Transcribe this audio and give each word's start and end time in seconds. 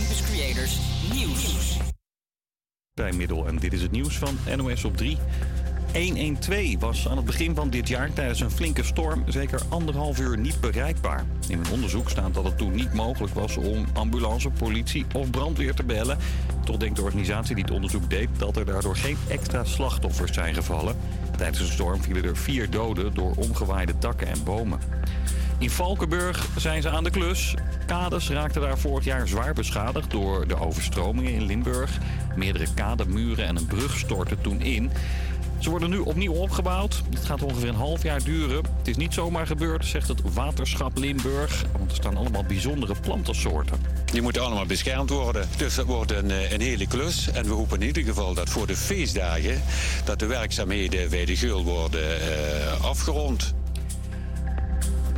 Campus 0.00 0.22
Creators 0.22 0.78
Nieuws. 1.12 1.76
Middel 3.16 3.46
en 3.46 3.56
dit 3.56 3.72
is 3.72 3.82
het 3.82 3.90
nieuws 3.90 4.18
van 4.18 4.38
NOS 4.56 4.84
op 4.84 4.96
3. 4.96 5.18
112 5.92 6.78
was 6.78 7.08
aan 7.08 7.16
het 7.16 7.26
begin 7.26 7.54
van 7.54 7.70
dit 7.70 7.88
jaar 7.88 8.12
tijdens 8.12 8.40
een 8.40 8.50
flinke 8.50 8.82
storm 8.82 9.24
zeker 9.26 9.60
anderhalf 9.68 10.20
uur 10.20 10.38
niet 10.38 10.60
bereikbaar. 10.60 11.24
In 11.48 11.58
een 11.58 11.70
onderzoek 11.70 12.10
staat 12.10 12.34
dat 12.34 12.44
het 12.44 12.58
toen 12.58 12.74
niet 12.74 12.92
mogelijk 12.92 13.34
was 13.34 13.56
om 13.56 13.86
ambulance, 13.92 14.50
politie 14.50 15.06
of 15.14 15.30
brandweer 15.30 15.74
te 15.74 15.84
bellen. 15.84 16.18
Toch 16.64 16.76
denkt 16.76 16.96
de 16.96 17.02
organisatie 17.02 17.54
die 17.54 17.64
het 17.64 17.74
onderzoek 17.74 18.10
deed 18.10 18.28
dat 18.36 18.56
er 18.56 18.64
daardoor 18.64 18.96
geen 18.96 19.18
extra 19.28 19.64
slachtoffers 19.64 20.32
zijn 20.32 20.54
gevallen. 20.54 20.96
Tijdens 21.36 21.58
de 21.58 21.72
storm 21.72 22.02
vielen 22.02 22.24
er 22.24 22.36
vier 22.36 22.70
doden 22.70 23.14
door 23.14 23.34
omgewaaide 23.36 23.98
takken 23.98 24.26
en 24.26 24.44
bomen. 24.44 24.80
In 25.60 25.70
Valkenburg 25.70 26.46
zijn 26.56 26.82
ze 26.82 26.90
aan 26.90 27.04
de 27.04 27.10
klus. 27.10 27.54
Kades 27.86 28.30
raakten 28.30 28.60
daar 28.60 28.78
vorig 28.78 29.04
jaar 29.04 29.28
zwaar 29.28 29.54
beschadigd 29.54 30.10
door 30.10 30.46
de 30.46 30.60
overstromingen 30.60 31.32
in 31.32 31.42
Limburg. 31.42 31.98
Meerdere 32.36 32.66
kademuren 32.74 33.46
en 33.46 33.56
een 33.56 33.66
brug 33.66 33.98
stortten 33.98 34.40
toen 34.40 34.60
in. 34.60 34.90
Ze 35.58 35.70
worden 35.70 35.90
nu 35.90 35.98
opnieuw 35.98 36.32
opgebouwd. 36.32 37.02
Het 37.10 37.24
gaat 37.24 37.42
ongeveer 37.42 37.68
een 37.68 37.74
half 37.74 38.02
jaar 38.02 38.24
duren. 38.24 38.64
Het 38.78 38.88
is 38.88 38.96
niet 38.96 39.14
zomaar 39.14 39.46
gebeurd, 39.46 39.84
zegt 39.84 40.08
het 40.08 40.32
waterschap 40.34 40.98
Limburg. 40.98 41.64
Want 41.78 41.90
er 41.90 41.96
staan 41.96 42.16
allemaal 42.16 42.44
bijzondere 42.44 42.94
plantensoorten. 43.00 43.80
Die 44.04 44.22
moeten 44.22 44.42
allemaal 44.42 44.66
beschermd 44.66 45.10
worden. 45.10 45.48
Dus 45.56 45.74
dat 45.74 45.86
wordt 45.86 46.10
een, 46.10 46.30
eh, 46.30 46.52
een 46.52 46.60
hele 46.60 46.86
klus. 46.86 47.30
En 47.30 47.44
we 47.44 47.52
hopen 47.52 47.80
in 47.80 47.86
ieder 47.86 48.02
geval 48.02 48.34
dat 48.34 48.50
voor 48.50 48.66
de 48.66 48.76
feestdagen... 48.76 49.62
dat 50.04 50.18
de 50.18 50.26
werkzaamheden 50.26 51.10
bij 51.10 51.24
de 51.24 51.36
geul 51.36 51.64
worden 51.64 52.20
eh, 52.20 52.84
afgerond. 52.84 53.54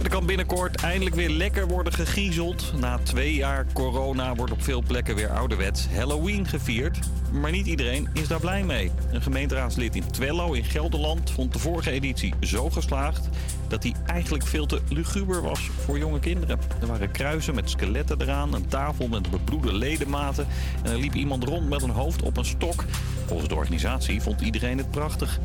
Er 0.02 0.08
kan 0.08 0.26
binnenkort 0.26 0.82
eindelijk 0.82 1.16
weer 1.16 1.30
lekker 1.30 1.68
worden 1.68 1.92
gegriezeld. 1.92 2.72
Na 2.80 2.98
twee 3.02 3.34
jaar 3.34 3.66
corona 3.72 4.34
wordt 4.34 4.52
op 4.52 4.62
veel 4.62 4.82
plekken 4.86 5.14
weer 5.14 5.30
ouderwets 5.30 5.86
Halloween 5.86 6.46
gevierd. 6.46 6.98
Maar 7.32 7.50
niet 7.50 7.66
iedereen 7.66 8.08
is 8.12 8.28
daar 8.28 8.40
blij 8.40 8.64
mee. 8.64 8.90
Een 9.12 9.22
gemeenteraadslid 9.22 9.96
in 9.96 10.10
Twello 10.10 10.52
in 10.52 10.64
Gelderland 10.64 11.30
vond 11.30 11.52
de 11.52 11.58
vorige 11.58 11.90
editie 11.90 12.34
zo 12.40 12.70
geslaagd... 12.70 13.28
dat 13.68 13.82
hij 13.82 13.94
eigenlijk 14.06 14.46
veel 14.46 14.66
te 14.66 14.80
luguber 14.88 15.42
was 15.42 15.70
voor 15.84 15.98
jonge 15.98 16.20
kinderen. 16.20 16.58
Er 16.80 16.86
waren 16.86 17.10
kruisen 17.10 17.54
met 17.54 17.70
skeletten 17.70 18.20
eraan, 18.20 18.54
een 18.54 18.68
tafel 18.68 19.08
met 19.08 19.30
bebloede 19.30 19.72
ledematen... 19.72 20.46
en 20.82 20.92
er 20.92 20.98
liep 20.98 21.14
iemand 21.14 21.44
rond 21.44 21.68
met 21.68 21.82
een 21.82 21.90
hoofd 21.90 22.22
op 22.22 22.36
een 22.36 22.44
stok. 22.44 22.84
Volgens 23.26 23.48
de 23.48 23.54
organisatie 23.54 24.22
vond 24.22 24.40
iedereen 24.40 24.78
het 24.78 24.90
prachtig. 24.90 25.38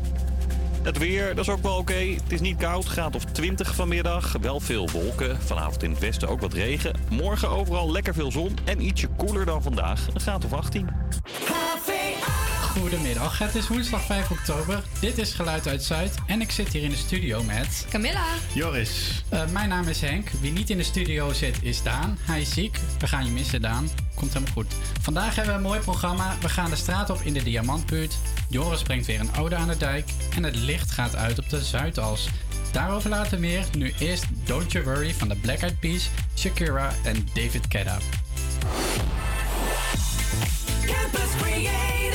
Het 0.82 0.98
weer, 0.98 1.34
dat 1.34 1.46
is 1.46 1.52
ook 1.52 1.62
wel 1.62 1.76
oké. 1.76 1.94
Het 1.94 2.32
is 2.32 2.40
niet 2.40 2.56
koud, 2.56 2.84
graad 2.84 3.14
of 3.14 3.24
20 3.24 3.74
vanmiddag. 3.74 4.36
Wel 4.40 4.60
veel 4.60 4.88
wolken. 4.90 5.42
Vanavond 5.42 5.82
in 5.82 5.90
het 5.90 5.98
westen 5.98 6.28
ook 6.28 6.40
wat 6.40 6.52
regen. 6.52 7.00
Morgen 7.10 7.48
overal 7.48 7.92
lekker 7.92 8.14
veel 8.14 8.32
zon 8.32 8.56
en 8.64 8.80
ietsje 8.80 9.08
koeler 9.16 9.44
dan 9.44 9.62
vandaag. 9.62 10.06
Een 10.14 10.20
graad 10.20 10.44
of 10.44 10.52
18. 10.52 10.88
Goedemiddag, 12.80 13.38
het 13.38 13.54
is 13.54 13.68
woensdag 13.68 14.04
5 14.04 14.30
oktober. 14.30 14.82
Dit 15.00 15.18
is 15.18 15.32
Geluid 15.32 15.68
uit 15.68 15.82
Zuid 15.82 16.14
en 16.26 16.40
ik 16.40 16.50
zit 16.50 16.68
hier 16.68 16.82
in 16.82 16.90
de 16.90 16.96
studio 16.96 17.42
met... 17.42 17.86
Camilla. 17.90 18.24
Joris. 18.54 19.24
mijn 19.52 19.68
naam 19.68 19.88
is 19.88 20.00
Henk. 20.00 20.30
Wie 20.40 20.52
niet 20.52 20.70
in 20.70 20.76
de 20.76 20.82
studio 20.82 21.32
zit 21.32 21.62
is 21.62 21.82
Daan. 21.82 22.18
Hij 22.20 22.40
is 22.40 22.50
ziek. 22.50 22.78
We 22.98 23.06
gaan 23.06 23.24
je 23.24 23.30
missen, 23.30 23.60
Daan. 23.60 23.88
Komt 24.14 24.32
helemaal 24.32 24.54
goed. 24.54 24.74
Vandaag 25.00 25.34
hebben 25.34 25.54
we 25.54 25.60
een 25.60 25.66
mooi 25.66 25.80
programma. 25.80 26.36
We 26.40 26.48
gaan 26.48 26.70
de 26.70 26.76
straat 26.76 27.10
op 27.10 27.20
in 27.20 27.32
de 27.32 27.42
Diamantbuurt. 27.42 28.16
Joris 28.48 28.82
brengt 28.82 29.06
weer 29.06 29.20
een 29.20 29.36
ode 29.36 29.56
aan 29.56 29.68
de 29.68 29.76
dijk. 29.76 30.10
En 30.36 30.42
het 30.42 30.56
licht 30.56 30.90
gaat 30.90 31.16
uit 31.16 31.38
op 31.38 31.48
de 31.48 31.64
Zuidas. 31.64 32.28
Daarover 32.72 33.10
later 33.10 33.38
meer. 33.38 33.64
Nu 33.76 33.92
eerst 33.98 34.24
Don't 34.44 34.72
You 34.72 34.84
Worry 34.84 35.14
van 35.14 35.28
de 35.28 35.36
Black 35.36 35.58
Eyed 35.58 35.80
Peas, 35.80 36.10
Shakira 36.36 36.92
en 37.04 37.28
David 37.34 37.64
Guetta. 37.68 37.98
Campus 40.86 41.30
Creators, 41.40 42.07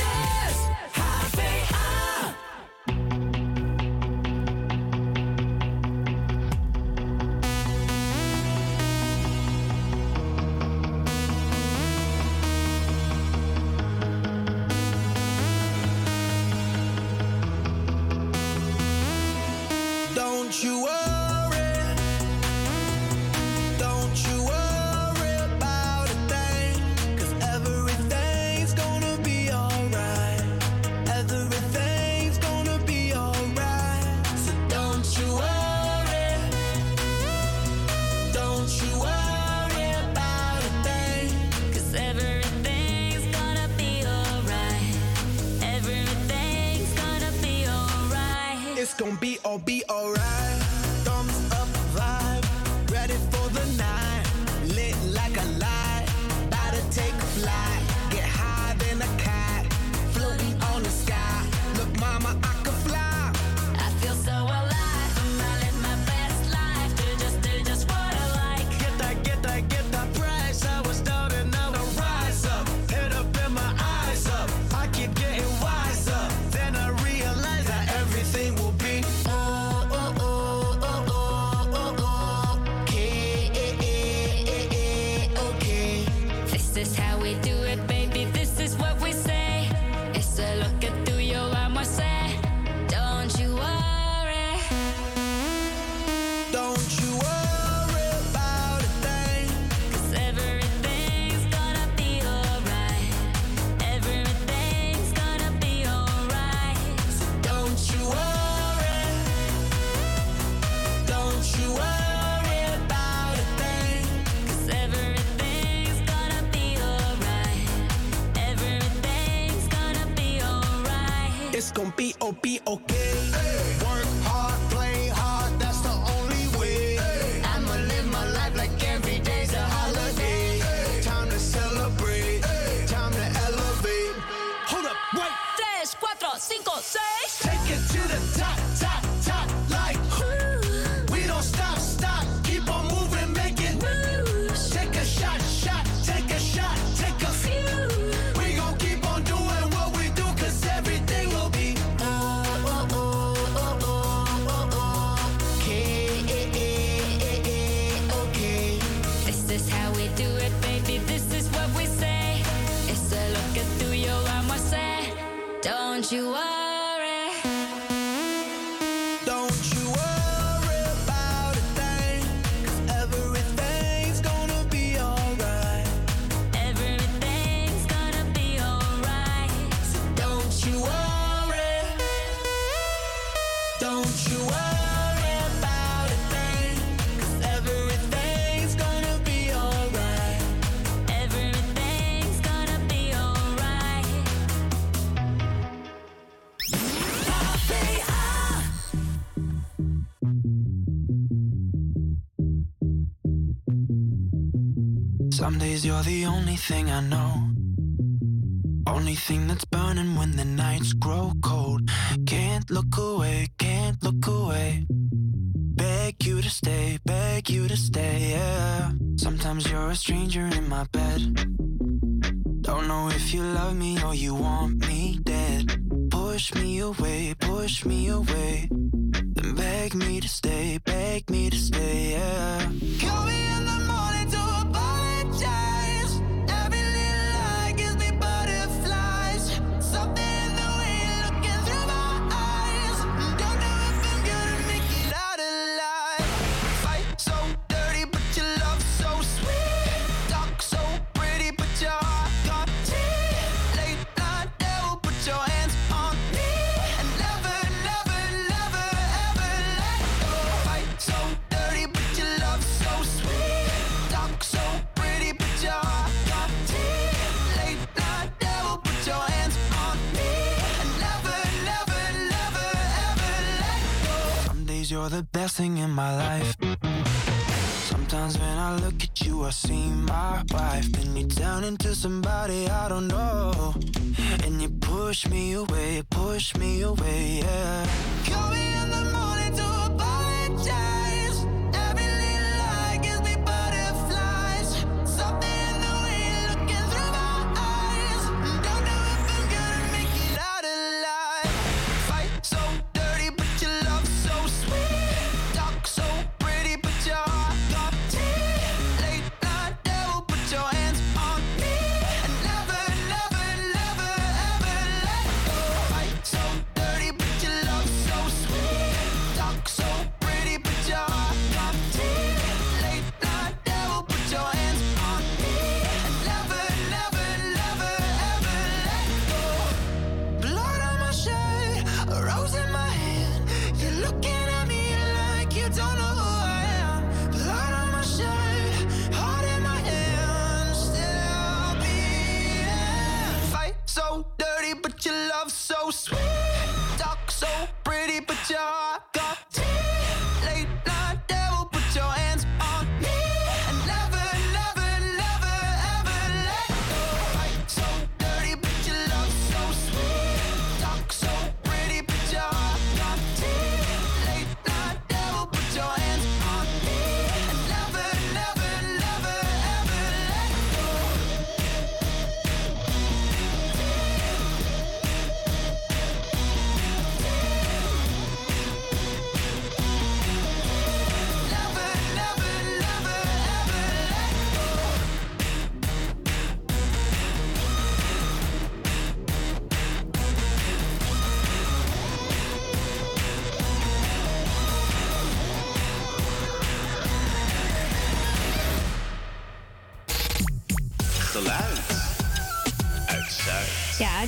You're 205.84 206.02
the 206.02 206.24
only 206.24 206.56
thing 206.56 206.90
I 206.90 207.00
know. 207.00 207.33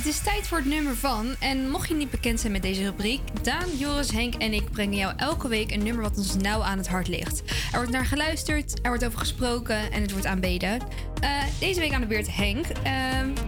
Is 0.07 0.19
tijd 0.19 0.47
voor 0.47 0.57
het 0.57 0.67
nummer 0.67 0.95
van. 0.95 1.35
En 1.39 1.69
mocht 1.69 1.87
je 1.87 1.93
niet 1.93 2.09
bekend 2.09 2.39
zijn 2.39 2.51
met 2.51 2.61
deze 2.61 2.83
rubriek, 2.83 3.21
Daan, 3.43 3.77
Joris, 3.77 4.11
Henk 4.11 4.35
en 4.35 4.53
ik 4.53 4.71
brengen 4.71 4.97
jou 4.97 5.13
elke 5.17 5.47
week 5.47 5.71
een 5.71 5.83
nummer 5.83 6.03
wat 6.03 6.17
ons 6.17 6.35
nauw 6.35 6.61
aan 6.61 6.77
het 6.77 6.87
hart 6.87 7.07
ligt. 7.07 7.41
Er 7.71 7.77
wordt 7.77 7.91
naar 7.91 8.05
geluisterd, 8.05 8.79
er 8.81 8.89
wordt 8.89 9.05
over 9.05 9.19
gesproken 9.19 9.91
en 9.91 10.01
het 10.01 10.11
wordt 10.11 10.25
aanbeden. 10.25 10.81
Eh, 11.19 11.29
deze 11.59 11.79
week 11.79 11.93
aan 11.93 12.01
de 12.01 12.07
beurt 12.07 12.35
Henk. 12.35 12.65
Eh, 12.65 12.93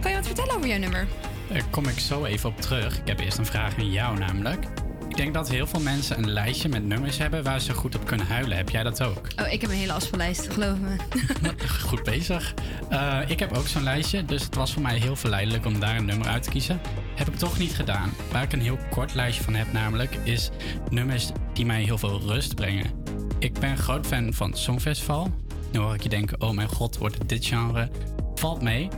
kan 0.00 0.10
je 0.10 0.16
wat 0.16 0.26
vertellen 0.26 0.56
over 0.56 0.68
jouw 0.68 0.78
nummer? 0.78 1.06
Daar 1.48 1.64
kom 1.70 1.86
ik 1.86 1.98
zo 1.98 2.24
even 2.24 2.48
op 2.48 2.60
terug. 2.60 2.98
Ik 2.98 3.08
heb 3.08 3.20
eerst 3.20 3.38
een 3.38 3.46
vraag 3.46 3.76
aan 3.78 3.90
jou 3.90 4.18
namelijk. 4.18 4.66
Ik 5.08 5.16
denk 5.16 5.34
dat 5.34 5.48
heel 5.48 5.66
veel 5.66 5.80
mensen 5.80 6.18
een 6.18 6.30
lijstje 6.30 6.68
met 6.68 6.84
nummers 6.84 7.18
hebben 7.18 7.42
waar 7.42 7.60
ze 7.60 7.74
goed 7.74 7.94
op 7.94 8.06
kunnen 8.06 8.26
huilen. 8.26 8.56
Heb 8.56 8.68
jij 8.68 8.82
dat 8.82 9.02
ook? 9.02 9.26
Oh, 9.36 9.52
ik 9.52 9.60
heb 9.60 9.70
een 9.70 9.76
hele 9.76 9.92
afspeellijst, 9.92 10.52
geloof 10.52 10.78
me. 10.78 10.96
Goed 11.88 12.02
bezig. 12.02 12.54
Eh, 12.90 13.18
ik 13.26 13.38
heb 13.38 13.56
ook 13.56 13.66
zo'n 13.66 13.82
lijstje, 13.82 14.24
dus 14.24 14.42
het 14.42 14.54
was 14.54 14.72
voor 14.72 14.82
mij 14.82 14.98
heel 14.98 15.16
verleidelijk 15.16 15.66
om 15.66 15.80
daar 15.80 15.96
een 15.96 16.04
nummer 16.04 16.26
uit 16.26 16.42
te 16.42 16.50
kiezen. 16.50 16.80
Heb 17.14 17.28
ik 17.28 17.36
toch 17.36 17.58
niet 17.58 17.74
gedaan. 17.74 18.12
Waar 18.32 18.42
ik 18.42 18.52
een 18.52 18.60
heel 18.60 18.78
kort 18.90 19.14
lijstje 19.14 19.44
van 19.44 19.54
heb 19.54 19.72
namelijk, 19.72 20.14
is 20.14 20.50
nummers 20.88 21.30
die 21.52 21.66
mij 21.66 21.82
heel 21.82 21.98
veel 21.98 22.20
rust 22.20 22.54
brengen. 22.54 22.90
Ik 23.38 23.52
ben 23.52 23.78
groot 23.78 24.06
fan 24.06 24.32
van 24.32 24.54
Songfestival. 24.54 25.34
Nu 25.72 25.78
hoor 25.78 25.94
ik 25.94 26.02
je 26.02 26.08
denken, 26.08 26.40
oh 26.40 26.50
mijn 26.50 26.68
god, 26.68 26.98
wordt 26.98 27.18
het 27.18 27.28
dit 27.28 27.46
genre? 27.46 27.90
Valt 28.34 28.62
mee. 28.62 28.88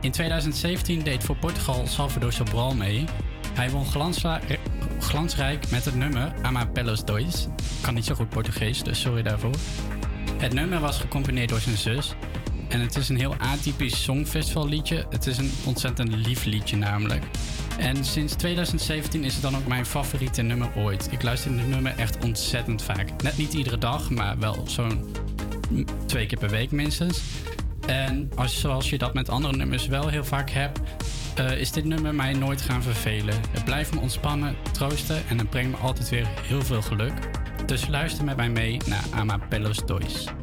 In 0.00 0.10
2017 0.10 1.02
deed 1.02 1.24
voor 1.24 1.36
Portugal 1.36 1.86
Salvador 1.86 2.32
Sobral 2.32 2.74
mee. 2.74 3.04
Hij 3.54 3.70
won 3.70 3.86
glansrijk 4.98 5.70
met 5.70 5.84
het 5.84 5.94
nummer 5.94 6.32
Ama 6.42 6.66
Pelos 6.66 7.04
Dois. 7.04 7.46
Kan 7.80 7.94
niet 7.94 8.04
zo 8.04 8.14
goed 8.14 8.28
Portugees, 8.28 8.82
dus 8.82 9.00
sorry 9.00 9.22
daarvoor. 9.22 9.54
Het 10.38 10.52
nummer 10.52 10.80
was 10.80 10.98
gecomponeerd 10.98 11.48
door 11.48 11.60
zijn 11.60 11.76
zus. 11.76 12.14
En 12.72 12.80
het 12.80 12.96
is 12.96 13.08
een 13.08 13.18
heel 13.18 13.34
atypisch 13.34 14.02
songfestival 14.02 14.68
liedje. 14.68 15.06
Het 15.10 15.26
is 15.26 15.38
een 15.38 15.50
ontzettend 15.64 16.26
lief 16.26 16.44
liedje 16.44 16.76
namelijk. 16.76 17.24
En 17.78 18.04
sinds 18.04 18.34
2017 18.34 19.24
is 19.24 19.32
het 19.32 19.42
dan 19.42 19.56
ook 19.56 19.66
mijn 19.66 19.86
favoriete 19.86 20.42
nummer 20.42 20.70
ooit. 20.76 21.08
Ik 21.10 21.22
luister 21.22 21.56
dit 21.56 21.68
nummer 21.68 21.94
echt 21.96 22.24
ontzettend 22.24 22.82
vaak. 22.82 23.22
Net 23.22 23.36
niet 23.36 23.52
iedere 23.52 23.78
dag, 23.78 24.10
maar 24.10 24.38
wel 24.38 24.64
zo'n 24.66 25.14
twee 26.06 26.26
keer 26.26 26.38
per 26.38 26.48
week 26.48 26.70
minstens. 26.70 27.20
En 27.86 28.30
als, 28.34 28.60
zoals 28.60 28.90
je 28.90 28.98
dat 28.98 29.14
met 29.14 29.28
andere 29.28 29.56
nummers 29.56 29.86
wel 29.86 30.08
heel 30.08 30.24
vaak 30.24 30.50
hebt, 30.50 30.80
eh, 31.34 31.58
is 31.58 31.72
dit 31.72 31.84
nummer 31.84 32.14
mij 32.14 32.32
nooit 32.32 32.62
gaan 32.62 32.82
vervelen. 32.82 33.34
Het 33.50 33.64
blijft 33.64 33.94
me 33.94 34.00
ontspannen, 34.00 34.56
troosten 34.72 35.22
en 35.28 35.38
het 35.38 35.50
brengt 35.50 35.70
me 35.70 35.76
altijd 35.76 36.08
weer 36.08 36.26
heel 36.42 36.62
veel 36.62 36.82
geluk. 36.82 37.12
Dus 37.66 37.88
luister 37.88 38.24
met 38.24 38.36
mij 38.36 38.50
mee 38.50 38.80
naar 38.86 39.04
Ama 39.10 39.38
Pelos 39.48 39.86
Dois. 39.86 40.41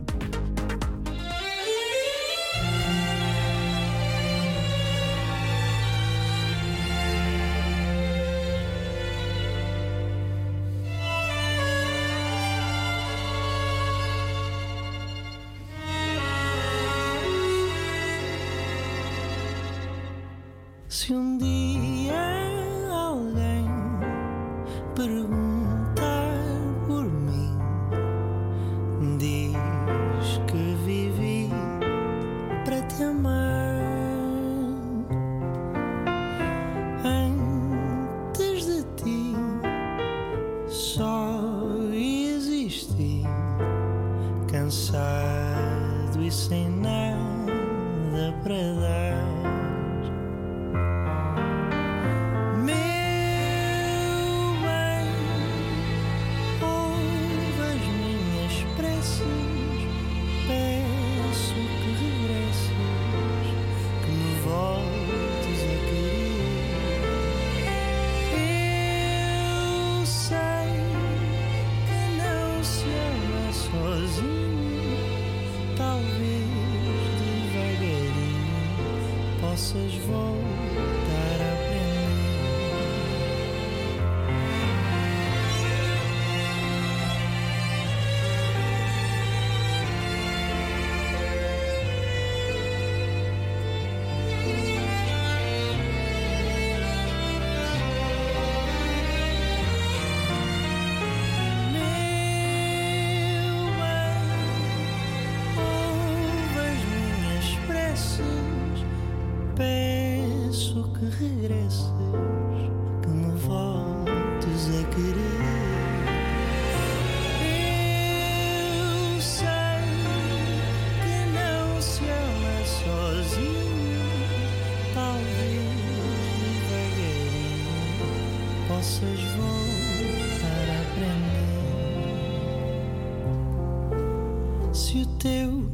teu 135.19 135.69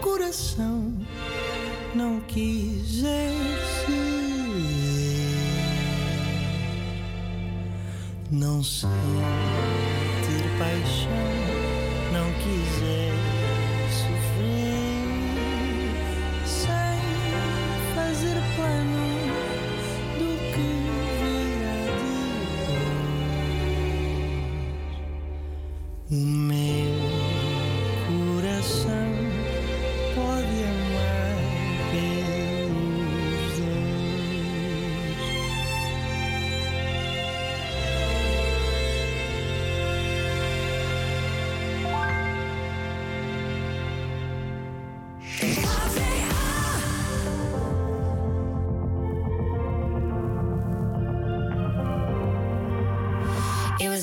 coração 0.00 0.94
não 1.92 2.20
quisesse. 2.20 3.18
Não 8.30 8.62
sei 8.62 8.88
ter 10.22 10.58
paixão, 10.58 11.10
não 12.12 12.32
quisesse. 12.34 13.17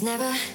never 0.05 0.54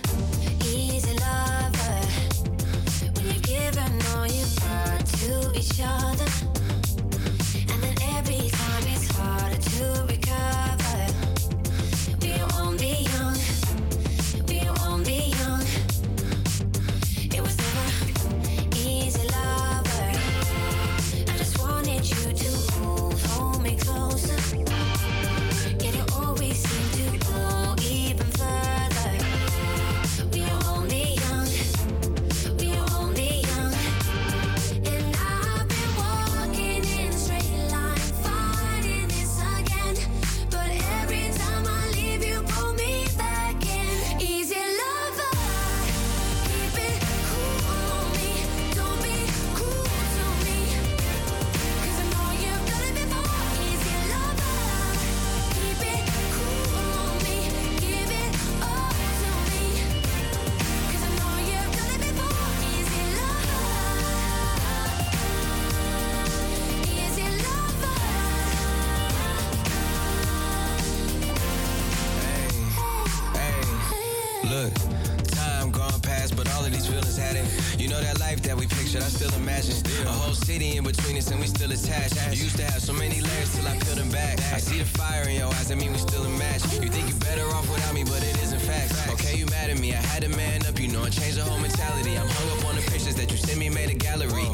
The 93.80 93.92
a 93.92 93.94
gallery. 93.94 94.49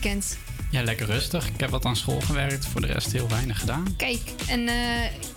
Weekend? 0.00 0.38
Ja, 0.70 0.82
lekker 0.82 1.06
rustig. 1.06 1.48
Ik 1.48 1.60
heb 1.60 1.70
wat 1.70 1.84
aan 1.84 1.96
school 1.96 2.20
gewerkt. 2.20 2.66
Voor 2.66 2.80
de 2.80 2.86
rest 2.86 3.12
heel 3.12 3.28
weinig 3.28 3.58
gedaan. 3.60 3.94
Kijk, 3.96 4.20
en 4.48 4.68
eh, 4.68 4.74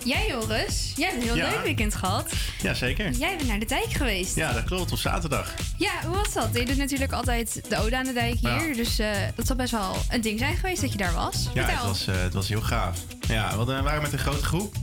jij 0.04 0.26
Joris, 0.28 0.92
jij 0.96 1.08
hebt 1.08 1.20
een 1.20 1.26
heel 1.28 1.36
Ja. 1.36 1.50
leuk 1.50 1.62
weekend 1.64 1.94
gehad. 1.94 2.32
Ja, 2.62 2.74
zeker. 2.74 3.10
Jij 3.10 3.36
bent 3.36 3.48
naar 3.48 3.58
de 3.58 3.64
dijk 3.66 3.92
geweest. 3.92 4.36
Ja, 4.36 4.52
dat 4.52 4.64
klopt. 4.64 4.92
Op 4.92 4.98
zaterdag. 4.98 5.54
Ja, 5.76 5.92
hoe 6.06 6.14
was 6.16 6.32
dat? 6.32 6.48
Je 6.52 6.64
doet 6.64 6.76
natuurlijk 6.76 7.12
altijd 7.12 7.60
de 7.68 7.76
ode 7.78 7.96
aan 7.96 8.04
de 8.04 8.12
dijk 8.12 8.38
hier. 8.40 8.68
Ja. 8.68 8.74
Dus 8.74 8.98
eh, 8.98 9.10
dat 9.34 9.46
zal 9.46 9.56
best 9.56 9.70
wel 9.70 9.96
een 10.10 10.20
ding 10.20 10.38
zijn 10.38 10.56
geweest 10.56 10.80
dat 10.80 10.92
je 10.92 10.98
daar 10.98 11.12
was. 11.14 11.48
Ja, 11.54 11.64
Vertel. 11.66 11.74
het 11.76 11.84
was, 11.84 12.06
eh, 12.06 12.14
het 12.22 12.34
was 12.34 12.48
heel 12.48 12.60
gaaf. 12.62 12.98
Ja, 13.28 13.58
we 13.58 13.64
waren 13.64 14.02
met 14.02 14.12
een 14.12 14.18
grote 14.18 14.44
groep. 14.44 14.74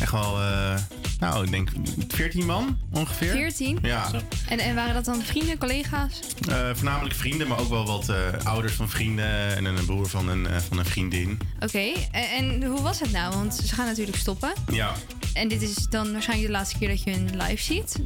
Echt 0.00 0.12
wel, 0.12 0.40
eh, 0.40 0.74
nou, 1.22 1.44
ik 1.44 1.50
denk 1.50 1.70
14 2.08 2.46
man 2.46 2.78
ongeveer. 2.92 3.30
14? 3.32 3.78
Ja, 3.82 4.10
En, 4.48 4.58
en 4.58 4.74
waren 4.74 4.94
dat 4.94 5.04
dan 5.04 5.22
vrienden, 5.22 5.58
collega's? 5.58 6.20
Eh, 6.48 6.70
voornamelijk 6.74 7.14
vrienden, 7.14 7.48
maar 7.48 7.60
ook 7.60 7.68
wel 7.68 7.86
wat 7.86 8.08
eh, 8.08 8.16
ouders 8.44 8.72
van 8.72 8.88
vrienden 8.88 9.56
en 9.56 9.64
een 9.64 9.84
broer 9.84 10.08
van 10.08 10.28
een, 10.28 10.46
eh, 10.46 10.56
van 10.68 10.78
een 10.78 10.84
vriendin. 10.84 11.38
Oké, 11.60 11.92
en, 12.10 12.30
en 12.30 12.64
hoe 12.64 12.80
was 12.80 13.00
het 13.00 13.12
nou? 13.12 13.34
Want 13.34 13.54
ze 13.54 13.74
gaan 13.74 13.86
natuurlijk 13.86 14.16
stoppen. 14.16 14.52
Ja, 14.72 14.92
En 15.34 15.48
dit 15.48 15.62
is 15.62 15.74
dan 15.90 16.12
waarschijnlijk 16.12 16.48
de 16.50 16.56
laatste 16.56 16.78
keer 16.78 16.88
dat 16.88 17.02
je 17.02 17.10
hun 17.10 17.36
live 17.36 17.62
ziet. 17.62 17.96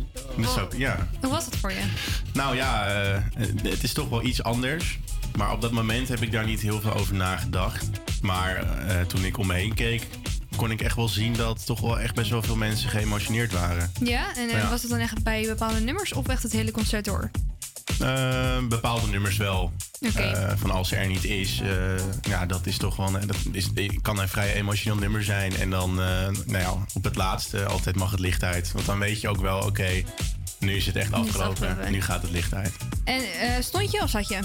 ook, 0.59 0.73
ja. 0.77 1.09
Hoe 1.21 1.31
was 1.31 1.45
dat 1.45 1.57
voor 1.57 1.71
je? 1.71 1.83
Nou 2.33 2.57
ja, 2.57 2.87
het 3.63 3.83
is 3.83 3.93
toch 3.93 4.09
wel 4.09 4.25
iets 4.25 4.43
anders. 4.43 4.99
Maar 5.37 5.53
op 5.53 5.61
dat 5.61 5.73
moment 5.73 6.09
heb 6.09 6.23
ik 6.23 6.33
daar 6.33 6.47
niet 6.47 6.61
heel 6.61 6.81
veel 6.81 6.93
over 6.93 7.15
nagedacht. 7.15 7.87
Maar 8.23 8.65
toen 9.07 9.25
ik 9.25 9.39
om 9.39 9.47
me 9.47 9.55
heen 9.55 9.75
keek, 9.75 10.07
kon 10.57 10.71
ik 10.71 10.81
echt 10.83 10.97
wel 10.97 11.09
zien 11.09 11.33
dat 11.33 11.66
toch 11.66 11.81
wel 11.81 12.01
echt 12.01 12.14
best 12.14 12.31
wel 12.31 12.42
veel 12.42 12.57
mensen 12.57 12.88
geëmotioneerd 12.90 13.53
waren. 13.53 13.92
Ja, 14.03 14.35
en, 14.37 14.49
en 14.51 14.59
Ja. 14.59 14.69
was 14.71 14.83
het 14.83 14.90
dan 14.90 15.01
echt 15.01 15.23
bij 15.23 15.45
bepaalde 15.47 15.81
nummers 15.81 16.12
of 16.12 16.29
echt 16.29 16.42
het 16.42 16.53
hele 16.53 16.71
concert 16.71 17.05
door? 17.05 17.31
Eh, 18.01 18.66
bepaalde 18.69 19.07
nummers 19.07 19.37
wel. 19.37 19.73
Eh, 20.14 20.53
van 20.57 20.71
als 20.71 20.92
er 20.92 21.07
niet 21.07 21.25
is, 21.25 21.61
eh, 21.61 21.69
ja, 22.23 22.47
dat 22.47 22.66
is 22.66 22.77
toch 22.77 22.97
wel. 22.97 23.11
Dat 23.12 23.37
is, 23.53 23.69
kan 24.03 24.19
een 24.19 24.29
vrij 24.29 24.55
emotioneel 24.55 24.99
nummer 24.99 25.25
zijn. 25.25 25.57
En 25.57 25.71
dan, 25.71 25.90
eh, 25.90 26.07
nou 26.47 26.59
ja, 26.59 26.73
op 26.95 27.05
het 27.05 27.16
laatste 27.16 27.64
altijd 27.64 27.97
mag 27.97 28.11
het 28.11 28.21
licht 28.21 28.42
uit. 28.42 28.73
Want 28.73 28.87
dan 28.87 28.99
weet 28.99 29.21
je 29.21 29.29
ook 29.29 29.40
wel, 29.40 29.59
oké, 29.61 30.03
nu 30.59 30.75
is 30.77 30.87
het 30.87 30.97
echt 30.97 31.11
Nu 31.11 31.16
is 31.16 31.21
het 31.27 31.29
afgelopen. 31.37 31.69
afgelopen. 31.69 31.92
Nu 31.92 32.03
gaat 32.03 32.23
het 32.23 32.31
licht 32.31 32.55
uit. 32.55 32.73
En 33.05 33.21
eh, 33.40 33.51
stond 33.61 33.90
je 33.92 34.03
of 34.03 34.11
zat 34.11 34.29
je? 34.29 34.38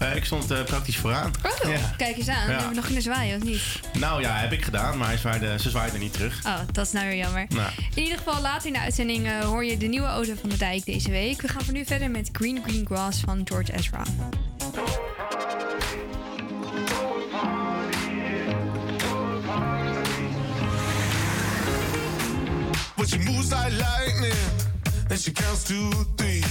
Eh, 0.00 0.16
ik 0.16 0.24
stond 0.24 0.50
eh, 0.50 0.62
praktisch 0.64 0.96
vooraan. 0.96 1.30
Oh, 1.64 1.70
Ja. 1.70 1.78
kijk 1.96 2.16
eens 2.16 2.28
aan. 2.28 2.34
Ja. 2.34 2.48
Hebben 2.50 2.68
we 2.68 2.74
nog 2.74 2.84
kunnen 2.84 3.02
zwaaien 3.02 3.36
of 3.36 3.42
niet? 3.44 3.62
Nou 3.98 4.20
ja, 4.20 4.36
heb 4.36 4.52
ik 4.52 4.64
gedaan, 4.64 4.98
maar 4.98 5.06
hij 5.08 5.16
zwaaide, 5.16 5.58
ze 5.58 5.70
zwaaide 5.70 5.98
niet 5.98 6.12
terug. 6.12 6.40
Oh, 6.46 6.58
dat 6.72 6.86
is 6.86 6.92
nou 6.92 7.06
weer 7.06 7.16
jammer. 7.16 7.46
Nou, 7.48 7.70
In 7.94 8.02
ieder 8.02 8.18
geval, 8.18 8.40
later 8.40 8.66
in 8.66 8.72
de 8.72 8.80
uitzending 8.80 9.26
eh, 9.26 9.40
hoor 9.40 9.64
je 9.64 9.76
de 9.76 9.86
nieuwe 9.86 10.08
Ode 10.08 10.36
van 10.40 10.48
de 10.48 10.56
Dijk 10.56 10.84
deze 10.84 11.10
week. 11.10 11.42
We 11.42 11.48
gaan 11.48 11.62
voor 11.64 11.72
nu 11.72 11.84
verder 11.84 12.10
met 12.10 12.28
Green 12.32 12.62
Green 12.66 12.86
Grass 12.86 13.20
van 13.20 13.40
George 13.44 13.72
Ezra. 13.72 14.02
But 22.96 23.08
she 23.08 23.18
moves 23.18 23.50
like 23.50 23.72
lightning, 23.72 24.34
and 25.08 25.18
she 25.18 25.32
counts 25.32 25.64
to 25.64 25.90
three. 26.16 26.42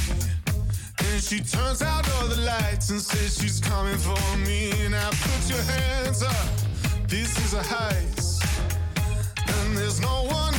She 1.21 1.41
turns 1.41 1.81
out 1.83 2.09
all 2.15 2.27
the 2.27 2.41
lights 2.41 2.89
and 2.89 2.99
says 2.99 3.37
she's 3.37 3.59
coming 3.59 3.97
for 3.97 4.37
me. 4.37 4.71
Now 4.89 5.09
put 5.11 5.49
your 5.49 5.61
hands 5.61 6.23
up, 6.23 6.47
this 7.07 7.37
is 7.45 7.53
a 7.53 7.61
heist. 7.61 8.41
And 9.47 9.77
there's 9.77 9.99
no 9.99 10.23
one 10.23 10.55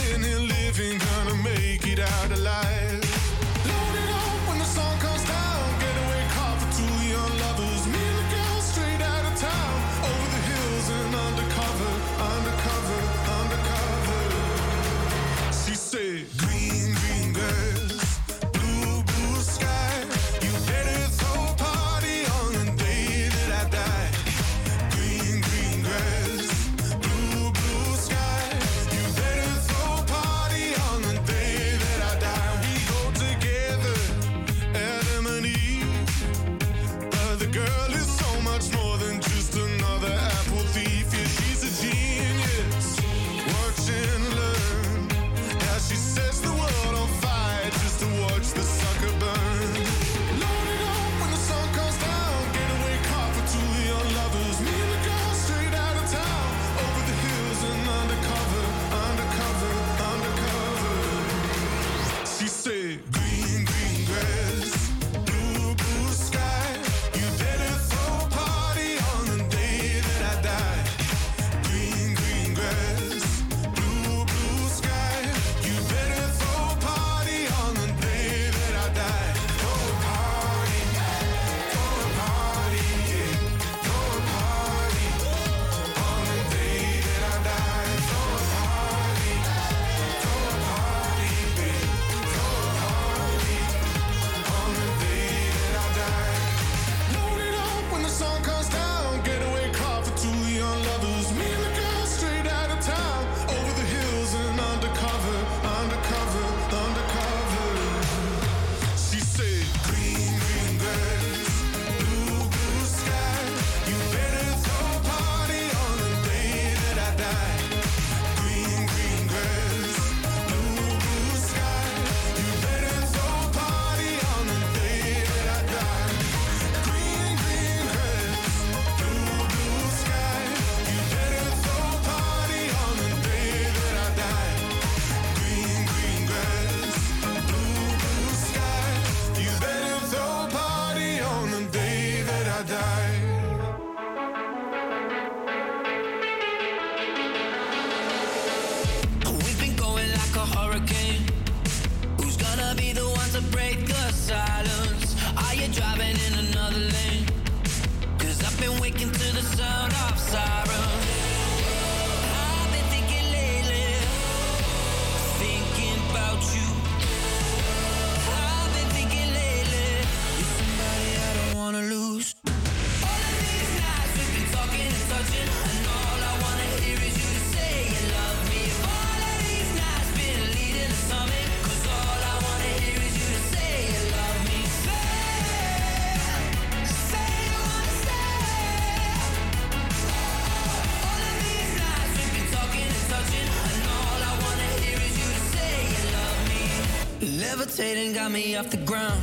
me 198.31 198.57
off 198.57 198.71
the 198.71 198.77
ground. 198.77 199.20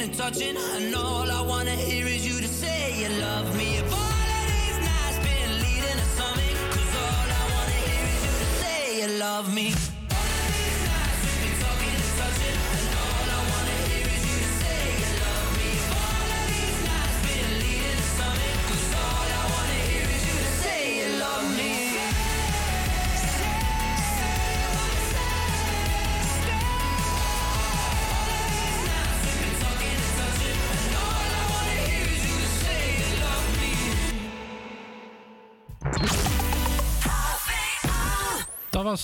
And 0.00 0.14
touching, 0.14 0.56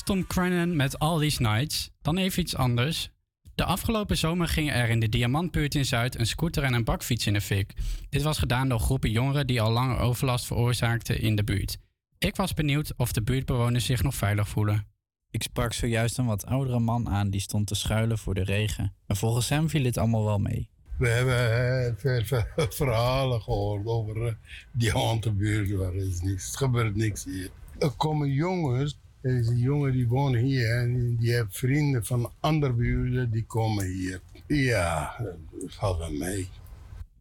Tom 0.04 0.26
Crennan 0.26 0.76
met 0.76 0.98
All 0.98 1.18
These 1.20 1.42
Nights. 1.42 1.90
Dan 2.02 2.16
even 2.16 2.42
iets 2.42 2.56
anders. 2.56 3.10
De 3.54 3.64
afgelopen 3.64 4.16
zomer 4.16 4.48
ging 4.48 4.72
er 4.72 4.88
in 4.88 5.00
de 5.00 5.08
Diamantbuurt 5.08 5.74
in 5.74 5.84
Zuid 5.84 6.18
een 6.18 6.26
scooter 6.26 6.62
en 6.62 6.74
een 6.74 6.84
bakfiets 6.84 7.26
in 7.26 7.32
de 7.32 7.40
fik. 7.40 7.72
Dit 8.08 8.22
was 8.22 8.38
gedaan 8.38 8.68
door 8.68 8.80
groepen 8.80 9.10
jongeren 9.10 9.46
die 9.46 9.60
al 9.60 9.70
langer 9.70 9.98
overlast 9.98 10.46
veroorzaakten 10.46 11.20
in 11.20 11.36
de 11.36 11.44
buurt. 11.44 11.78
Ik 12.18 12.36
was 12.36 12.54
benieuwd 12.54 12.92
of 12.96 13.12
de 13.12 13.22
buurtbewoners 13.22 13.84
zich 13.84 14.02
nog 14.02 14.14
veilig 14.14 14.48
voelen. 14.48 14.86
Ik 15.30 15.42
sprak 15.42 15.72
zojuist 15.72 16.18
een 16.18 16.26
wat 16.26 16.46
oudere 16.46 16.78
man 16.78 17.08
aan 17.08 17.30
die 17.30 17.40
stond 17.40 17.66
te 17.66 17.74
schuilen 17.74 18.18
voor 18.18 18.34
de 18.34 18.44
regen. 18.44 18.94
En 19.06 19.16
volgens 19.16 19.48
hem 19.48 19.68
viel 19.68 19.84
het 19.84 19.98
allemaal 19.98 20.24
wel 20.24 20.38
mee. 20.38 20.68
We 20.98 21.08
hebben 21.08 21.56
heel 21.56 21.94
veel 21.96 22.24
ver- 22.24 22.66
verhalen 22.72 23.42
gehoord 23.42 23.86
over 23.86 24.26
eh, 24.26 24.32
die 24.72 24.90
handenbuurt. 24.90 25.70
Waar 25.70 25.94
is 25.94 26.20
niks. 26.20 26.52
Er 26.52 26.58
gebeurt 26.58 26.96
niks 26.96 27.24
hier. 27.24 27.50
Er 27.78 27.90
komen 27.90 28.30
jongens. 28.30 28.98
Er 29.24 29.38
is 29.38 29.48
een 29.48 29.58
jongen 29.58 29.92
die 29.92 30.08
woont 30.08 30.36
hier 30.36 30.78
en 30.78 31.16
die 31.16 31.32
heeft 31.32 31.58
vrienden 31.58 32.04
van 32.04 32.32
andere 32.40 32.72
buurten 32.72 33.30
die 33.30 33.44
komen 33.44 33.86
hier. 33.86 34.20
Ja, 34.46 35.16
dat 35.18 35.74
valt 35.74 35.98
wel 35.98 36.12
mee. 36.12 36.48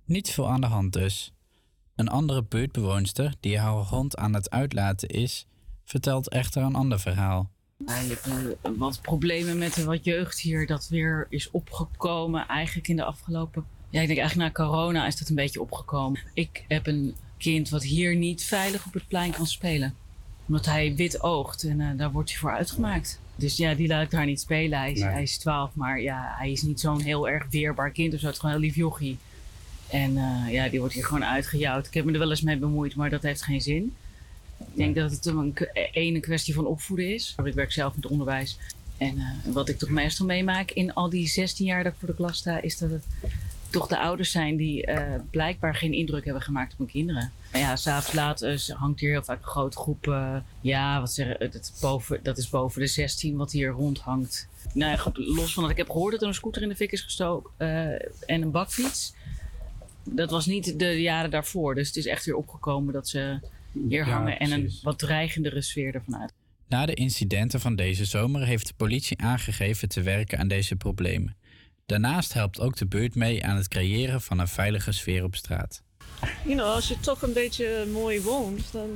Niet 0.06 0.30
veel 0.30 0.50
aan 0.50 0.62
de 0.62 0.68
hand 0.68 0.94
dus. 0.94 1.34
Een 1.96 2.08
andere 2.08 2.44
buurtbewoonster 2.44 3.34
die 3.40 3.60
haar 3.60 3.72
hond 3.72 4.18
aan 4.18 4.34
het 4.34 4.50
uitlaten 4.50 5.10
is, 5.10 5.48
vertelt 5.84 6.30
echter 6.30 6.62
een 6.62 6.76
ander 6.76 7.00
verhaal. 7.00 7.52
Hebt 7.86 8.28
eh, 8.28 8.72
wat 8.78 9.02
problemen 9.02 9.58
met 9.58 9.74
de 9.74 9.84
wat 9.84 10.06
jeugd 10.06 10.40
hier 10.40 10.68
dat 10.68 10.88
weer 10.88 11.28
is 11.30 11.52
opgekomen. 11.52 12.48
Eigenlijk 12.48 12.88
in 12.88 12.96
de 12.96 13.04
afgelopen. 13.04 13.66
Ja, 13.90 14.02
ik 14.02 14.08
denk 14.08 14.20
eigenlijk 14.20 14.58
na 14.58 14.66
corona 14.66 15.08
is 15.08 15.18
dat 15.18 15.30
een 15.30 15.36
beetje 15.36 15.62
opgekomen. 15.62 16.22
Ik 16.34 16.66
heb 16.68 16.88
een 16.88 17.16
kind 17.38 17.70
wat 17.70 17.84
hier 17.84 18.16
niet 18.16 18.44
veilig 18.44 18.86
op 18.86 18.94
het 18.94 19.08
plein 19.08 19.32
kan 19.32 19.48
spelen. 19.48 19.96
Omdat 20.48 20.66
hij 20.66 20.96
wit 20.96 21.22
oogt 21.22 21.64
en 21.64 21.82
eh, 21.82 21.88
daar 21.98 22.12
wordt 22.12 22.30
hij 22.30 22.40
voor 22.40 22.52
uitgemaakt. 22.52 23.20
Dus 23.36 23.58
ja, 23.58 23.74
die 23.74 23.88
laat 23.88 24.04
ik 24.04 24.12
daar 24.12 24.26
niet 24.26 24.40
spelen. 24.40 24.80
Hij 24.80 24.92
is, 24.92 25.00
Nee. 25.00 25.10
hij 25.10 25.22
is 25.22 25.38
12, 25.38 25.76
maar 25.76 26.02
ja, 26.02 26.34
hij 26.38 26.52
is 26.52 26.62
niet 26.62 26.80
zo'n 26.80 27.02
heel 27.02 27.30
erg 27.30 27.46
weerbaar 27.50 27.92
kind 27.92 28.14
of 28.14 28.20
zo. 28.20 28.26
Het 28.26 28.36
is 28.36 28.42
gewoon 28.42 28.56
een 28.56 28.62
heel 28.62 28.70
lief 28.70 28.80
jochie. 28.80 29.18
En 29.90 30.18
eh, 30.18 30.52
ja, 30.52 30.70
die 30.70 30.80
wordt 30.80 30.94
hier 30.94 31.06
gewoon 31.06 31.26
uitgejouwd. 31.26 31.88
Ik 31.88 31.94
heb 31.94 32.06
me 32.06 32.12
er 32.12 32.20
wel 32.20 32.30
eens 32.30 32.42
mee 32.42 32.58
bemoeid, 32.58 32.96
maar 32.96 33.10
dat 33.10 33.22
heeft 33.22 33.44
geen 33.44 33.62
zin. 33.62 33.96
Ik 34.58 34.66
denk 34.76 34.96
dat 34.96 35.12
het 35.12 35.26
een, 35.26 35.56
een 35.94 36.22
kwestie 36.22 36.54
van 36.54 36.66
opvoeden 36.66 37.14
is. 37.14 37.36
Ik 37.44 37.54
werk 37.54 37.72
zelf 37.72 37.96
met 37.96 38.06
onderwijs. 38.06 38.58
En 38.98 39.18
eh, 39.18 39.54
wat 39.54 39.70
ik 39.70 39.78
toch 39.78 39.90
meestal 39.90 40.26
meemaak 40.26 40.72
in 40.72 40.94
al 40.94 41.10
die 41.10 41.28
16 41.28 41.66
jaar 41.66 41.84
dat 41.84 41.94
ik 41.94 42.00
voor 42.00 42.08
de 42.08 42.16
klas 42.16 42.38
sta, 42.38 42.62
is 42.62 42.78
dat 42.78 42.90
het 42.90 43.04
toch 43.74 43.88
de 43.88 44.00
ouders 44.00 44.32
zijn 44.32 44.56
die 44.56 44.86
eh, 44.86 45.22
blijkbaar 45.32 45.76
geen 45.76 45.94
indruk 45.94 46.24
hebben 46.26 46.44
gemaakt 46.44 46.72
op 46.72 46.78
hun 46.78 46.88
kinderen. 46.88 47.32
Maar 47.52 47.62
ja, 47.62 47.76
s'avonds 47.76 48.14
laat 48.14 48.42
eh, 48.42 48.58
hangt 48.58 49.00
hier 49.00 49.10
heel 49.12 49.24
vaak 49.24 49.38
een 49.42 49.48
grote 49.48 49.78
groep. 49.78 50.08
eh, 50.08 50.36
ja, 50.62 51.00
wat 51.00 51.14
zeggen, 51.14 51.40
dat, 51.40 51.54
is 51.54 51.80
boven, 51.82 52.20
dat 52.24 52.38
is 52.38 52.50
boven 52.50 52.82
de 52.82 52.88
16 52.88 53.38
wat 53.38 53.52
hier 53.52 53.70
rondhangt. 53.70 54.48
Nou 54.74 54.92
ja, 54.92 54.98
goed, 54.98 55.18
los 55.18 55.54
van 55.54 55.64
dat 55.64 55.72
ik 55.72 55.78
heb 55.78 55.90
gehoord 55.90 56.12
dat 56.12 56.22
er 56.22 56.28
een 56.28 56.34
scooter 56.34 56.62
in 56.62 56.70
de 56.70 56.76
fik 56.76 56.92
is 56.92 57.02
gestoken 57.02 57.52
eh, 57.58 57.92
en 58.26 58.42
een 58.42 58.52
bakfiets. 58.52 59.14
Dat 60.04 60.30
was 60.30 60.46
niet 60.46 60.80
de 60.80 61.02
jaren 61.02 61.32
daarvoor. 61.32 61.76
Dus 61.76 61.88
het 61.88 61.96
is 61.96 62.06
echt 62.06 62.26
weer 62.26 62.36
opgekomen 62.36 62.94
dat 62.94 63.08
ze 63.08 63.40
hier 63.72 64.06
Ja, 64.06 64.14
hangen 64.14 64.40
en 64.40 64.52
een 64.52 64.72
wat 64.82 65.00
dreigendere 65.00 65.62
sfeer 65.62 65.94
ervan 65.96 66.18
uit. 66.18 66.34
Na 66.68 66.86
de 66.86 66.94
incidenten 66.94 67.60
van 67.60 67.76
deze 67.76 68.06
zomer 68.06 68.46
heeft 68.46 68.68
de 68.68 68.74
politie 68.78 69.22
aangegeven 69.22 69.90
te 69.90 70.02
werken 70.02 70.40
aan 70.40 70.48
deze 70.48 70.76
problemen. 70.76 71.36
Daarnaast 71.86 72.34
helpt 72.34 72.60
ook 72.60 72.76
de 72.76 72.86
buurt 72.88 73.16
mee 73.16 73.46
aan 73.46 73.56
het 73.56 73.68
creëren 73.68 74.22
van 74.22 74.40
een 74.40 74.48
veilige 74.48 74.92
sfeer 74.92 75.24
op 75.24 75.36
straat. 75.36 75.84
You 76.44 76.56
know, 76.56 76.60
als 76.74 76.88
je 76.88 77.00
toch 77.00 77.22
een 77.22 77.34
beetje 77.34 77.86
mooi 77.92 78.22
woont, 78.22 78.72
dan 78.72 78.90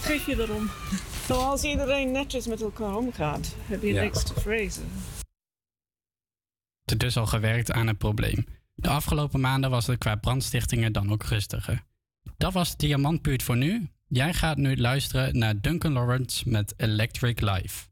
geef 0.00 0.26
je 0.26 0.40
erom. 0.42 0.70
Zoals 1.26 1.62
iedereen 1.62 2.12
netjes 2.12 2.46
met 2.46 2.60
elkaar 2.60 2.96
omgaat, 2.96 3.54
heb 3.66 3.82
je 3.82 3.92
Ja. 3.92 4.02
niks 4.02 4.22
te 4.24 4.40
vrezen. 4.40 4.82
Er 6.84 6.98
dus 6.98 7.16
al 7.16 7.26
gewerkt 7.26 7.72
aan 7.72 7.86
het 7.86 7.98
probleem. 7.98 8.46
De 8.74 8.88
afgelopen 8.88 9.40
maanden 9.40 9.70
was 9.70 9.86
het 9.86 9.98
qua 9.98 10.14
brandstichtingen 10.16 10.92
dan 10.92 11.12
ook 11.12 11.22
rustiger. 11.24 11.82
Dat 12.36 12.52
was 12.52 12.76
Diamantbuurt 12.76 13.42
voor 13.42 13.56
nu. 13.56 13.88
Jij 14.06 14.34
gaat 14.34 14.56
nu 14.56 14.76
luisteren 14.76 15.38
naar 15.38 15.60
Duncan 15.60 15.92
Lawrence 15.92 16.48
met 16.48 16.74
Electric 16.76 17.40
Life. 17.40 17.88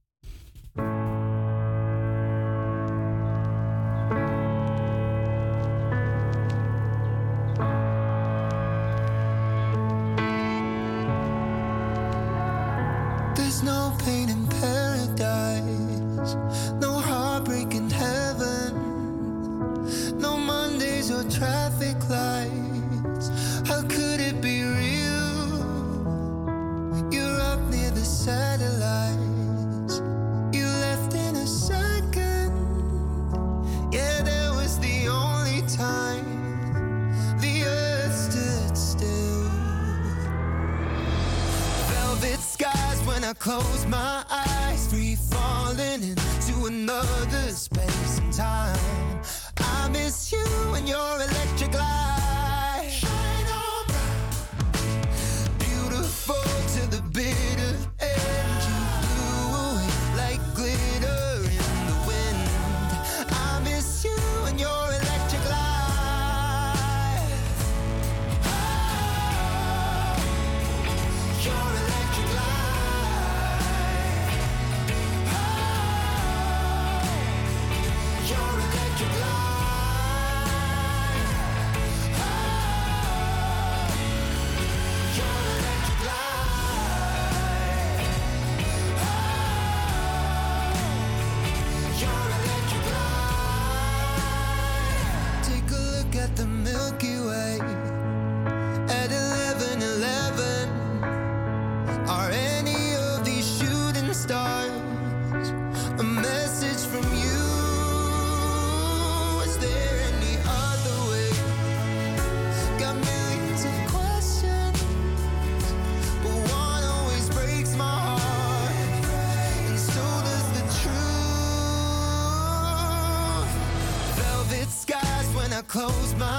close 125.68 126.14
my 126.14 126.38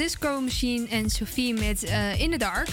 Disco 0.00 0.40
Machine 0.40 0.88
en 0.88 1.10
Sophie 1.10 1.54
met 1.54 1.84
eh, 1.84 2.20
In 2.20 2.30
the 2.30 2.38
Dark. 2.38 2.68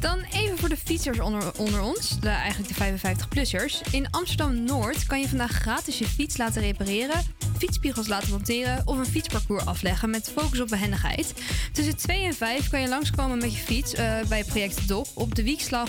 Dan 0.00 0.18
even 0.32 0.58
voor 0.58 0.68
de 0.68 0.76
fietsers 0.76 1.20
onder, 1.20 1.58
onder 1.58 1.80
ons, 1.80 2.20
de, 2.20 2.28
eigenlijk 2.28 2.76
de 2.76 2.84
55-plussers. 2.84 3.90
In 3.90 4.10
Amsterdam-Noord 4.10 5.06
kan 5.06 5.20
je 5.20 5.28
vandaag 5.28 5.50
gratis 5.50 5.98
je 5.98 6.06
fiets 6.06 6.36
laten 6.36 6.62
repareren, 6.62 7.22
fietsspiegels 7.58 8.08
laten 8.08 8.30
monteren 8.30 8.82
of 8.84 8.98
een 8.98 9.06
fietsparcours 9.06 9.64
afleggen 9.64 10.10
met 10.10 10.30
focus 10.34 10.60
op 10.60 10.68
behendigheid. 10.68 11.34
Tussen 11.72 11.96
2 11.96 12.24
en 12.24 12.34
5 12.34 12.70
kan 12.70 12.80
je 12.80 12.88
langskomen 12.88 13.38
met 13.38 13.54
je 13.54 13.62
fiets 13.62 13.94
uh, 13.94 14.20
bij 14.28 14.44
project 14.44 14.88
DOP 14.88 15.08
op 15.14 15.34
de 15.34 15.42
Wiekslag 15.42 15.88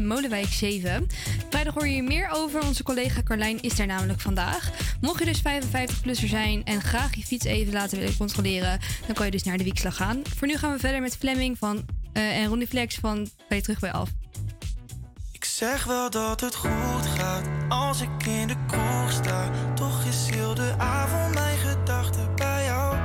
Molenwijk 0.00 0.52
7. 0.52 1.06
Vrijdag 1.50 1.74
hoor 1.74 1.86
je 1.86 1.92
hier 1.92 2.04
meer 2.04 2.28
over, 2.32 2.62
onze 2.62 2.82
collega 2.82 3.22
Carlijn 3.22 3.62
is 3.62 3.76
daar 3.76 3.86
namelijk 3.86 4.20
vandaag. 4.20 4.70
Mocht 5.00 5.18
je 5.18 5.24
dus 5.24 5.40
55-plusser 5.40 6.28
zijn 6.28 6.64
en 6.64 6.80
graag 6.80 7.14
je 7.14 7.22
fiets 7.22 7.44
even 7.44 7.72
laten 7.72 7.98
willen 7.98 8.16
controleren, 8.16 8.78
dan 9.06 9.14
kan 9.14 9.24
je 9.24 9.32
dus 9.32 9.42
naar 9.42 9.58
de 9.58 9.64
Wiekslag 9.64 9.96
gaan. 9.96 10.22
Voor 10.36 10.48
nu 10.48 10.56
gaan 10.56 10.72
we 10.72 10.78
verder 10.78 11.00
met 11.00 11.16
Fleming 11.16 11.58
van, 11.58 11.76
uh, 12.12 12.36
en 12.36 12.46
Ronnie 12.46 12.66
Flex 12.66 12.94
van 12.94 13.28
Ben 13.48 13.62
terug 13.62 13.78
bij 13.78 13.92
af. 13.92 14.08
Ik 15.32 15.44
zeg 15.44 15.84
wel 15.84 16.10
dat 16.10 16.40
het 16.40 16.54
goed 16.54 17.06
gaat 17.16 17.44
als 17.68 18.00
ik 18.00 18.26
in 18.26 18.46
de 18.46 18.56
kroeg 18.66 19.12
sta. 19.12 19.50
Toch 19.74 20.04
is 20.04 20.34
heel 20.34 20.54
de 20.54 20.74
avond 20.78 21.34
mijn 21.34 21.58
gedachten 21.58 22.36
bij 22.36 22.64
jou. 22.64 22.96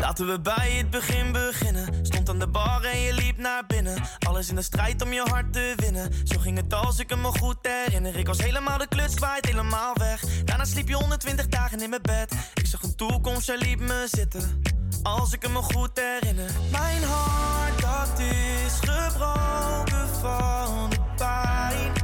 Laten 0.00 0.26
we 0.26 0.40
bij 0.40 0.72
het 0.76 0.90
begin 0.90 1.32
beginnen 1.32 2.06
van 2.28 2.40
aan 2.40 2.46
de 2.46 2.52
bar 2.52 2.84
en 2.84 3.00
je 3.00 3.14
liep 3.14 3.38
naar 3.38 3.66
binnen. 3.66 4.02
Alles 4.18 4.48
in 4.48 4.54
de 4.54 4.62
strijd 4.62 5.02
om 5.02 5.12
je 5.12 5.20
hart 5.20 5.52
te 5.52 5.72
winnen. 5.76 6.12
Zo 6.24 6.38
ging 6.38 6.56
het 6.56 6.74
als 6.74 6.98
ik 6.98 7.16
me 7.16 7.38
goed 7.38 7.56
herinner. 7.62 8.16
Ik 8.16 8.26
was 8.26 8.38
helemaal 8.38 8.78
de 8.78 8.86
kluts 8.88 9.14
kwijt, 9.14 9.46
helemaal 9.46 9.94
weg. 9.94 10.44
Daarna 10.44 10.64
sliep 10.64 10.88
je 10.88 10.94
120 10.94 11.46
dagen 11.46 11.80
in 11.80 11.90
mijn 11.90 12.02
bed. 12.02 12.32
Ik 12.54 12.66
zag 12.66 12.82
een 12.82 12.94
toekomst, 12.96 13.46
jij 13.46 13.58
liep 13.58 13.80
me 13.80 14.06
zitten. 14.10 14.62
Als 15.02 15.32
ik 15.32 15.48
me 15.48 15.62
goed 15.62 15.90
herinner. 15.94 16.50
Mijn 16.70 17.02
hart, 17.02 17.80
dat 17.80 18.18
is 18.18 18.72
gebroken 18.80 20.08
van 20.20 20.90
de 20.90 20.98
pijn. 21.16 21.97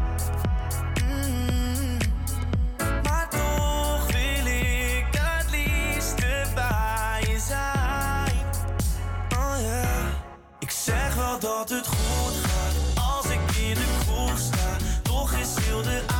dat 11.45 11.69
het 11.69 11.87
goed 11.87 12.35
gaat 12.43 12.75
als 13.15 13.25
ik 13.25 13.57
in 13.57 13.75
de 13.75 13.87
kroeg 14.05 14.39
sta. 14.39 14.77
Toch 15.03 15.33
is 15.33 15.49
heel 15.61 15.83
de 15.83 16.14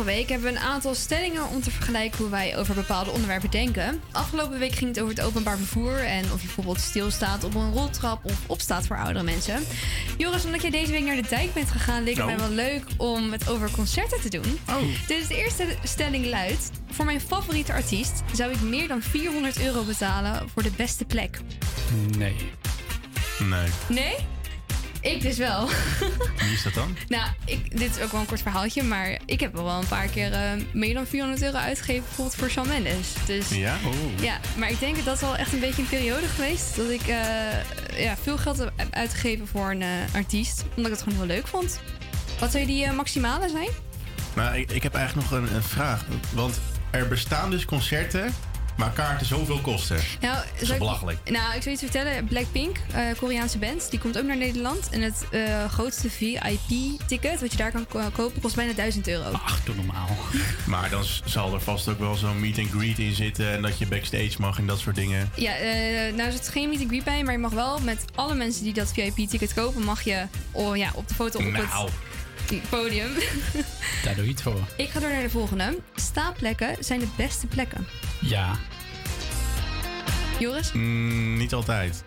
vorige 0.00 0.18
week 0.18 0.28
hebben 0.28 0.52
we 0.52 0.58
een 0.58 0.64
aantal 0.64 0.94
stellingen 0.94 1.48
om 1.48 1.62
te 1.62 1.70
vergelijken 1.70 2.18
hoe 2.18 2.28
wij 2.30 2.58
over 2.58 2.74
bepaalde 2.74 3.10
onderwerpen 3.10 3.50
denken. 3.50 4.00
Afgelopen 4.12 4.58
week 4.58 4.72
ging 4.72 4.90
het 4.94 5.00
over 5.00 5.14
het 5.14 5.24
openbaar 5.24 5.56
vervoer 5.56 5.98
en 5.98 6.24
of 6.24 6.40
je 6.40 6.46
bijvoorbeeld 6.46 6.80
stilstaat 6.80 7.44
op 7.44 7.54
een 7.54 7.72
roltrap 7.72 8.24
of 8.24 8.38
opstaat 8.46 8.86
voor 8.86 8.96
oudere 8.96 9.24
mensen. 9.24 9.62
Joris, 10.18 10.44
omdat 10.44 10.62
jij 10.62 10.70
deze 10.70 10.90
week 10.92 11.04
naar 11.04 11.16
de 11.16 11.28
dijk 11.28 11.54
bent 11.54 11.70
gegaan, 11.70 12.04
leek 12.04 12.14
het 12.16 12.24
Oh. 12.24 12.30
mij 12.30 12.38
wel 12.38 12.50
leuk 12.50 12.84
om 12.96 13.32
het 13.32 13.48
over 13.48 13.70
concerten 13.70 14.20
te 14.20 14.28
doen. 14.28 14.58
Oh. 14.68 14.76
Dus 15.06 15.26
de 15.26 15.36
eerste 15.36 15.64
stelling 15.82 16.26
luidt: 16.26 16.70
Voor 16.90 17.04
mijn 17.04 17.20
favoriete 17.20 17.72
artiest 17.72 18.22
zou 18.32 18.52
ik 18.52 18.60
meer 18.60 18.88
dan 18.88 19.02
400 19.02 19.60
euro 19.60 19.82
betalen 19.82 20.48
voor 20.52 20.62
de 20.62 20.72
beste 20.76 21.04
plek. 21.04 21.40
Nee. 22.18 22.34
Nee. 23.38 23.68
Nee? 23.88 24.14
Ik 25.00 25.22
dus 25.22 25.36
wel. 25.36 25.66
Wie 26.42 26.52
is 26.52 26.62
dat 26.62 26.74
dan? 26.74 26.96
Nou, 27.08 27.28
ik, 27.44 27.78
dit 27.78 27.96
is 27.96 28.02
ook 28.02 28.12
wel 28.12 28.20
een 28.20 28.26
kort 28.26 28.42
verhaaltje, 28.42 28.82
maar 28.82 29.18
ik 29.26 29.40
heb 29.40 29.52
wel 29.52 29.68
een 29.68 29.88
paar 29.88 30.06
keer 30.06 30.32
eh, 30.32 30.50
meer 30.72 30.94
dan 30.94 31.06
400 31.06 31.42
euro 31.42 31.56
uitgegeven, 31.56 32.02
bijvoorbeeld 32.02 32.36
voor 32.36 32.50
Shawn 32.50 32.68
Mendes. 32.68 33.14
Dus 33.26 33.48
Ja? 33.48 33.76
Oh. 33.86 34.22
ja, 34.22 34.40
maar 34.56 34.70
ik 34.70 34.80
denk 34.80 34.96
dat 34.96 35.04
dat 35.04 35.14
is 35.14 35.20
wel 35.20 35.36
echt 35.36 35.52
een 35.52 35.60
beetje 35.60 35.82
een 35.82 35.88
periode 35.88 36.26
geweest 36.26 36.76
dat 36.76 36.90
ik 36.90 37.00
eh, 37.00 38.02
ja, 38.02 38.16
veel 38.22 38.38
geld 38.38 38.58
heb 38.58 38.72
uitgegeven 38.90 39.46
voor 39.46 39.70
een 39.70 39.82
eh, 39.82 39.88
artiest, 40.14 40.64
omdat 40.76 40.92
ik 40.92 40.98
het 40.98 41.02
gewoon 41.02 41.18
heel 41.18 41.36
leuk 41.36 41.46
vond. 41.46 41.80
Wat 42.38 42.52
zou 42.52 42.66
die 42.66 42.90
maximale 42.90 43.48
zijn? 43.48 43.68
Maar 44.34 44.58
ik, 44.58 44.70
ik 44.70 44.82
heb 44.82 44.94
eigenlijk 44.94 45.30
nog 45.30 45.40
een, 45.40 45.54
een 45.54 45.62
vraag. 45.62 46.04
Want 46.32 46.60
er 46.90 47.08
bestaan 47.08 47.50
dus 47.50 47.64
concerten 47.64 48.34
waar 48.80 48.92
kaarten 48.92 49.26
zoveel 49.26 49.58
kosten. 49.58 49.96
Nou, 50.20 50.44
is 50.58 50.68
ik- 50.70 50.78
belachelijk. 50.78 51.18
Nou, 51.30 51.54
ik 51.54 51.62
zou 51.62 51.74
iets 51.74 51.82
vertellen. 51.82 52.24
Blackpink, 52.24 52.76
eh 52.92 53.02
Koreaanse 53.18 53.58
band, 53.58 53.90
die 53.90 53.98
komt 54.00 54.18
ook 54.18 54.24
naar 54.24 54.36
Nederland. 54.36 54.88
En 54.90 55.00
het 55.02 55.24
eh, 55.30 55.64
grootste 55.72 56.10
VIP-ticket 56.10 57.40
wat 57.40 57.50
je 57.50 57.56
daar 57.56 57.70
kan 57.72 57.86
ko- 57.86 58.10
kopen 58.12 58.40
kost 58.40 58.54
bijna 58.56 58.72
1000 58.72 59.08
euro. 59.08 59.30
Ach, 59.32 59.60
doe 59.64 59.74
normaal. 59.74 60.08
Maar 60.66 60.90
dan 60.90 61.04
zal 61.24 61.54
er 61.54 61.60
vast 61.60 61.88
ook 61.88 61.98
wel 61.98 62.14
zo'n 62.14 62.40
meet 62.40 62.58
and 62.58 62.70
greet 62.70 62.98
in 62.98 63.14
zitten 63.14 63.52
en 63.52 63.62
dat 63.62 63.78
je 63.78 63.86
backstage 63.86 64.32
mag 64.38 64.58
en 64.58 64.66
dat 64.66 64.78
soort 64.78 64.96
dingen. 64.96 65.30
Ja, 65.36 65.54
eh 65.56 66.14
nou 66.14 66.30
zit 66.30 66.48
geen 66.48 66.68
meet 66.68 66.78
and 66.80 66.88
greet 66.88 67.04
bij, 67.04 67.22
maar 67.22 67.32
je 67.32 67.38
mag 67.38 67.52
wel 67.52 67.78
met 67.78 68.04
alle 68.14 68.34
mensen 68.34 68.64
die 68.64 68.72
dat 68.72 68.92
VIP-ticket 68.92 69.54
kopen, 69.54 69.82
mag 69.84 70.02
je 70.02 70.22
oh, 70.50 70.76
ja, 70.76 70.90
op 70.94 71.08
de 71.08 71.14
foto 71.14 71.38
op 71.38 71.44
Nou. 71.44 71.56
het 71.56 71.72
podium. 72.70 73.10
Daar 74.04 74.14
doe 74.14 74.24
je 74.24 74.30
het 74.30 74.42
voor. 74.42 74.60
ik 74.76 74.88
ga 74.88 75.00
door 75.00 75.10
naar 75.10 75.22
de 75.22 75.30
volgende. 75.30 75.78
Staaplekken 75.94 76.76
zijn 76.80 77.00
de 77.00 77.08
beste 77.16 77.46
plekken. 77.46 77.86
Ja. 78.20 78.58
Joris? 80.38 80.72
Mm, 80.72 81.36
niet 81.36 81.54
altijd. 81.54 82.02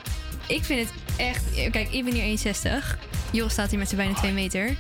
Ik 0.48 0.64
vind 0.64 0.89
het 0.89 1.18
echt... 1.18 1.44
Kijk, 1.72 1.89
ik 1.91 2.06
ben 2.06 2.14
hier 2.14 2.38
1,60. 2.38 3.00
Joris 3.32 3.52
staat 3.52 3.70
hier 3.70 3.80
met 3.80 3.89
zijn 3.89 4.02
bijna 4.02 4.16
2 4.20 4.32
meter. 4.32 4.76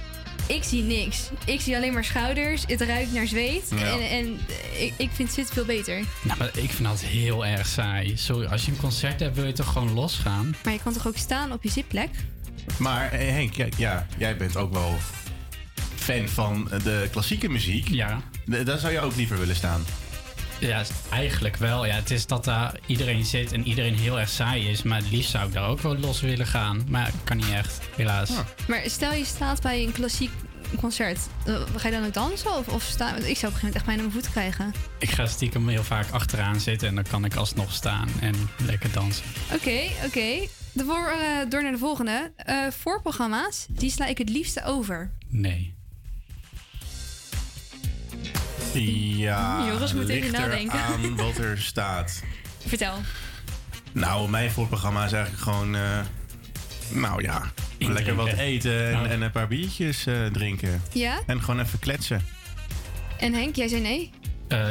Ik 0.47 0.63
zie 0.63 0.83
niks. 0.83 1.29
Ik 1.45 1.61
zie 1.61 1.75
alleen 1.75 1.93
maar 1.93 2.03
schouders. 2.03 2.63
Het 2.67 2.81
ruikt 2.81 3.13
naar 3.13 3.27
zweet. 3.27 3.71
Ja. 3.75 3.77
En, 3.77 4.09
en 4.09 4.39
ik, 4.79 4.93
ik 4.97 5.09
vind 5.13 5.31
zit 5.31 5.49
veel 5.51 5.65
beter. 5.65 6.03
Nou, 6.23 6.37
maar 6.39 6.49
ik 6.53 6.69
vind 6.71 6.87
dat 6.87 6.99
heel 7.01 7.45
erg 7.45 7.67
saai. 7.67 8.17
Sorry, 8.17 8.45
als 8.47 8.65
je 8.65 8.71
een 8.71 8.77
concert 8.77 9.19
hebt, 9.19 9.35
wil 9.35 9.45
je 9.45 9.53
toch 9.53 9.71
gewoon 9.71 9.93
losgaan? 9.93 10.55
Maar 10.63 10.73
je 10.73 10.79
kan 10.83 10.93
toch 10.93 11.07
ook 11.07 11.17
staan 11.17 11.51
op 11.51 11.63
je 11.63 11.69
zitplek? 11.69 12.09
Maar 12.77 13.11
eh, 13.11 13.29
Henk, 13.29 13.53
ja, 13.53 13.65
ja, 13.77 14.07
jij 14.17 14.37
bent 14.37 14.57
ook 14.57 14.73
wel 14.73 14.97
fan 16.03 16.27
van 16.29 16.69
de 16.83 17.07
klassieke 17.11 17.49
muziek. 17.49 17.87
Ja. 17.87 18.21
Daar 18.45 18.77
zou 18.79 18.93
je 18.93 18.99
ook 18.99 19.15
liever 19.15 19.39
willen 19.39 19.55
staan. 19.55 19.83
Ja, 20.59 20.83
eigenlijk 21.11 21.55
wel. 21.57 21.85
Ja, 21.85 21.93
het 21.95 22.11
is 22.11 22.27
dat 22.27 22.43
daar 22.45 22.79
iedereen 22.85 23.25
zit 23.25 23.51
en 23.51 23.67
iedereen 23.67 23.95
heel 23.95 24.19
erg 24.19 24.29
saai 24.29 24.69
is. 24.69 24.83
Maar 24.83 24.97
het 24.97 25.11
liefst 25.11 25.31
zou 25.31 25.47
ik 25.47 25.53
daar 25.53 25.67
ook 25.67 25.79
wel 25.81 25.97
los 25.97 26.21
willen 26.21 26.47
gaan. 26.47 26.83
Maar 26.89 27.11
kan 27.23 27.37
niet 27.37 27.49
echt, 27.51 27.79
helaas. 27.95 28.29
Maar 28.67 28.81
stel 28.85 29.13
je 29.13 29.25
staat 29.25 29.61
bij 29.61 29.83
een 29.83 29.91
klassiek 29.91 30.31
concert. 30.79 31.19
eh, 31.45 31.61
Ga 31.75 31.87
je 31.87 31.93
dan 31.93 32.05
ook 32.05 32.13
dansen? 32.13 32.57
Of, 32.57 32.67
of 32.67 32.83
staan? 32.83 33.15
Ik 33.15 33.21
zou 33.21 33.23
op 33.25 33.31
een 33.31 33.37
gegeven 33.39 33.57
moment 33.59 33.75
echt 33.75 33.85
bijna 33.85 34.01
mijn 34.01 34.13
voet 34.13 34.31
krijgen. 34.31 34.73
Ik 34.99 35.09
ga 35.11 35.25
stiekem 35.25 35.67
heel 35.67 35.83
vaak 35.83 36.09
achteraan 36.11 36.59
zitten 36.59 36.87
en 36.87 36.95
dan 36.95 37.03
kan 37.09 37.25
ik 37.25 37.35
alsnog 37.35 37.73
staan 37.73 38.07
en 38.21 38.35
lekker 38.65 38.91
dansen. 38.91 39.25
Oké, 39.53 39.79
oké. 40.05 40.47
Door, 40.71 41.07
eh, 41.07 41.49
door 41.49 41.63
naar 41.63 41.71
de 41.71 41.77
volgende. 41.77 42.31
Eh 42.35 42.57
voorprogramma's, 42.79 43.65
die 43.69 43.91
sla 43.91 44.05
ik 44.05 44.17
het 44.17 44.29
liefste 44.29 44.63
over. 44.65 45.11
Nee. 45.29 45.72
Ja, 48.73 49.65
Joris 49.67 49.93
moet 49.93 50.09
even 50.09 50.21
ligt 50.21 50.37
nadenken. 50.37 50.79
aan 50.79 51.15
wat 51.15 51.37
er 51.37 51.57
staat. 51.61 52.23
Vertel. 52.67 52.95
Nou, 53.91 54.29
mijn 54.29 54.51
voorprogramma 54.51 55.05
is 55.05 55.11
eigenlijk 55.11 55.43
gewoon... 55.43 55.75
eh, 55.75 55.99
nou 56.89 57.21
ja, 57.21 57.41
lekker 57.77 58.15
wat 58.15 58.27
eten 58.33 58.93
en, 58.93 59.09
en 59.09 59.21
een 59.21 59.31
paar 59.31 59.47
biertjes 59.47 60.05
eh, 60.05 60.25
drinken. 60.25 60.81
Ja? 60.91 61.19
En 61.25 61.41
gewoon 61.41 61.59
even 61.59 61.79
kletsen. 61.79 62.25
En 63.19 63.33
Henk, 63.33 63.55
jij 63.55 63.67
zei 63.67 63.81
nee? 63.81 64.11
Eh, 64.47 64.67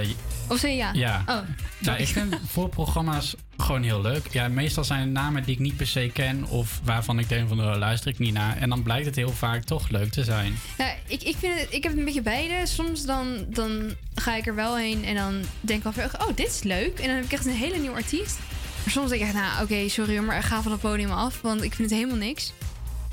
Of 0.53 0.59
zei 0.59 0.77
ja? 0.77 0.93
Ja. 0.93 1.23
Oh. 1.27 1.39
Nou, 1.79 1.99
ik 1.99 2.07
vind 2.07 2.37
voorprogramma's 2.47 3.35
gewoon 3.57 3.83
heel 3.83 4.03
leuk. 4.03 4.27
Ja, 4.31 4.49
meestal 4.49 4.85
zijn 4.85 5.01
het 5.01 5.11
namen 5.11 5.43
die 5.43 5.55
ik 5.55 5.61
niet 5.61 5.77
per 5.77 5.87
se 5.87 6.11
ken 6.13 6.45
of 6.45 6.81
waarvan 6.85 7.19
ik 7.19 7.29
denk 7.29 7.49
van 7.49 7.57
nou, 7.57 7.79
luister 7.79 8.11
ik 8.11 8.19
niet 8.19 8.33
naar. 8.33 8.57
En 8.57 8.69
dan 8.69 8.83
blijkt 8.83 9.07
het 9.07 9.17
heel 9.17 9.33
vaak 9.33 9.63
toch 9.63 9.89
leuk 9.89 10.11
te 10.11 10.25
zijn. 10.25 10.59
Ja, 10.79 10.95
ik, 11.07 11.23
ik, 11.23 11.37
vind 11.37 11.61
het, 11.61 11.67
ik 11.71 11.83
heb 11.83 11.97
een 11.97 12.05
beetje 12.05 12.23
beide. 12.23 12.67
Soms 12.67 13.05
dan, 13.05 13.47
dan 13.49 13.95
ga 14.15 14.35
ik 14.37 14.47
er 14.47 14.55
wel 14.55 14.77
heen 14.77 15.05
en 15.05 15.15
dan 15.15 15.41
denk 15.61 15.85
ik 15.85 15.93
van, 15.93 16.05
oh, 16.05 16.37
dit 16.37 16.47
is 16.47 16.63
leuk. 16.63 16.99
En 16.99 17.07
dan 17.07 17.15
heb 17.15 17.25
ik 17.25 17.33
echt 17.33 17.47
een 17.47 17.53
hele 17.53 17.79
nieuwe 17.79 17.97
artiest. 17.97 18.39
Maar 18.83 18.93
soms 18.93 19.11
denk 19.11 19.21
ik 19.21 19.27
echt, 19.27 19.37
nou, 19.37 19.63
oké, 19.63 19.89
sorry 19.89 20.17
hoor, 20.17 20.27
maar 20.27 20.43
ga 20.43 20.63
van 20.63 20.73
het 20.73 20.81
podium 20.81 21.11
af, 21.11 21.41
want 21.41 21.63
ik 21.63 21.75
vind 21.75 21.91
het 21.91 21.99
helemaal 21.99 22.21
niks. 22.27 22.53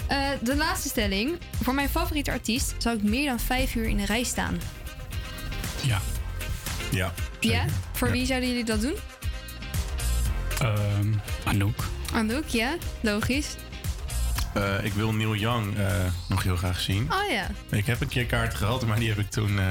Eh, 0.08 0.30
de 0.42 0.56
laatste 0.56 0.88
stelling. 0.88 1.38
Voor 1.62 1.74
mijn 1.74 1.90
favoriete 1.90 2.32
artiest 2.32 2.76
zou 2.78 2.98
ik 2.98 3.04
meer 3.04 3.30
dan 3.30 3.40
vijf 3.40 3.76
uur 3.76 3.88
in 3.88 3.98
de 3.98 4.06
rij 4.06 4.24
staan. 4.24 4.58
Ja. 5.84 6.02
Ja. 6.92 7.14
Ja? 7.40 7.66
Voor 7.94 8.12
wie 8.12 8.26
zouden 8.26 8.50
jullie 8.50 8.66
dat 8.66 8.82
doen? 8.82 8.96
Ehm 10.62 11.14
Anouk. 11.44 11.84
Anouk, 12.14 12.48
ja? 12.48 12.76
Logisch. 13.02 13.48
Eh, 14.54 14.84
ik 14.86 14.94
wil 14.94 15.14
Neil 15.14 15.36
Young 15.36 15.78
eh, 15.78 15.86
nog 16.28 16.44
heel 16.44 16.56
graag 16.56 16.80
zien. 16.80 17.12
Oh 17.12 17.32
ja. 17.32 17.48
Ik 17.78 17.86
heb 17.86 18.02
een 18.02 18.08
keer 18.08 18.26
kaart 18.26 18.54
gehad, 18.56 18.86
maar 18.86 19.00
die 19.00 19.10
heb 19.10 19.20
ik 19.20 19.30
toen 19.30 19.60
eh, 19.60 19.66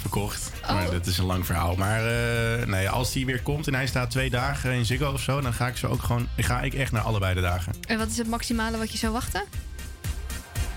verkocht. 0.00 0.50
Maar 0.66 0.84
Oh. 0.86 0.90
dat 0.90 1.06
is 1.06 1.18
een 1.18 1.24
lang 1.24 1.46
verhaal. 1.46 1.74
Maar 1.76 2.00
eh, 2.06 2.66
nee, 2.66 2.88
als 2.90 3.12
die 3.12 3.26
weer 3.26 3.42
komt 3.42 3.66
en 3.66 3.74
hij 3.74 3.86
staat 3.86 4.10
twee 4.10 4.30
dagen 4.30 4.72
in 4.72 4.84
Ziggo 4.86 5.12
of 5.12 5.20
zo... 5.22 5.40
dan 5.40 5.52
ga 5.52 5.66
ik 5.66 5.76
ze 5.76 5.86
ook 5.86 6.02
gewoon... 6.02 6.28
Ga 6.36 6.60
ik 6.62 6.74
echt 6.74 6.92
naar 6.92 7.02
allebei 7.02 7.34
de 7.34 7.40
dagen. 7.40 7.72
En 7.88 7.98
wat 7.98 8.08
is 8.08 8.16
het 8.18 8.28
maximale 8.28 8.76
wat 8.78 8.92
je 8.92 8.98
zou 8.98 9.12
wachten? 9.12 9.44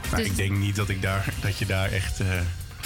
Maar 0.10 0.20
Dus- 0.20 0.30
ik 0.30 0.36
denk 0.36 0.58
niet 0.58 0.76
dat, 0.76 0.90
ik 0.90 1.02
daar, 1.02 1.34
dat 1.42 1.58
je 1.58 1.66
daar 1.66 1.92
echt 1.92 2.20
eh, 2.20 2.28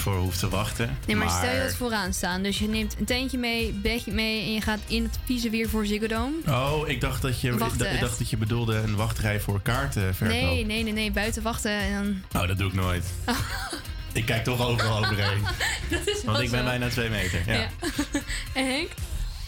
voor 0.05 0.15
hoeft 0.17 0.39
te 0.39 0.49
wachten. 0.49 0.97
Nee, 1.07 1.15
maar, 1.15 1.29
stel 1.29 1.53
je 1.55 1.61
dat 1.61 1.75
vooraan 1.75 2.13
staan. 2.13 2.43
Dus 2.43 2.59
je 2.59 2.67
neemt 2.67 2.95
een 2.99 3.05
tentje 3.05 3.37
mee, 3.37 3.71
bedje 3.71 4.11
mee 4.11 4.41
en 4.43 4.53
je 4.53 4.61
gaat 4.61 4.79
in 4.87 5.03
het 5.03 5.19
vieze 5.25 5.49
weer 5.49 5.69
voor 5.69 5.85
Ziggo 5.85 6.07
Dome. 6.07 6.33
Oh, 6.47 6.87
ik 6.89 7.01
dacht 7.01 7.21
dat 7.21 7.41
je, 7.41 7.51
ik 7.51 7.59
Wachten, 7.59 7.77
dacht- 7.77 7.91
ik 7.93 7.99
dacht 7.99 8.09
echt. 8.11 8.19
dat 8.19 8.29
je 8.29 8.37
bedoelde 8.37 8.75
een 8.75 8.95
wachtrij 8.95 9.39
voor 9.39 9.61
kaartenverkoop. 9.61 10.37
Nee, 10.39 10.65
nee, 10.65 10.83
nee, 10.83 10.93
nee, 10.93 11.11
buiten 11.11 11.41
wachten 11.43 11.71
en 11.71 11.93
dan... 12.03 12.21
Nou, 12.31 12.47
dat 12.47 12.57
doe 12.57 12.67
ik 12.67 12.73
nooit. 12.73 13.05
ik 14.13 14.25
kijk 14.25 14.43
toch 14.43 14.67
overal 14.67 14.97
overheen. 14.97 15.41
Dat 15.89 15.99
is 16.07 16.23
wel 16.23 16.33
Want 16.33 16.43
ik 16.43 16.49
ben 16.51 16.59
zo. 16.59 16.65
bijna 16.65 16.87
twee 16.89 17.09
meter. 17.09 17.41
Ja. 17.47 17.53
Ja. 17.53 17.69
en 18.53 18.65
Henk? 18.71 18.89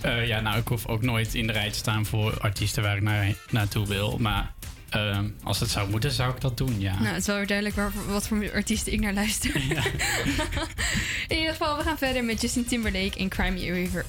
Eh, 0.01 0.27
ja, 0.27 0.39
nou, 0.39 0.57
ik 0.59 0.67
hoef 0.67 0.85
ook 0.87 1.01
nooit 1.01 1.33
in 1.35 1.47
de 1.47 1.53
rij 1.53 1.71
te 1.71 1.77
staan 1.77 2.05
voor 2.05 2.39
artiesten 2.39 2.83
waar 2.83 2.95
ik 2.95 3.01
naar, 3.03 3.33
naartoe 3.49 3.87
wil. 3.87 4.17
Maar 4.17 4.53
eh, 4.89 5.19
als 5.43 5.59
het 5.59 5.69
zou 5.69 5.89
moeten, 5.89 6.11
zou 6.11 6.33
ik 6.33 6.41
dat 6.41 6.57
doen, 6.57 6.79
ja. 6.79 6.93
Nou, 6.93 7.07
het 7.07 7.17
is 7.17 7.25
wel 7.27 7.35
weer 7.35 7.47
duidelijk 7.47 7.75
waar, 7.75 7.91
wat 8.07 8.27
voor 8.27 8.51
artiesten 8.53 8.93
ik 8.93 8.99
naar 8.99 9.13
luister. 9.13 9.55
in 11.27 11.37
ieder 11.37 11.51
geval, 11.51 11.77
we 11.77 11.83
gaan 11.83 11.97
verder 11.97 12.23
met 12.23 12.41
Justin 12.41 12.65
Timberlake 12.65 13.17
in 13.17 13.29
Crime 13.29 13.59
River. 13.59 14.05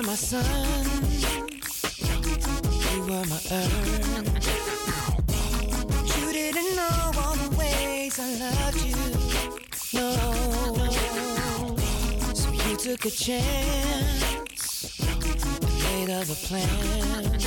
Were 0.00 0.06
my 0.06 0.14
sun, 0.14 0.44
you 2.94 3.00
were 3.02 3.26
my 3.26 3.40
earth. 3.52 4.06
You 6.16 6.32
didn't 6.32 6.76
know 6.76 7.12
all 7.18 7.36
the 7.36 7.56
ways 7.58 8.18
I 8.18 8.30
loved 8.38 8.82
you, 8.82 8.96
no. 9.92 10.10
So 12.34 12.50
you 12.50 12.76
took 12.76 13.04
a 13.04 13.10
chance, 13.10 15.00
made 15.84 16.10
of 16.10 16.30
a 16.30 16.38
plan. 16.46 17.38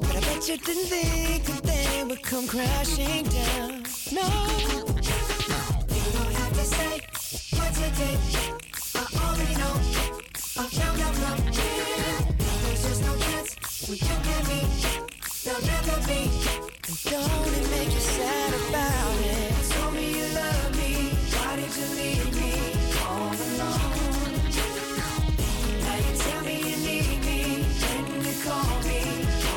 But 0.00 0.16
I 0.16 0.20
bet 0.20 0.48
you 0.48 0.56
didn't 0.56 0.88
think 0.88 1.44
that 1.44 1.62
they 1.62 2.04
would 2.04 2.22
come 2.22 2.48
crashing 2.48 3.24
down, 3.26 3.84
no. 4.10 4.26
You 5.94 6.12
don't 6.16 6.34
have 6.34 6.54
to 6.54 6.64
say 6.64 7.00
what 7.56 7.72
you 7.78 7.90
did. 7.98 8.18
I 8.96 8.98
already 9.22 9.54
know. 9.56 9.74
Don't 10.54 10.70
make 17.70 17.92
you 17.92 17.98
sad 17.98 18.54
about 18.54 19.18
it? 19.20 19.52
Me 19.94 20.06
you 20.16 20.26
love 20.32 20.76
me. 20.76 20.92
Why 21.34 21.56
did 21.56 21.74
you 21.74 21.86
leave 21.98 22.30
me 22.38 22.52
all 23.02 23.34
alone? 23.34 24.32
Now 25.82 25.96
you 25.96 26.12
tell 26.22 26.42
me 26.44 26.56
you 26.70 26.76
need 26.86 27.18
me. 27.26 27.40
You 28.22 28.34
call 28.44 28.74
me 28.86 29.00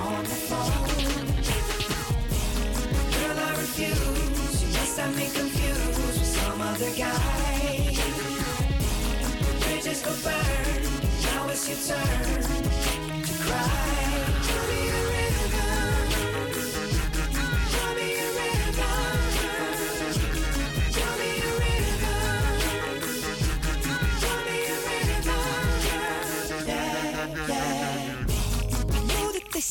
on 0.01 0.23
the 0.23 0.37
phone. 0.49 0.87
Girl, 3.13 3.37
I 3.39 3.51
refuse. 3.51 4.17
Confused 5.35 5.97
with 5.99 6.25
some 6.25 6.61
other 6.61 6.91
guy. 6.97 7.56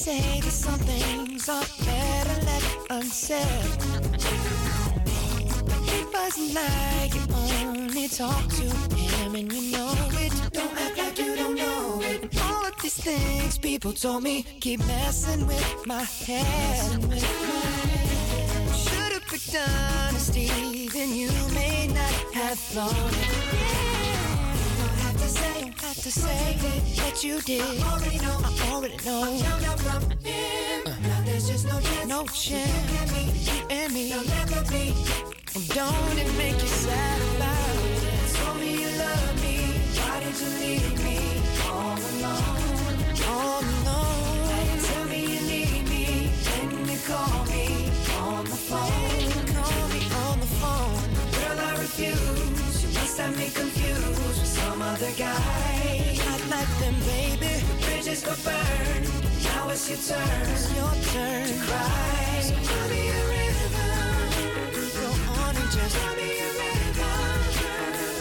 Say 0.07 0.41
that 0.41 0.53
some 0.53 0.79
things 0.81 1.49
are 1.49 1.67
better 1.85 2.39
left 2.47 2.87
unsaid. 2.91 3.67
It 5.97 6.07
wasn't 6.15 6.55
like 6.55 7.13
you 7.17 7.25
only 7.35 8.07
talk 8.09 8.47
to 8.61 8.67
him 8.95 9.35
and 9.35 9.53
you 9.53 9.73
know 9.73 9.95
it. 10.25 10.33
Don't 10.53 10.81
act 10.85 10.99
like 10.99 11.19
you 11.19 11.26
these 12.87 13.03
things 13.03 13.59
people 13.59 13.93
told 13.93 14.23
me 14.23 14.45
keep 14.61 14.79
messing 14.87 15.45
with 15.49 15.87
my 15.89 16.05
head. 16.05 17.03
Should've 18.77 19.27
picked 19.27 19.57
honesty, 19.57 20.87
then 20.95 21.11
you 21.13 21.31
may 21.53 21.89
not 21.89 22.15
have 22.33 22.57
thrown 22.57 22.87
it. 22.87 23.33
Don't 24.79 24.99
have 25.03 25.17
to 25.17 25.29
say, 25.29 25.63
don't 25.63 25.81
have 25.81 26.97
that 26.97 27.25
you 27.25 27.41
did. 27.41 27.63
I 27.63 27.91
already 27.91 28.19
know, 28.19 28.39
I 28.45 28.71
already 28.71 28.99
know. 29.05 29.23
I 29.25 29.39
found 29.39 29.65
out 29.65 29.81
from 29.81 30.03
him. 30.21 30.85
Now 31.03 31.23
there's 31.25 31.49
just 31.49 31.67
no 31.67 31.81
chance. 31.81 32.07
No 32.07 32.25
chance. 32.27 32.93
You 32.93 32.99
and 33.01 33.13
me, 33.13 33.25
you 33.49 33.67
and 33.69 33.95
me. 33.95 34.09
There'll 34.11 34.29
never 34.39 34.63
be. 34.71 34.95
And 35.57 35.69
don't 35.71 36.19
it 36.23 36.33
make 36.39 36.63
you 36.63 36.69
sad 36.69 37.21
about 37.35 37.85
it? 37.85 38.35
Told 38.37 38.61
me 38.61 38.81
you 38.81 38.91
love 38.97 39.43
me. 39.43 39.57
Why 39.99 40.21
did 40.21 40.37
you 40.41 40.51
leave 40.63 41.05
me 41.05 41.19
all 41.69 41.99
alone? 41.99 42.66
Tell 43.27 45.05
me 45.07 45.21
you 45.21 45.41
need 45.49 45.89
me. 45.89 46.31
You 46.91 46.99
call 47.07 47.45
me 47.47 47.91
on 48.21 48.45
the 48.45 48.57
phone. 48.69 49.27
Me 49.93 50.03
on 50.27 50.39
the 50.41 50.47
phone. 50.61 51.09
Girl, 51.35 51.59
I 51.59 51.73
refuse. 51.81 52.85
You 52.85 52.91
must 52.95 53.19
have 53.19 53.37
me 53.37 53.51
confused 53.51 54.19
with 54.23 54.47
some 54.47 54.81
other 54.81 55.11
guy. 55.19 56.17
Not 56.25 56.43
like 56.51 56.73
them, 56.79 56.95
baby. 57.11 57.53
Bridges 57.83 58.23
go 58.23 58.35
burn. 58.45 59.03
Now 59.43 59.71
it's 59.71 59.89
your 59.91 59.99
turn. 60.07 60.49
Your 60.79 60.95
turn 61.13 61.49
to 61.49 61.57
cry. 61.67 62.41
So 62.47 62.55
call 62.55 62.89
me 62.91 63.09
a 63.11 63.23
river. 63.35 63.93
Go 65.01 65.09
on 65.43 65.57
and 65.57 65.71
just 65.75 65.97
me 66.17 66.29
a 66.47 66.51
river. 66.63 67.17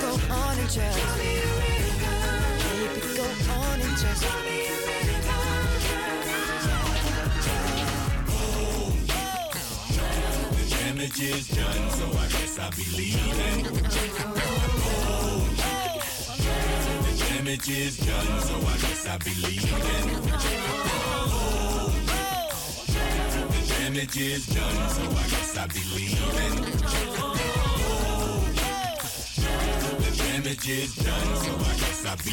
Go 0.02 0.12
on 0.34 0.58
and 0.58 0.70
just 0.70 1.18
me 1.20 1.32
a 1.38 1.52
river. 1.62 2.18
Baby, 2.66 3.02
go 3.18 3.28
on 3.54 3.82
and 3.82 3.98
just 3.98 4.24
me 4.46 4.68
a 4.68 4.75
The 4.75 4.75
damage 11.06 11.22
is 11.22 11.48
done, 11.50 11.90
so 11.92 12.06
I 12.18 12.28
guess 12.30 12.60
I'll 12.60 12.72
be 12.72 12.84
leaving. 12.98 13.64
The 17.04 17.16
damage 17.30 17.70
is 17.70 17.98
done, 17.98 18.42
so 18.42 18.56
I 18.56 18.78
guess 18.82 19.06
I'll 19.08 19.20
be 19.20 19.34
leaving. 19.44 20.24
The 23.52 23.62
damage 23.78 24.18
is 24.18 24.48
done, 24.48 24.90
so 24.90 25.04
I 25.04 25.28
guess 25.30 25.58
I'll 25.58 25.68
be 25.68 25.84
leaving. 25.94 26.56
The 30.02 30.12
damage 30.18 30.70
is 30.70 30.96
done, 30.96 31.36
so 31.36 31.52
I 31.54 31.76
guess 31.80 32.06
I'll 32.06 32.18
be 32.18 32.32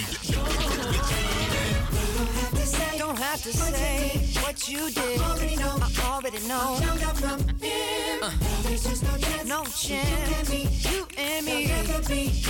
Don't 2.98 3.18
have 3.18 3.42
to 3.42 3.52
say 3.52 4.10
what 4.42 4.68
you 4.68 4.90
did. 4.90 5.20
I 5.20 5.30
already 5.30 5.56
know. 5.56 5.76
I 5.80 5.90
already 6.06 6.38
know. 6.46 6.78
Out 7.02 7.16
from 7.18 7.40
him. 7.58 8.22
Uh. 8.22 8.30
There's 8.62 8.84
just 8.84 9.02
no 9.02 9.16
chance. 9.18 9.48
No 9.48 9.64
chance. 9.64 10.30
You 10.30 10.36
and 10.36 10.48
me. 10.48 10.68
You 10.90 11.06
and 11.18 11.46
me. 11.46 12.42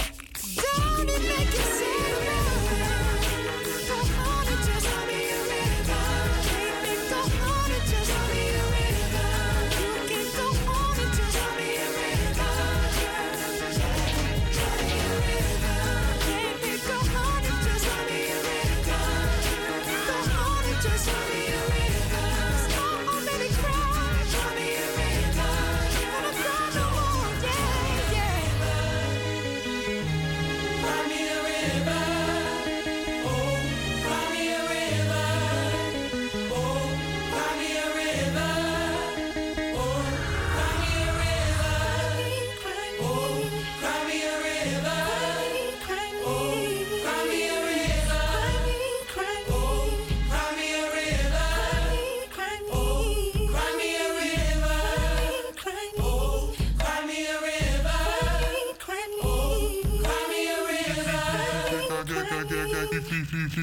Don't 0.56 1.08
it 1.08 1.22
make 1.22 1.52
you 1.52 1.62
sad? 1.62 2.31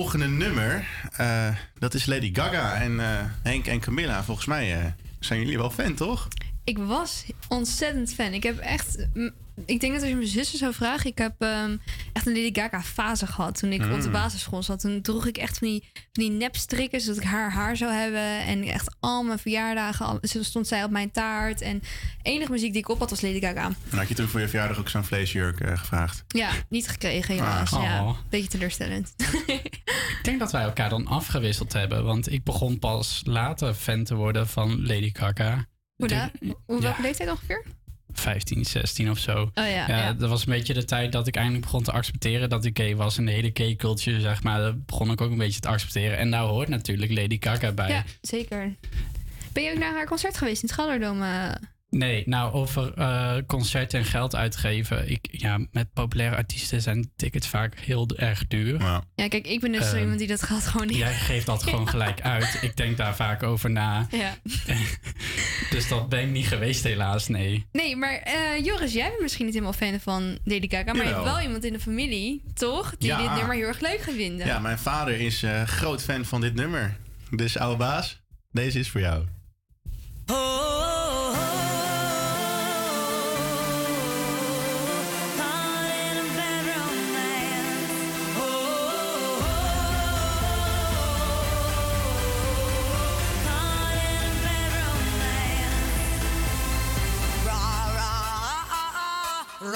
volgende 0.01 0.27
nummer, 0.27 0.87
eh, 1.17 1.55
dat 1.79 1.93
is 1.93 2.05
Lady 2.05 2.29
Gaga. 2.33 2.73
En 2.81 2.99
eh, 2.99 3.19
Henk 3.43 3.65
en 3.67 3.79
Camilla, 3.79 4.23
volgens 4.23 4.47
mij 4.47 4.79
eh, 4.79 4.85
zijn 5.19 5.39
jullie 5.39 5.57
wel 5.57 5.69
fan, 5.69 5.93
toch? 5.93 6.27
Ik 6.63 6.77
was 6.77 7.25
ontzettend 7.47 8.13
fan. 8.13 8.33
Ik 8.33 8.43
heb 8.43 8.57
echt. 8.57 9.07
Ik 9.65 9.79
denk 9.79 9.93
dat 9.93 10.01
als 10.01 10.09
je 10.09 10.15
mijn 10.15 10.27
zussen 10.27 10.57
zou 10.57 10.73
vragen. 10.73 11.09
Ik 11.09 11.17
heb 11.17 11.33
ehm, 11.39 11.77
echt 12.13 12.27
een 12.27 12.33
Lady 12.33 12.53
Gaga 12.53 12.81
fase 12.81 13.27
gehad. 13.27 13.57
Toen 13.59 13.71
ik 13.71 13.81
op 13.83 14.01
de 14.01 14.05
Mm. 14.07 14.11
basisschool 14.11 14.63
zat. 14.63 14.79
Toen 14.79 15.01
droeg 15.01 15.25
ik 15.27 15.37
echt 15.37 15.57
van 15.57 15.67
die, 15.67 15.83
van 15.93 16.03
die 16.23 16.29
nepstrikken. 16.31 17.01
Zodat 17.01 17.23
ik 17.23 17.29
haar 17.29 17.51
haar 17.51 17.77
zou 17.77 17.91
hebben. 17.93 18.39
En 18.45 18.63
echt 18.63 18.95
al 18.99 19.23
mijn 19.23 19.39
verjaardagen. 19.39 20.05
al- 20.05 20.19
stond 20.21 20.67
zij 20.67 20.83
op 20.83 20.91
mijn 20.91 21.11
taart. 21.11 21.61
En 21.61 21.81
enige 22.23 22.51
muziek 22.51 22.71
die 22.71 22.81
ik 22.81 22.89
op 22.89 22.99
had 22.99 23.09
was 23.09 23.21
Lady 23.21 23.39
Gaga. 23.39 23.71
En 23.89 23.97
had 23.97 24.07
je 24.07 24.13
toen 24.15 24.27
voor 24.27 24.39
je 24.39 24.47
verjaardag 24.47 24.79
ook 24.79 24.89
zo'n 24.89 25.03
vleesjurk 25.03 25.59
eh, 25.59 25.77
gevraagd? 25.77 26.23
Ja, 26.27 26.51
niet 26.69 26.87
gekregen 26.89 27.33
helaas. 27.35 27.73
Ah. 27.73 27.83
Ja, 27.83 28.03
Oh. 28.03 28.17
beetje 28.29 28.49
teleurstellend. 28.49 29.13
Ik 30.21 30.27
denk 30.27 30.39
dat 30.39 30.51
wij 30.51 30.63
elkaar 30.63 30.89
dan 30.89 31.07
afgewisseld 31.07 31.73
hebben. 31.73 32.03
Want 32.03 32.31
ik 32.31 32.43
begon 32.43 32.79
pas 32.79 33.21
later 33.25 33.73
fan 33.73 34.03
te 34.03 34.15
worden 34.15 34.47
van 34.47 34.85
Lady 34.87 35.09
Gaga. 35.13 35.65
Hoe 35.95 36.05
Ik 36.07 36.09
da- 36.09 36.31
denk- 36.39 36.55
Hoe 36.65 36.75
ja, 36.75 36.81
welke 36.81 37.01
leeftijd 37.01 37.29
ongeveer? 37.29 37.63
15, 38.13 38.65
16 38.65 39.09
of 39.09 39.17
zo. 39.17 39.41
Oh 39.41 39.49
ja, 39.53 39.87
ja. 39.87 40.13
Dat 40.13 40.29
was 40.29 40.41
een 40.45 40.51
beetje 40.53 40.73
de 40.73 40.85
tijd 40.85 41.11
dat 41.11 41.27
ik 41.27 41.35
eindelijk 41.35 41.63
begon 41.63 41.83
te 41.83 41.91
accepteren 41.91 42.49
dat 42.49 42.65
ik 42.65 42.77
gay 42.77 42.95
was. 42.95 43.17
En 43.17 43.25
de 43.25 43.31
hele 43.31 43.49
gay 43.53 43.75
culture, 43.75 44.19
zeg 44.19 44.43
maar, 44.43 44.59
dat 44.61 44.85
begon 44.85 45.11
ik 45.11 45.21
ook 45.21 45.31
een 45.31 45.37
beetje 45.37 45.59
te 45.59 45.67
accepteren. 45.67 46.17
En 46.17 46.31
daar 46.31 46.41
hoort 46.41 46.67
natuurlijk 46.67 47.11
Lady 47.11 47.37
Gaga 47.39 47.71
bij. 47.71 47.89
Ja, 47.89 48.03
zeker. 48.21 48.75
Ben 49.53 49.63
je 49.63 49.71
ook 49.71 49.77
naar 49.77 49.93
haar 49.93 50.05
concert 50.05 50.37
geweest 50.37 50.61
in 50.63 50.67
het 50.69 50.77
Gallerdome? 50.77 51.57
Nee, 51.97 52.23
nou 52.25 52.53
over 52.53 52.93
eh, 52.93 53.35
concerten 53.47 53.99
en 53.99 54.05
geld 54.05 54.35
uitgeven. 54.35 55.11
Ik, 55.11 55.27
ja, 55.31 55.59
met 55.71 55.93
populaire 55.93 56.35
artiesten 56.35 56.81
zijn 56.81 57.11
tickets 57.15 57.47
vaak 57.47 57.79
heel 57.79 58.07
erg 58.15 58.47
duur. 58.47 58.79
Ja, 58.81 59.03
kijk, 59.27 59.47
ik 59.47 59.59
ben 59.59 59.71
dus 59.71 59.81
zo 59.85 59.91
Ehm, 59.91 59.99
iemand 59.99 60.19
die 60.19 60.27
dat 60.27 60.43
geld 60.43 60.67
gewoon 60.67 60.87
niet... 60.87 60.95
Jij 60.97 61.13
geeft 61.13 61.45
dat 61.45 61.63
gewoon 61.63 61.87
gelijk 61.95 62.21
uit. 62.21 62.59
Ik 62.61 62.77
denk 62.77 62.97
daar 62.97 63.15
vaak 63.15 63.43
over 63.43 63.69
na. 63.69 64.07
Ja. 64.11 64.35
Dus 65.69 65.87
dat 65.87 66.09
ben 66.09 66.19
ik 66.21 66.29
niet 66.29 66.47
geweest 66.47 66.83
helaas, 66.83 67.27
nee. 67.27 67.65
Nee, 67.71 67.95
maar 67.95 68.13
eh, 68.15 68.65
Joris, 68.65 68.93
jij 68.93 69.07
bent 69.09 69.21
misschien 69.21 69.45
niet 69.45 69.53
helemaal 69.53 69.73
fan 69.73 69.99
van 69.99 70.37
Lady 70.43 70.69
Gaga. 70.69 70.93
Maar 70.93 71.05
je 71.07 71.11
hebt 71.13 71.23
wel 71.23 71.39
iemand 71.41 71.63
in 71.63 71.73
de 71.73 71.79
familie, 71.79 72.43
toch? 72.53 72.95
Die 72.97 73.07
Ja. 73.09 73.17
dit 73.21 73.35
nummer 73.37 73.55
heel 73.55 73.67
erg 73.67 73.79
leuk 73.79 74.01
gaat 74.01 74.15
vinden. 74.15 74.45
Ja, 74.47 74.59
mijn 74.59 74.79
vader 74.79 75.19
is 75.19 75.43
eh, 75.43 75.63
groot 75.63 76.03
fan 76.03 76.25
van 76.25 76.41
dit 76.41 76.53
nummer. 76.53 76.97
Dus 77.29 77.57
oude 77.57 77.77
baas, 77.77 78.21
deze 78.51 78.79
is 78.79 78.89
voor 78.89 79.01
jou. 79.01 79.25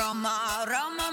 Roma, 0.05 0.63
Roma, 0.67 1.04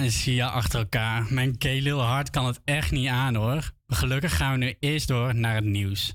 en 0.00 0.12
Sia 0.12 0.46
achter 0.46 0.78
elkaar. 0.78 1.26
Mijn 1.28 1.58
keelil 1.58 2.00
hart 2.00 2.30
kan 2.30 2.46
het 2.46 2.60
echt 2.64 2.90
niet 2.90 3.08
aan 3.08 3.34
hoor. 3.34 3.70
Gelukkig 3.86 4.36
gaan 4.36 4.52
we 4.52 4.58
nu 4.58 4.74
eerst 4.78 5.08
door 5.08 5.34
naar 5.34 5.54
het 5.54 5.64
nieuws. 5.64 6.14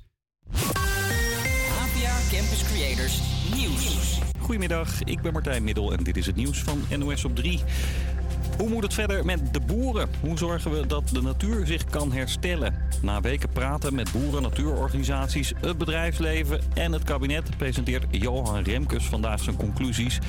APA 0.51 2.17
Campus 2.31 2.63
Creators 2.63 3.19
Nieuws. 3.55 4.19
Goedemiddag, 4.39 5.03
ik 5.03 5.21
ben 5.21 5.33
Martijn 5.33 5.63
Middel 5.63 5.93
en 5.93 6.03
dit 6.03 6.17
is 6.17 6.25
het 6.25 6.35
nieuws 6.35 6.59
van 6.59 6.83
NOS 6.97 7.25
op 7.25 7.35
3. 7.35 7.59
Hoe 8.57 8.69
moet 8.69 8.83
het 8.83 8.93
verder 8.93 9.25
met 9.25 9.53
de 9.53 9.59
boeren? 9.59 10.09
Hoe 10.21 10.37
zorgen 10.37 10.71
we 10.71 10.87
dat 10.87 11.07
de 11.07 11.21
natuur 11.21 11.65
zich 11.65 11.85
kan 11.85 12.11
herstellen? 12.11 12.73
Na 13.01 13.21
weken 13.21 13.49
praten 13.49 13.95
met 13.95 14.11
boeren, 14.11 14.41
natuurorganisaties, 14.41 15.53
het 15.61 15.77
bedrijfsleven 15.77 16.61
en 16.73 16.91
het 16.91 17.03
kabinet 17.03 17.57
presenteert 17.57 18.05
Johan 18.09 18.63
Remkes 18.63 19.05
vandaag 19.05 19.41
zijn 19.41 19.55
conclusies. 19.55 20.19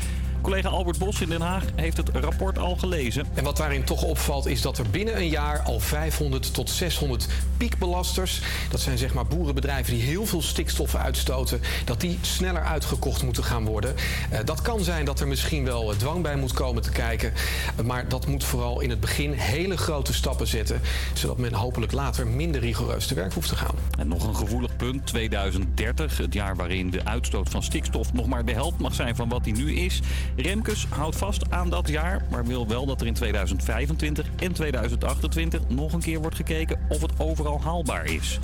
Collega 0.46 0.68
Albert 0.68 0.98
Bos 0.98 1.20
in 1.20 1.28
Den 1.28 1.40
Haag 1.40 1.64
heeft 1.74 1.96
het 1.96 2.08
rapport 2.12 2.58
al 2.58 2.76
gelezen. 2.76 3.26
En 3.34 3.44
wat 3.44 3.56
daarin 3.56 3.84
toch 3.84 4.02
opvalt 4.02 4.46
is 4.46 4.62
dat 4.62 4.78
er 4.78 4.90
binnen 4.90 5.16
een 5.16 5.28
jaar 5.28 5.60
al 5.60 5.80
500 5.80 6.54
tot 6.54 6.70
600 6.70 7.26
piekbelasters, 7.56 8.42
dat 8.70 8.80
zijn 8.80 8.98
zeg 8.98 9.14
maar 9.14 9.26
boerenbedrijven 9.26 9.94
die 9.94 10.02
heel 10.02 10.26
veel 10.26 10.42
stikstoffen 10.42 11.00
uitstoten, 11.00 11.60
dat 11.84 12.00
die 12.00 12.18
sneller 12.20 12.62
uitgekocht 12.62 13.22
moeten 13.22 13.44
gaan 13.44 13.64
worden. 13.64 13.94
Eh, 14.30 14.38
dat 14.44 14.62
kan 14.62 14.84
zijn 14.84 15.04
dat 15.04 15.20
er 15.20 15.28
misschien 15.28 15.64
wel 15.64 15.92
eh, 15.92 15.98
dwang 15.98 16.22
bij 16.22 16.36
moet 16.36 16.52
komen 16.52 16.82
te 16.82 16.90
kijken, 16.90 17.32
eh, 17.76 17.84
maar 17.84 18.08
dat 18.08 18.26
moet 18.26 18.44
vooral 18.44 18.80
in 18.80 18.90
het 18.90 19.00
begin 19.00 19.32
hele 19.32 19.76
grote 19.76 20.12
stappen 20.12 20.46
zetten, 20.46 20.80
zodat 21.14 21.38
men 21.38 21.52
hopelijk 21.52 21.92
later 21.92 22.26
minder 22.26 22.60
rigoureus 22.60 23.06
te 23.06 23.14
werk 23.14 23.32
hoeft 23.32 23.48
te 23.48 23.56
gaan. 23.56 23.74
En 23.98 24.08
nog 24.08 24.26
een 24.26 24.36
gevoelig 24.36 24.76
punt, 24.76 25.06
2030, 25.06 26.16
het 26.16 26.34
jaar 26.34 26.56
waarin 26.56 26.90
de 26.90 27.04
uitstoot 27.04 27.48
van 27.48 27.62
stikstof 27.62 28.12
nog 28.12 28.26
maar 28.26 28.44
de 28.44 28.52
helft 28.52 28.78
mag 28.78 28.94
zijn 28.94 29.16
van 29.16 29.28
wat 29.28 29.44
die 29.44 29.54
nu 29.54 29.74
is. 29.74 30.00
Remkes 30.36 30.86
houdt 30.88 31.16
vast 31.16 31.50
aan 31.50 31.70
dat 31.70 31.88
jaar, 31.88 32.22
maar 32.30 32.44
wil 32.44 32.68
wel 32.68 32.86
dat 32.86 33.00
er 33.00 33.06
in 33.06 33.14
2025 33.14 34.26
en 34.36 34.52
2028 34.52 35.68
nog 35.68 35.92
een 35.92 36.00
keer 36.00 36.20
wordt 36.20 36.36
gekeken 36.36 36.80
of 36.88 37.02
het 37.02 37.12
overal 37.18 37.60
haalbaar 37.60 38.04
is. 38.04 38.38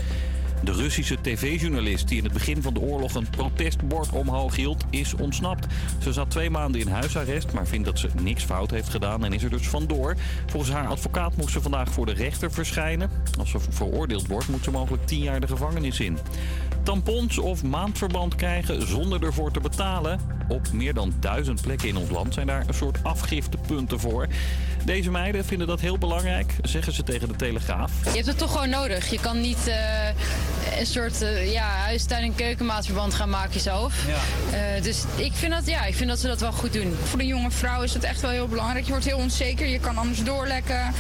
De 0.65 0.73
Russische 0.73 1.21
tv-journalist 1.21 2.09
die 2.09 2.19
in 2.19 2.25
het 2.25 2.33
begin 2.33 2.63
van 2.63 2.75
de 2.75 2.81
oorlog 2.81 3.15
een 3.15 3.31
protestbord 3.31 4.13
omhoog 4.13 4.57
hield, 4.57 4.85
is 4.91 5.15
ontsnapt. 5.15 5.67
Ze 6.03 6.13
zat 6.13 6.31
twee 6.31 6.51
maanden 6.51 6.81
in 6.81 6.89
huisarrest, 6.89 7.53
maar 7.53 7.67
vindt 7.67 7.87
dat 7.87 7.99
ze 7.99 8.09
niks 8.21 8.45
fout 8.45 8.71
heeft 8.71 8.89
gedaan 8.89 9.25
en 9.25 9.33
is 9.33 9.43
er 9.43 9.51
dus 9.51 9.69
vandoor. 9.69 10.17
Volgens 10.47 10.73
haar 10.73 10.87
advocaat 10.87 11.37
moest 11.37 11.53
ze 11.53 11.61
vandaag 11.61 11.91
voor 11.91 12.07
de 12.07 12.13
rechter 12.13 12.53
verschijnen. 12.53 13.11
Als 13.39 13.51
ze 13.51 13.59
veroordeeld 13.71 14.27
wordt, 14.27 14.49
moet 14.49 14.65
ze 14.65 14.71
mogelijk 14.71 15.07
tien 15.07 15.23
jaar 15.23 15.41
de 15.41 15.47
gevangenis 15.47 16.01
in. 16.01 16.19
tampons 16.83 17.39
of 17.39 17.63
maandverband 17.63 18.35
krijgen 18.35 18.87
zonder 18.87 19.25
ervoor 19.25 19.51
te 19.51 19.61
betalen. 19.61 20.21
Op 20.49 20.73
meer 20.73 20.95
dan 20.95 21.13
duizend 21.21 21.63
plekken 21.63 21.89
in 21.89 21.97
ons 21.97 22.11
land 22.11 22.35
zijn 22.35 22.47
daar 22.47 22.65
een 22.67 22.75
soort 22.75 23.03
afgiftepunten 23.03 24.01
voor. 24.01 24.29
Deze 24.85 25.11
meiden 25.11 25.45
vinden 25.45 25.67
dat 25.67 25.81
heel 25.81 25.99
belangrijk, 25.99 26.55
zeggen 26.63 26.93
ze 26.93 27.03
tegen 27.03 27.29
de 27.29 27.37
Telegraaf. 27.37 27.93
Je 28.05 28.11
hebt 28.11 28.27
het 28.27 28.39
toch 28.39 28.53
gewoon 28.53 28.69
nodig. 28.71 29.11
Je 29.11 29.21
kan 29.21 29.41
niet 29.41 29.67
eh, 29.67 30.79
een 30.79 30.87
soort 30.87 31.23
eh, 31.23 31.53
ja, 31.53 31.65
huistuin- 31.65 32.23
en 32.23 32.35
keukenmaatverband 32.35 33.15
gaan 33.15 33.31
maken 33.31 33.61
zelf. 33.61 33.95
Eh, 34.53 34.83
dus 34.83 35.05
ik 35.17 35.33
vind, 35.33 35.53
dat, 35.53 35.67
ja, 35.67 35.85
ik 35.85 35.95
vind 35.95 36.09
dat 36.09 36.19
ze 36.19 36.27
dat 36.27 36.41
wel 36.41 36.53
goed 36.53 36.73
doen. 36.73 36.95
Voor 37.05 37.19
de 37.19 37.27
jonge 37.27 37.51
vrouw 37.51 37.83
is 37.83 37.95
het 37.95 38.05
echt 38.05 38.21
wel 38.21 38.31
heel 38.31 38.49
belangrijk. 38.49 38.85
Je 38.85 38.91
wordt 38.91 39.07
heel 39.07 39.19
onzeker, 39.19 39.67
je 39.67 39.79
kan 39.79 39.97
anders 39.97 40.25
doorlekken. 40.25 40.95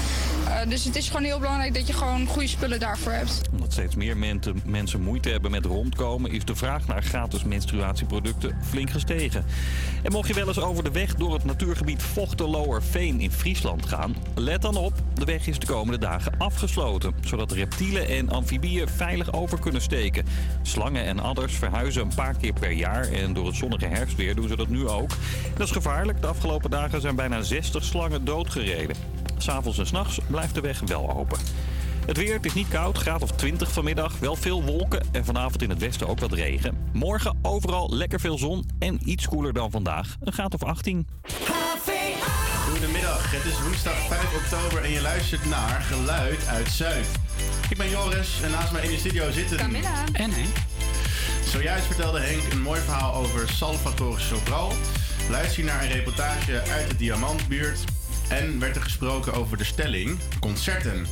Eh, 0.46 0.68
dus 0.68 0.84
het 0.84 0.96
is 0.96 1.06
gewoon 1.06 1.24
heel 1.24 1.38
belangrijk 1.38 1.74
dat 1.74 1.86
je 1.86 1.92
gewoon 1.92 2.26
goede 2.26 2.48
spullen 2.48 2.80
daarvoor 2.80 3.12
hebt. 3.12 3.40
Omdat 3.52 3.72
steeds 3.72 3.94
meer 3.94 4.16
mensen, 4.16 4.62
mensen 4.64 5.00
moeite 5.00 5.28
hebben 5.28 5.50
met 5.50 5.64
rondkomen, 5.64 6.30
is 6.30 6.44
de 6.44 6.54
vraag 6.54 6.86
naar 6.86 7.02
gratis 7.02 7.44
menstruatieproducten 7.44 8.56
flink 8.68 8.90
gestegen. 8.90 9.44
En 10.02 10.12
mocht 10.12 10.28
je 10.28 10.34
wel 10.34 10.48
eens 10.48 10.60
over 10.60 10.84
de 10.84 10.90
weg 10.90 11.14
door 11.14 11.34
het 11.34 11.44
natuurgebied 11.44 12.02
Vochteloerveen 12.02 13.20
in 13.20 13.32
Friesland 13.32 13.71
gaan, 13.80 14.16
let 14.34 14.62
dan 14.62 14.76
op, 14.76 14.92
de 15.14 15.24
weg 15.24 15.46
is 15.46 15.58
de 15.58 15.66
komende 15.66 15.98
dagen 15.98 16.32
afgesloten, 16.38 17.14
zodat 17.20 17.52
reptielen 17.52 18.08
en 18.08 18.28
amfibieën 18.28 18.88
veilig 18.88 19.32
over 19.32 19.58
kunnen 19.58 19.82
steken. 19.82 20.24
Slangen 20.62 21.04
en 21.04 21.18
adders 21.18 21.54
verhuizen 21.54 22.02
een 22.02 22.14
paar 22.14 22.36
keer 22.36 22.52
per 22.52 22.70
jaar 22.70 23.08
en 23.08 23.32
door 23.32 23.46
het 23.46 23.56
zonnige 23.56 23.86
herfstweer 23.86 24.34
doen 24.34 24.48
ze 24.48 24.56
dat 24.56 24.68
nu 24.68 24.88
ook. 24.88 25.10
Dat 25.56 25.66
is 25.66 25.72
gevaarlijk. 25.72 26.20
De 26.20 26.26
afgelopen 26.26 26.70
dagen 26.70 27.00
zijn 27.00 27.16
bijna 27.16 27.42
60 27.42 27.84
slangen 27.84 28.24
doodgereden. 28.24 28.96
S'avonds 29.36 29.78
en 29.78 29.86
s'nachts 29.86 30.18
blijft 30.26 30.54
de 30.54 30.60
weg 30.60 30.80
wel 30.80 31.10
open. 31.10 31.38
Het 32.06 32.16
weer, 32.16 32.38
is 32.40 32.54
niet 32.54 32.68
koud, 32.68 32.98
graad 32.98 33.22
of 33.22 33.30
20 33.30 33.72
vanmiddag. 33.72 34.18
Wel 34.18 34.36
veel 34.36 34.64
wolken 34.64 35.06
en 35.12 35.24
vanavond 35.24 35.62
in 35.62 35.70
het 35.70 35.78
westen 35.78 36.08
ook 36.08 36.20
wat 36.20 36.32
regen. 36.32 36.88
Morgen 36.92 37.38
overal 37.42 37.94
lekker 37.94 38.20
veel 38.20 38.38
zon 38.38 38.64
en 38.78 39.00
iets 39.04 39.28
koeler 39.28 39.52
dan 39.52 39.70
vandaag. 39.70 40.16
Een 40.20 40.32
graad 40.32 40.54
of 40.54 40.62
18. 40.62 41.06
Goedemiddag, 42.82 43.30
het 43.30 43.44
is 43.44 43.60
woensdag 43.60 44.06
5 44.06 44.34
oktober 44.34 44.84
en 44.84 44.90
je 44.90 45.00
luistert 45.00 45.44
naar 45.44 45.80
Geluid 45.80 46.46
uit 46.46 46.68
Zuid. 46.68 47.06
Ik 47.70 47.76
ben 47.76 47.90
Joris 47.90 48.40
en 48.42 48.50
naast 48.50 48.72
mij 48.72 48.82
in 48.82 48.90
de 48.90 48.98
studio 48.98 49.30
zitten... 49.30 49.56
Camilla. 49.56 50.04
En 50.12 50.30
Henk. 50.30 50.56
Zojuist 51.44 51.86
vertelde 51.86 52.20
Henk 52.20 52.52
een 52.52 52.62
mooi 52.62 52.80
verhaal 52.80 53.14
over 53.14 53.48
Salvatore 53.48 54.20
Sobral. 54.20 54.72
Luister 55.30 55.58
je 55.58 55.70
naar 55.70 55.82
een 55.82 55.90
reportage 55.90 56.62
uit 56.62 56.88
de 56.88 56.96
Diamantbuurt. 56.96 57.78
En 58.28 58.58
werd 58.58 58.76
er 58.76 58.82
gesproken 58.82 59.32
over 59.32 59.56
de 59.56 59.64
stelling 59.64 60.18
concerten. 60.40 61.06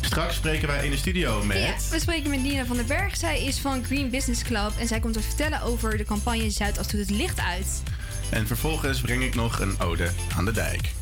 Straks 0.00 0.34
spreken 0.34 0.68
wij 0.68 0.84
in 0.84 0.90
de 0.90 0.96
studio 0.96 1.44
met... 1.44 1.58
Ja, 1.58 1.74
we 1.90 2.00
spreken 2.00 2.30
met 2.30 2.42
Nina 2.42 2.64
van 2.64 2.76
den 2.76 2.86
Berg. 2.86 3.16
Zij 3.16 3.44
is 3.44 3.58
van 3.58 3.84
Green 3.84 4.10
Business 4.10 4.42
Club 4.42 4.72
en 4.78 4.86
zij 4.86 5.00
komt 5.00 5.16
ons 5.16 5.26
vertellen 5.26 5.62
over 5.62 5.96
de 5.96 6.04
campagne 6.04 6.50
Zuidas 6.50 6.88
doet 6.88 7.00
het 7.00 7.10
licht 7.10 7.40
uit. 7.40 7.82
En 8.30 8.46
vervolgens 8.46 9.00
breng 9.00 9.22
ik 9.22 9.34
nog 9.34 9.60
een 9.60 9.80
ode 9.80 10.10
aan 10.36 10.44
de 10.44 10.52
dijk. 10.52 10.98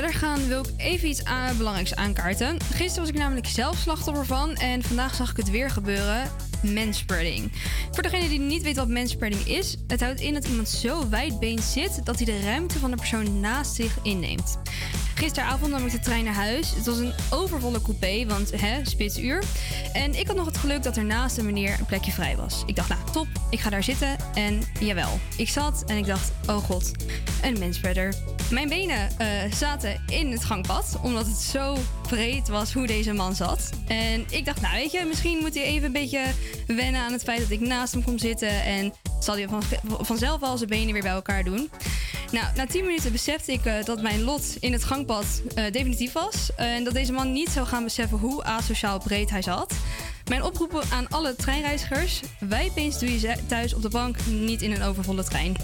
Verder 0.00 0.14
gaan 0.14 0.48
wil 0.48 0.60
ik 0.60 0.70
even 0.76 1.08
iets 1.08 1.24
aan- 1.24 1.56
belangrijks 1.56 1.94
aankaarten. 1.94 2.56
Gisteren 2.60 3.00
was 3.00 3.08
ik 3.08 3.14
namelijk 3.14 3.46
zelf 3.46 3.76
slachtoffer 3.76 4.26
van 4.26 4.54
en 4.54 4.82
vandaag 4.82 5.14
zag 5.14 5.30
ik 5.30 5.36
het 5.36 5.50
weer 5.50 5.70
gebeuren. 5.70 6.30
Manspreading. 6.62 7.52
Voor 7.90 8.02
degene 8.02 8.28
die 8.28 8.40
niet 8.40 8.62
weet 8.62 8.76
wat 8.76 8.88
manspreading 8.88 9.46
is, 9.46 9.76
het 9.86 10.00
houdt 10.00 10.20
in 10.20 10.34
dat 10.34 10.44
iemand 10.44 10.68
zo 10.68 11.08
wijdbeens 11.08 11.72
zit 11.72 12.00
dat 12.04 12.16
hij 12.16 12.24
de 12.24 12.40
ruimte 12.40 12.78
van 12.78 12.90
de 12.90 12.96
persoon 12.96 13.40
naast 13.40 13.74
zich 13.74 13.98
inneemt. 14.02 14.58
Gisteravond 15.14 15.70
nam 15.70 15.86
ik 15.86 15.92
de 15.92 16.00
trein 16.00 16.24
naar 16.24 16.34
huis. 16.34 16.74
Het 16.74 16.86
was 16.86 16.98
een 16.98 17.12
overvolle 17.30 17.82
coupé, 17.82 18.26
want 18.26 18.60
hè, 18.60 18.84
spitsuur. 18.84 19.42
En 19.92 20.18
ik 20.18 20.26
had 20.26 20.36
nog 20.36 20.46
het 20.46 20.58
geluk 20.58 20.82
dat 20.82 20.96
er 20.96 21.04
naast 21.04 21.36
de 21.36 21.42
meneer 21.42 21.76
een 21.78 21.86
plekje 21.86 22.12
vrij 22.12 22.36
was. 22.36 22.62
Ik 22.66 22.76
dacht, 22.76 22.88
nou 22.88 23.00
top, 23.12 23.26
ik 23.50 23.60
ga 23.60 23.70
daar 23.70 23.82
zitten. 23.82 24.16
En 24.34 24.60
jawel, 24.80 25.18
ik 25.36 25.48
zat 25.48 25.84
en 25.86 25.96
ik 25.96 26.06
dacht, 26.06 26.32
oh 26.46 26.56
god, 26.56 26.90
een 27.42 27.58
manspreader. 27.58 28.14
Mijn 28.50 28.68
benen 28.68 29.18
eh, 29.18 29.28
zaten 29.52 30.02
in 30.06 30.32
het 30.32 30.44
gangpad, 30.44 30.98
omdat 31.02 31.26
het 31.26 31.36
zo 31.36 31.76
breed 32.02 32.48
was 32.48 32.72
hoe 32.72 32.86
deze 32.86 33.12
man 33.12 33.34
zat. 33.34 33.70
En 33.86 34.24
ik 34.30 34.44
dacht, 34.44 34.60
nou 34.60 34.74
weet 34.74 34.92
je, 34.92 35.04
misschien 35.04 35.38
moet 35.38 35.54
hij 35.54 35.64
even 35.64 35.86
een 35.86 35.92
beetje 35.92 36.24
wennen 36.66 37.00
aan 37.00 37.12
het 37.12 37.22
feit 37.22 37.40
dat 37.40 37.50
ik 37.50 37.60
naast 37.60 37.92
hem 37.92 38.04
kom 38.04 38.18
zitten. 38.18 38.62
En 38.62 38.92
zal 39.20 39.34
hij 39.34 39.48
van, 39.48 39.62
vanzelf 39.84 40.42
al 40.42 40.56
zijn 40.56 40.68
benen 40.68 40.92
weer 40.92 41.02
bij 41.02 41.12
elkaar 41.12 41.44
doen. 41.44 41.70
Nou, 42.30 42.46
na 42.56 42.66
10 42.66 42.84
minuten 42.84 43.12
besefte 43.12 43.52
ik 43.52 43.64
eh, 43.64 43.84
dat 43.84 44.02
mijn 44.02 44.22
lot 44.22 44.56
in 44.60 44.72
het 44.72 44.84
gangpad 44.84 45.42
eh, 45.54 45.72
definitief 45.72 46.12
was. 46.12 46.54
en 46.56 46.84
dat 46.84 46.94
deze 46.94 47.12
man 47.12 47.32
niet 47.32 47.50
zou 47.50 47.66
gaan 47.66 47.84
beseffen 47.84 48.18
hoe 48.18 48.44
asociaal 48.44 48.98
breed 48.98 49.30
hij 49.30 49.42
zat. 49.42 49.74
Mijn 50.28 50.42
oproepen 50.42 50.82
aan 50.92 51.08
alle 51.08 51.36
treinreizigers: 51.36 52.20
wijdbeens 52.40 52.98
doe 52.98 53.20
je 53.20 53.36
thuis 53.46 53.74
op 53.74 53.82
de 53.82 53.88
bank, 53.88 54.16
niet 54.26 54.62
in 54.62 54.72
een 54.72 54.82
overvolle 54.82 55.24
trein. 55.24 55.56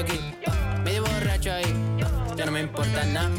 Aquí, 0.00 0.18
medio 0.82 1.02
borracho 1.04 1.52
ahí, 1.52 1.74
ya 2.36 2.46
no 2.46 2.52
me 2.52 2.60
importa 2.60 3.04
nada. 3.04 3.30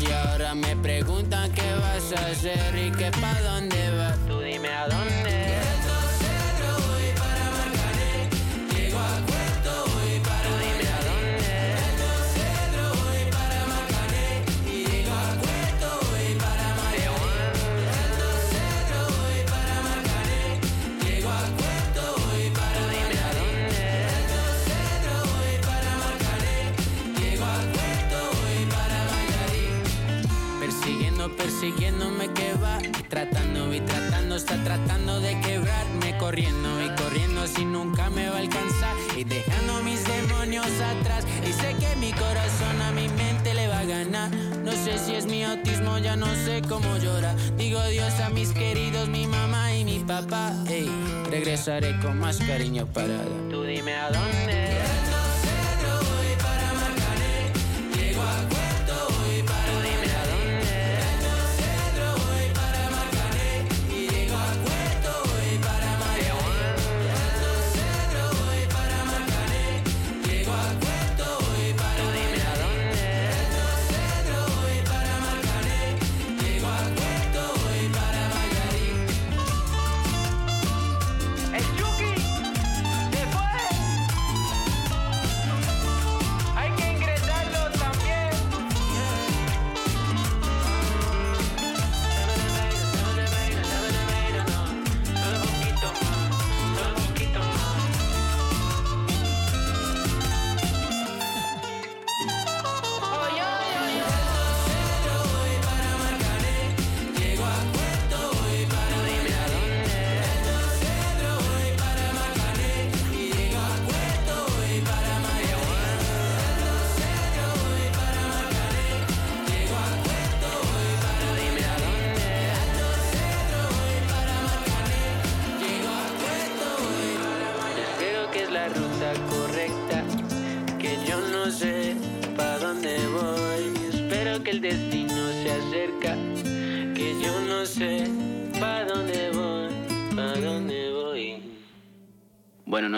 Y 0.00 0.10
ahora 0.10 0.54
me 0.54 0.74
preguntan 0.76 1.52
qué 1.52 1.74
vas 1.80 2.12
a 2.12 2.26
hacer 2.26 2.76
y 2.76 2.90
que 2.90 3.10
pa' 3.10 3.40
dónde 3.42 3.90
vas. 3.96 4.11
Persiguiéndome 31.62 32.26
que 32.34 32.54
va 32.54 32.78
Tratando 33.08 33.72
y 33.72 33.80
tratando, 33.80 34.34
está 34.34 34.56
tratando 34.64 35.20
de 35.20 35.38
quebrarme. 35.42 36.18
Corriendo 36.18 36.68
y 36.82 36.88
corriendo 37.00 37.46
si 37.46 37.64
nunca 37.64 38.10
me 38.10 38.28
va 38.28 38.36
a 38.36 38.40
alcanzar. 38.40 38.96
Y 39.16 39.22
dejando 39.22 39.82
mis 39.84 40.02
demonios 40.04 40.66
atrás. 40.66 41.24
Y 41.46 41.52
sé 41.52 41.76
que 41.78 41.94
mi 41.96 42.10
corazón 42.12 42.82
a 42.82 42.90
mi 42.90 43.08
mente 43.08 43.54
le 43.54 43.68
va 43.68 43.80
a 43.80 43.84
ganar. 43.84 44.30
No 44.64 44.72
sé 44.72 44.98
si 44.98 45.14
es 45.14 45.26
mi 45.26 45.44
autismo, 45.44 45.98
ya 45.98 46.16
no 46.16 46.26
sé 46.46 46.62
cómo 46.68 46.96
llorar 46.98 47.36
Digo 47.56 47.78
adiós 47.78 48.18
a 48.20 48.30
mis 48.30 48.50
queridos, 48.52 49.08
mi 49.08 49.26
mamá 49.26 49.74
y 49.74 49.84
mi 49.84 49.98
papá. 50.00 50.52
Ey, 50.68 50.90
regresaré 51.30 51.98
con 52.00 52.18
más 52.18 52.38
cariño 52.38 52.86
para 52.86 53.08
dar. 53.08 53.28
Tú 53.50 53.62
dime 53.62 53.94
a 53.94 54.10
dónde 54.10 54.61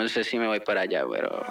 Entonces 0.05 0.27
sí 0.27 0.37
me 0.37 0.45
voy 0.45 0.59
para 0.59 0.81
allá, 0.81 1.03
pero... 1.11 1.43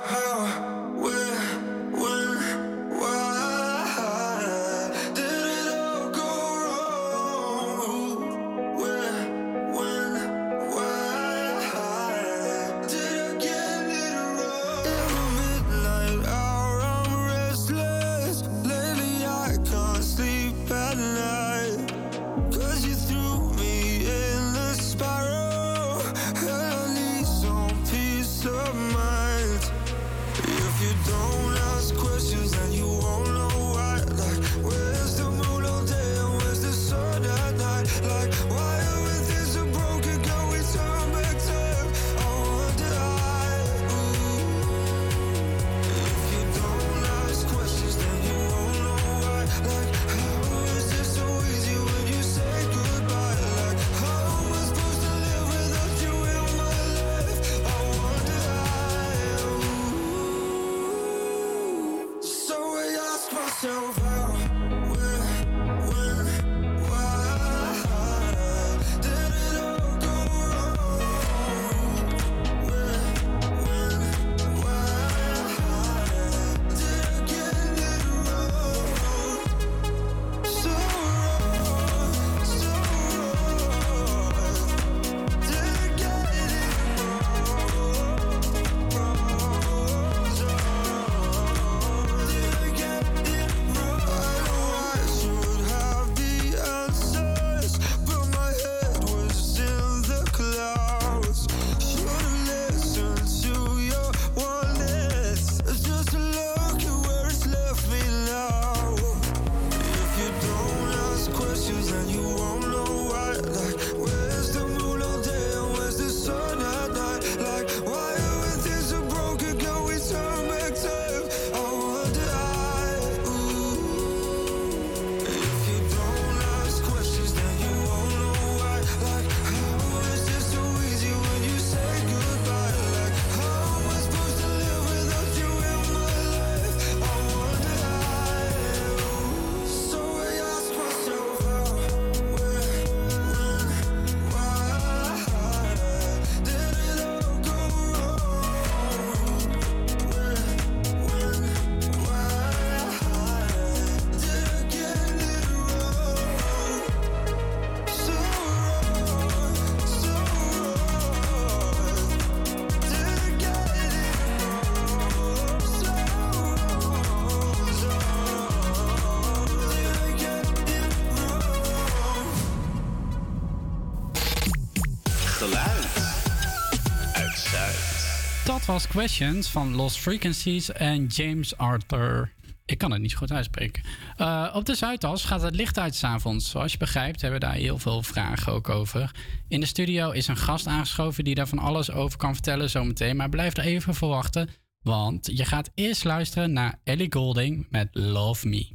dat 178.66 178.74
was 178.74 178.86
Questions 178.86 179.48
van 179.48 179.74
Lost 179.74 179.98
Frequencies 179.98 180.72
en 180.72 181.06
James 181.06 181.56
Arthur. 181.56 182.32
Ik 182.64 182.78
kan 182.78 182.90
het 182.90 183.00
niet 183.00 183.14
goed 183.14 183.32
uitspreken. 183.32 183.82
Eh, 184.16 184.50
op 184.54 184.64
de 184.64 184.74
Zuidas 184.74 185.24
gaat 185.24 185.42
het 185.42 185.54
licht 185.54 185.78
uit 185.78 185.94
s'avonds. 185.94 186.50
Zoals 186.50 186.72
je 186.72 186.78
begrijpt 186.78 187.20
hebben 187.20 187.40
we 187.40 187.46
daar 187.46 187.54
heel 187.54 187.78
veel 187.78 188.02
vragen 188.02 188.52
ook 188.52 188.68
over. 188.68 189.10
In 189.48 189.60
de 189.60 189.66
studio 189.66 190.10
is 190.10 190.26
een 190.26 190.36
gast 190.36 190.66
aangeschoven 190.66 191.24
die 191.24 191.34
daar 191.34 191.48
van 191.48 191.58
alles 191.58 191.90
over 191.90 192.18
kan 192.18 192.32
vertellen 192.32 192.70
zometeen. 192.70 193.16
Maar 193.16 193.28
blijf 193.28 193.56
er 193.56 193.64
even 193.64 193.94
voor 193.94 194.08
wachten, 194.08 194.48
want 194.82 195.30
je 195.32 195.44
gaat 195.44 195.70
eerst 195.74 196.04
luisteren 196.04 196.52
naar 196.52 196.80
Ellie 196.84 197.12
Golding 197.12 197.66
met 197.70 197.88
Love 197.92 198.48
Me. 198.48 198.73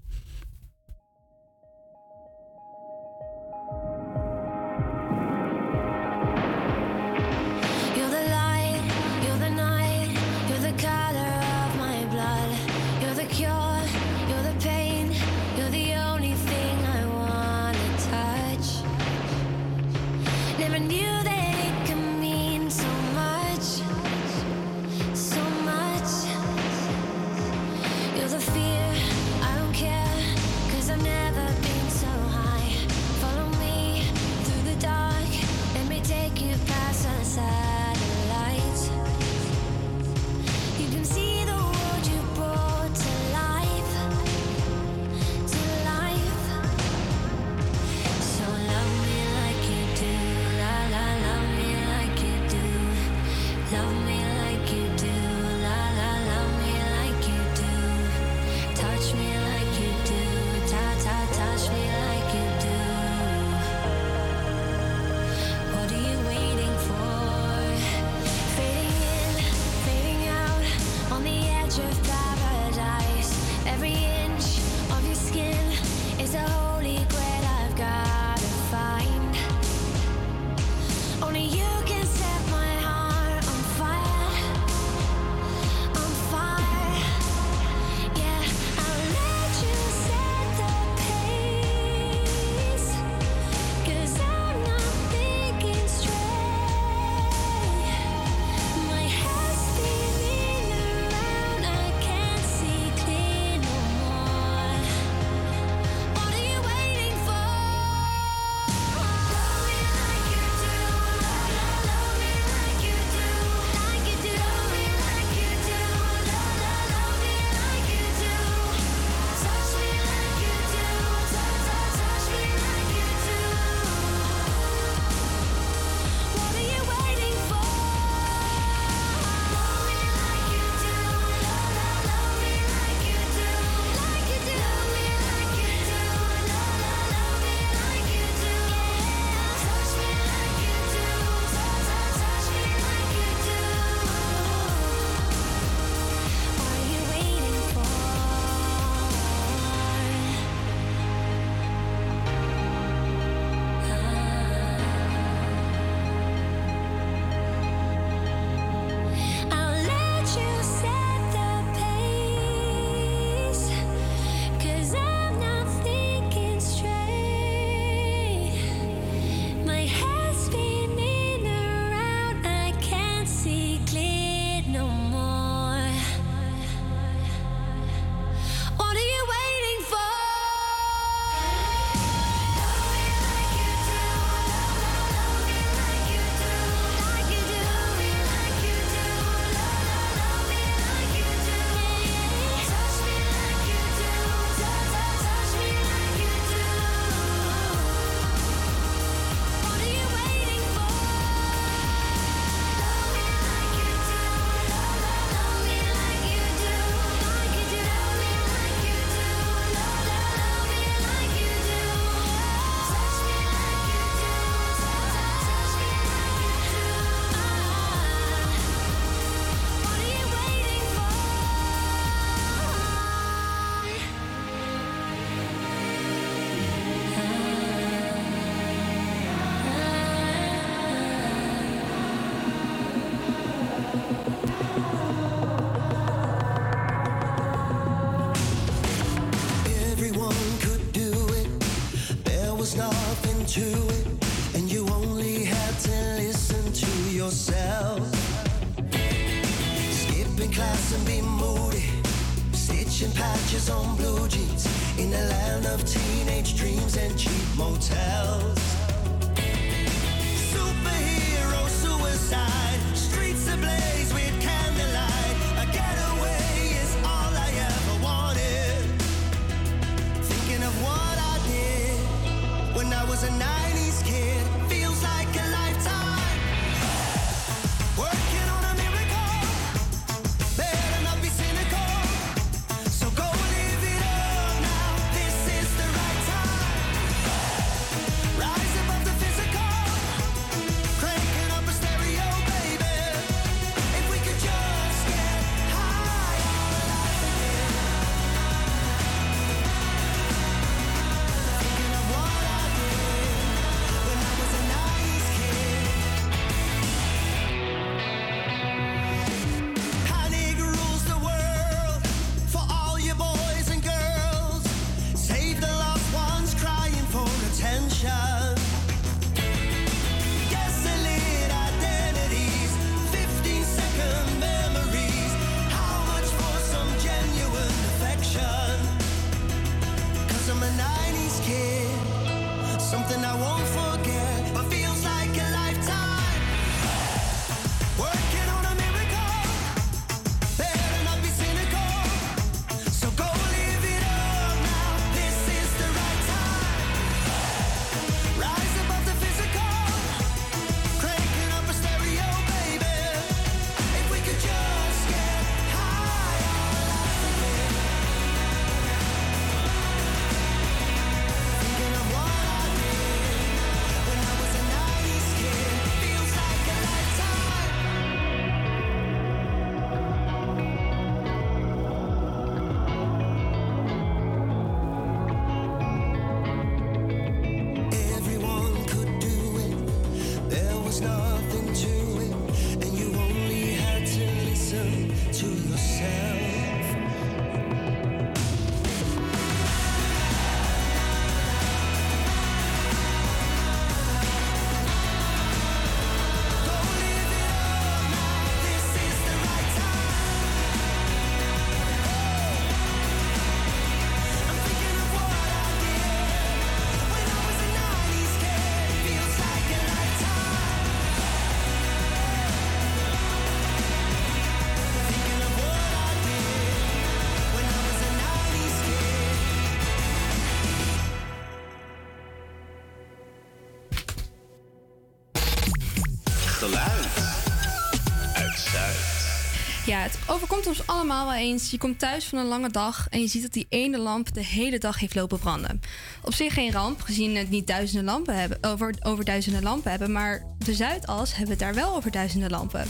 Allemaal 431.00 431.26
wel 431.26 431.36
eens. 431.36 431.72
Je 431.72 431.78
komt 431.78 432.00
thuis 432.00 432.26
van 432.26 432.40
een 432.40 432.46
lange 432.46 432.70
dag 432.70 433.08
en 433.10 433.22
je 433.22 433.28
ziet 433.28 433.42
dat 433.42 433.54
die 433.54 433.66
ene 433.70 433.98
lamp 433.98 434.34
de 434.34 434.44
hele 434.44 434.78
dag 434.78 435.00
heeft 435.00 435.16
lopen 435.16 435.40
branden. 435.40 435.82
Op 436.22 436.34
zich 436.34 436.54
geen 436.54 436.72
ramp, 436.72 437.02
gezien 437.02 437.36
het 437.36 437.50
niet 437.50 437.68
duizenden 437.68 438.04
lampen 438.06 438.36
hebben, 438.40 438.58
over, 438.62 438.94
over 439.02 439.26
duizenden 439.26 439.64
lampen 439.64 439.90
hebben, 439.92 440.12
maar 440.12 440.44
de 440.58 440.74
Zuidas 440.74 441.30
hebben 441.32 441.50
het 441.50 441.60
daar 441.60 441.74
wel 441.74 441.96
over 441.96 442.12
duizenden 442.12 442.50
lampen. 442.50 442.86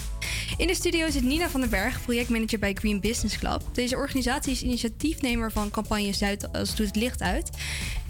In 0.58 0.68
de 0.68 0.76
studio 0.76 1.10
zit 1.10 1.24
Nina 1.24 1.50
van 1.50 1.62
den 1.62 1.70
Berg, 1.70 2.02
projectmanager 2.02 2.60
bij 2.60 2.74
Green 2.74 3.00
Business 3.00 3.38
Club. 3.38 3.62
Deze 3.74 3.96
organisatie 3.96 4.52
is 4.52 4.62
initiatiefnemer 4.62 5.52
van 5.52 5.70
campagne 5.72 6.14
Zuidas 6.14 6.76
Doet 6.76 6.88
het 6.88 6.96
Licht 6.96 7.22
Uit. 7.22 7.50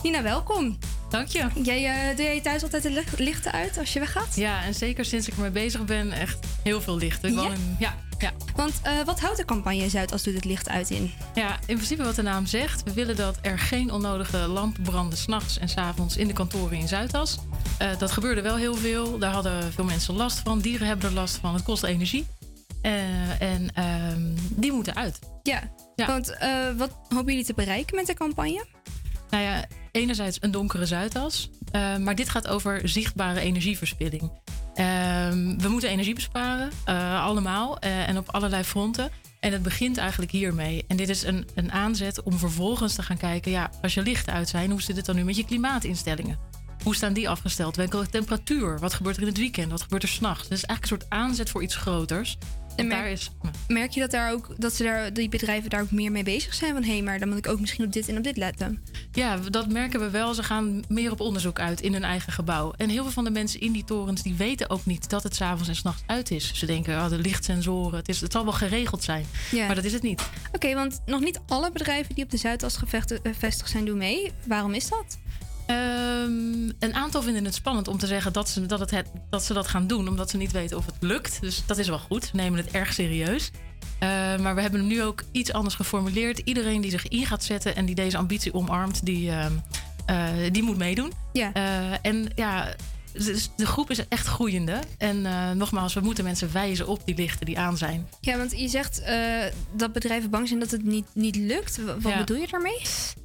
Nina, 0.04 0.22
welkom. 0.22 0.78
Dank 1.10 1.28
je. 1.28 1.46
Jij, 1.64 1.86
eh, 2.10 2.16
doe 2.16 2.26
jij 2.26 2.42
thuis 2.42 2.64
altijd 2.64 2.84
de 2.84 2.92
licht- 2.92 3.20
lichten 3.20 3.52
uit 3.52 3.78
als 3.78 3.94
je 3.94 4.00
weggaat? 4.00 4.36
Ja, 4.36 4.64
en 4.64 4.74
zeker 4.76 5.06
sinds 5.06 5.28
ik 5.28 5.34
ermee 5.34 5.50
bezig 5.52 5.86
ben, 5.86 6.12
echt 6.12 6.38
heel 6.64 6.82
veel 6.82 6.98
licht. 6.98 7.24
Ik 7.24 7.34
woon 7.36 7.44
Ja? 7.44 7.52
in- 7.54 7.76
ja, 7.80 7.96
ja. 8.20 8.32
Want 8.56 8.74
eh, 8.84 9.04
wat 9.06 9.20
houdt 9.20 9.38
de 9.38 9.46
campagne 9.46 9.90
Zuidas 9.90 10.24
Doet 10.24 10.34
het 10.34 10.46
Licht 10.46 10.70
Uit 10.70 10.90
in? 10.90 11.12
Ja, 11.34 11.60
in 11.66 11.76
principe 11.76 12.04
wat 12.04 12.16
de 12.16 12.22
naam 12.22 12.46
zegt. 12.46 12.84
We 12.84 12.94
willen 12.94 13.16
dat 13.16 13.38
er 13.42 13.60
geen 13.60 13.92
onnodige 13.92 14.38
lampen 14.38 14.84
branden 14.84 15.18
s'nachts 15.18 15.58
en 15.58 15.70
s'avonds 15.70 16.18
in 16.18 16.28
de 16.28 16.34
kantoren 16.34 16.78
in 16.78 16.88
Zuidas. 16.88 17.38
Eh, 17.78 17.98
dat 17.98 18.12
gebeurde 18.12 18.42
wel 18.42 18.56
heel 18.56 18.76
veel. 18.76 19.18
Daar 19.18 19.32
hadden 19.32 19.74
veel 19.74 19.84
mensen 19.84 20.14
last 20.14 20.40
van. 20.40 20.60
Dieren 20.60 20.88
hebben 20.88 21.10
er 21.10 21.16
last 21.16 21.36
van. 21.36 21.54
Het 21.54 21.64
kost 21.64 21.84
energie. 21.84 22.28
Eh, 22.82 23.42
en 23.42 23.74
ehm, 23.74 24.22
die 24.50 24.72
moeten 24.72 24.96
uit. 24.96 25.20
Ja, 25.44 25.72
want 25.96 26.30
eh, 26.30 26.72
wat 26.78 26.98
hopen 27.10 27.32
jullie 27.32 27.46
te 27.46 27.54
bereiken 27.54 27.96
met 27.96 28.06
de 28.06 28.14
campagne? 28.14 28.66
Nou 29.30 29.44
ja, 29.44 29.66
enerzijds 29.92 30.38
een 30.42 30.52
donkere 30.52 30.86
Zuidas. 30.86 31.50
maar 32.00 32.16
dit 32.16 32.30
gaat 32.30 32.48
over 32.48 32.90
zichtbare 32.90 33.40
energieverspilling. 33.40 34.32
Ehm, 34.80 35.58
we 35.58 35.68
moeten 35.68 35.90
energie 35.90 36.14
besparen, 36.14 36.72
eh, 36.86 37.24
allemaal. 37.24 37.80
eh, 37.80 38.10
en 38.10 38.18
op 38.18 38.30
allerlei 38.30 38.64
fronten. 38.64 39.12
En 39.40 39.52
het 39.52 39.64
begint 39.64 39.98
eigenlijk 39.98 40.32
hiermee. 40.32 40.86
En 40.88 40.98
dit 40.98 41.10
is 41.10 41.24
een, 41.24 41.48
een 41.56 41.72
aanzet 41.72 42.24
om 42.24 42.38
vervolgens 42.38 42.96
te 42.96 43.04
gaan 43.04 43.18
kijken... 43.18 43.52
ja, 43.52 43.72
als 43.82 43.94
je 43.94 44.02
lichten 44.02 44.34
uit 44.34 44.50
zijn, 44.50 44.72
hoe 44.72 44.82
zit 44.82 44.96
het 44.96 45.06
dan 45.06 45.16
nu 45.16 45.24
met 45.24 45.36
je 45.36 45.46
klimaatinstellingen? 45.46 46.40
Hoe 46.84 46.96
staan 46.96 47.14
die 47.14 47.30
afgesteld? 47.30 47.76
Welke 47.76 48.10
temperatuur? 48.10 48.80
Wat 48.80 48.94
gebeurt 48.94 49.16
er 49.16 49.22
in 49.22 49.28
het 49.28 49.38
weekend? 49.38 49.72
Wat 49.72 49.82
gebeurt 49.82 50.04
er 50.04 50.10
s'nachts? 50.10 50.44
Het 50.44 50.52
is 50.52 50.64
eigenlijk 50.64 50.82
een 50.82 51.08
soort 51.10 51.22
aanzet 51.22 51.50
voor 51.50 51.64
iets 51.64 51.76
groters. 51.76 52.38
En 52.80 52.88
merk- 52.88 53.02
daar 53.02 53.12
is... 53.12 53.32
Merk 53.68 53.92
je 53.92 54.00
dat, 54.00 54.12
daar 54.12 54.32
ook, 54.32 54.54
dat 54.58 54.74
ze 54.74 54.84
daar, 54.84 55.14
die 55.14 55.30
bedrijven 55.30 55.70
daar 55.70 55.82
ook 55.82 55.92
meer 55.92 56.12
mee 56.12 56.24
bezig 56.24 56.54
zijn? 56.54 56.74
Van 56.74 56.84
hé, 56.84 56.92
hey, 56.92 57.02
maar 57.02 57.20
dan 57.20 57.30
moet 57.30 57.38
ik 57.38 57.48
ook 57.48 57.60
misschien 57.60 57.86
op 57.86 57.94
dit 57.94 58.08
en 58.08 58.18
op 58.18 58.24
dit 58.24 58.38
letten. 58.38 58.84
Ja, 59.12 59.38
dat 59.38 59.70
merken 59.70 60.00
we 60.00 60.10
wel. 60.10 60.34
Ze 60.34 60.44
gaan 60.44 60.84
meer 60.88 61.12
op 61.12 61.20
onderzoek 61.20 61.60
uit 61.60 61.82
in 61.82 61.94
hun 61.94 62.04
eigen 62.04 62.34
gebouw. 62.34 62.74
En 62.78 62.90
heel 62.90 63.04
veel 63.04 63.12
van 63.12 63.24
de 63.24 63.32
mensen 63.32 63.60
in 63.60 63.72
die 63.72 63.84
torens 63.84 64.22
die 64.24 64.34
weten 64.34 64.70
ook 64.70 64.86
niet 64.86 65.10
dat 65.10 65.24
het 65.24 65.36
s'avonds 65.36 65.68
en 65.68 65.76
s'nachts 65.76 66.04
uit 66.06 66.32
is. 66.32 66.52
Ze 66.54 66.66
denken, 66.66 66.96
oh, 66.96 67.10
de 67.10 67.18
lichtsensoren, 67.18 67.98
het, 67.98 68.10
is, 68.10 68.22
het 68.22 68.32
zal 68.32 68.44
wel 68.44 68.54
geregeld 68.54 69.04
zijn. 69.04 69.26
Ja. 69.52 69.66
Maar 69.66 69.76
dat 69.76 69.84
is 69.84 69.94
het 69.94 70.04
niet. 70.04 70.22
Oké, 70.52 70.74
want 70.74 71.02
nog 71.06 71.20
niet 71.20 71.40
alle 71.48 71.72
bedrijven 71.72 72.16
die 72.16 72.24
op 72.24 72.30
de 72.30 72.38
Zuidas 72.38 72.78
gevestigd 72.78 73.70
zijn 73.70 73.86
doen 73.86 73.98
mee. 73.98 74.32
Waarom 74.46 74.74
is 74.74 74.90
dat? 74.90 75.18
Ehm, 75.70 76.70
een 76.80 76.94
aantal 76.94 77.22
vinden 77.22 77.46
het 77.46 77.54
spannend 77.54 77.88
om 77.88 77.98
te 77.98 78.08
zeggen 78.08 78.34
dat 78.34 78.50
ze 78.50 78.66
dat, 78.66 78.80
het, 78.80 79.04
dat 79.30 79.44
ze 79.44 79.54
dat 79.54 79.68
gaan 79.68 79.88
doen, 79.88 80.08
omdat 80.08 80.30
ze 80.30 80.38
niet 80.38 80.52
weten 80.52 80.78
of 80.78 80.86
het 80.86 80.96
lukt. 81.00 81.42
Dus 81.42 81.64
dat 81.66 81.78
is 81.78 81.88
wel 81.88 82.00
goed. 82.00 82.24
Ze 82.24 82.36
nemen 82.36 82.60
het 82.60 82.72
erg 82.72 82.94
serieus. 82.94 83.52
Eh, 84.00 84.10
maar 84.38 84.56
we 84.56 84.62
hebben 84.62 84.80
hem 84.80 84.90
nu 84.90 85.04
ook 85.04 85.24
iets 85.32 85.54
anders 85.54 85.76
geformuleerd. 85.76 86.40
Iedereen 86.40 86.82
die 86.82 86.92
zich 86.92 87.08
in 87.08 87.26
gaat 87.26 87.44
zetten 87.44 87.76
en 87.76 87.86
die 87.86 87.96
deze 87.96 88.18
ambitie 88.18 88.54
omarmt, 88.54 89.06
die, 89.06 89.32
ehm, 89.32 89.52
eh, 90.06 90.28
die 90.52 90.64
moet 90.64 90.78
meedoen. 90.78 91.12
Ja. 91.34 91.54
Eh, 91.54 91.94
en 92.02 92.32
ja, 92.36 92.76
dus 93.26 93.50
de 93.56 93.66
groep 93.66 93.90
is 93.90 94.08
echt 94.08 94.28
groeiende. 94.28 94.80
En 94.98 95.26
eh, 95.26 95.52
nogmaals, 95.52 95.94
we 95.94 96.00
moeten 96.00 96.24
mensen 96.24 96.54
wijzen 96.54 96.88
op 96.88 97.02
die 97.06 97.16
lichten 97.16 97.46
die 97.46 97.60
aan 97.60 97.78
zijn. 97.78 98.08
Ja, 98.22 98.38
want 98.38 98.60
je 98.60 98.68
zegt 98.68 99.02
eh, 99.02 99.18
dat 99.76 99.94
bedrijven 99.94 100.30
bang 100.30 100.48
zijn 100.48 100.60
dat 100.60 100.72
het 100.72 100.84
niet, 100.84 101.06
niet 101.14 101.36
lukt. 101.36 101.80
Wat 102.02 102.12
Ja. 102.12 102.18
bedoel 102.18 102.38
je 102.38 102.48
daarmee? 102.48 102.82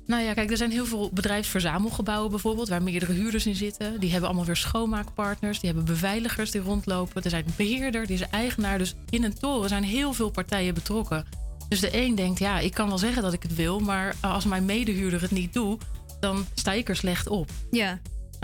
Nou 0.07 0.23
ja, 0.23 0.35
kijk, 0.35 0.51
er 0.51 0.57
zijn 0.57 0.71
heel 0.71 0.87
veel 0.87 1.11
bedrijfsverzamelgebouwen 1.13 2.31
bijvoorbeeld, 2.31 2.69
waar 2.69 2.83
meerdere 2.83 3.13
huurders 3.13 3.47
in 3.47 3.55
zitten. 3.55 4.01
Die 4.01 4.11
hebben 4.11 4.29
allemaal 4.29 4.47
weer 4.47 4.57
schoonmaakpartners, 4.57 5.61
die 5.61 5.71
hebben 5.71 5.87
beveiligers 5.89 6.51
die 6.51 6.61
rondlopen. 6.61 7.23
Er 7.23 7.31
zijn 7.31 7.45
beheerder, 7.57 8.07
die 8.07 8.17
is 8.17 8.29
eigenaar. 8.31 8.79
Dus 8.79 8.95
in 9.11 9.25
een 9.25 9.39
toren 9.39 9.69
zijn 9.69 9.85
heel 9.85 10.13
veel 10.13 10.31
partijen 10.31 10.75
betrokken. 10.75 11.25
Dus 11.69 11.81
de 11.81 11.97
een 12.03 12.15
denkt, 12.15 12.39
ja, 12.39 12.59
ik 12.59 12.75
kan 12.75 12.89
wel 12.89 12.99
zeggen 12.99 13.23
dat 13.23 13.33
ik 13.33 13.43
het 13.43 13.55
wil, 13.55 13.79
maar 13.81 14.15
als 14.21 14.45
mijn 14.45 14.65
medehuurder 14.65 15.21
het 15.21 15.31
niet 15.31 15.53
doet, 15.53 15.83
dan 16.21 16.47
sta 16.55 16.73
ik 16.73 16.89
er 16.89 16.97
slecht 16.97 17.27
op. 17.29 17.51
Ja. 17.71 17.99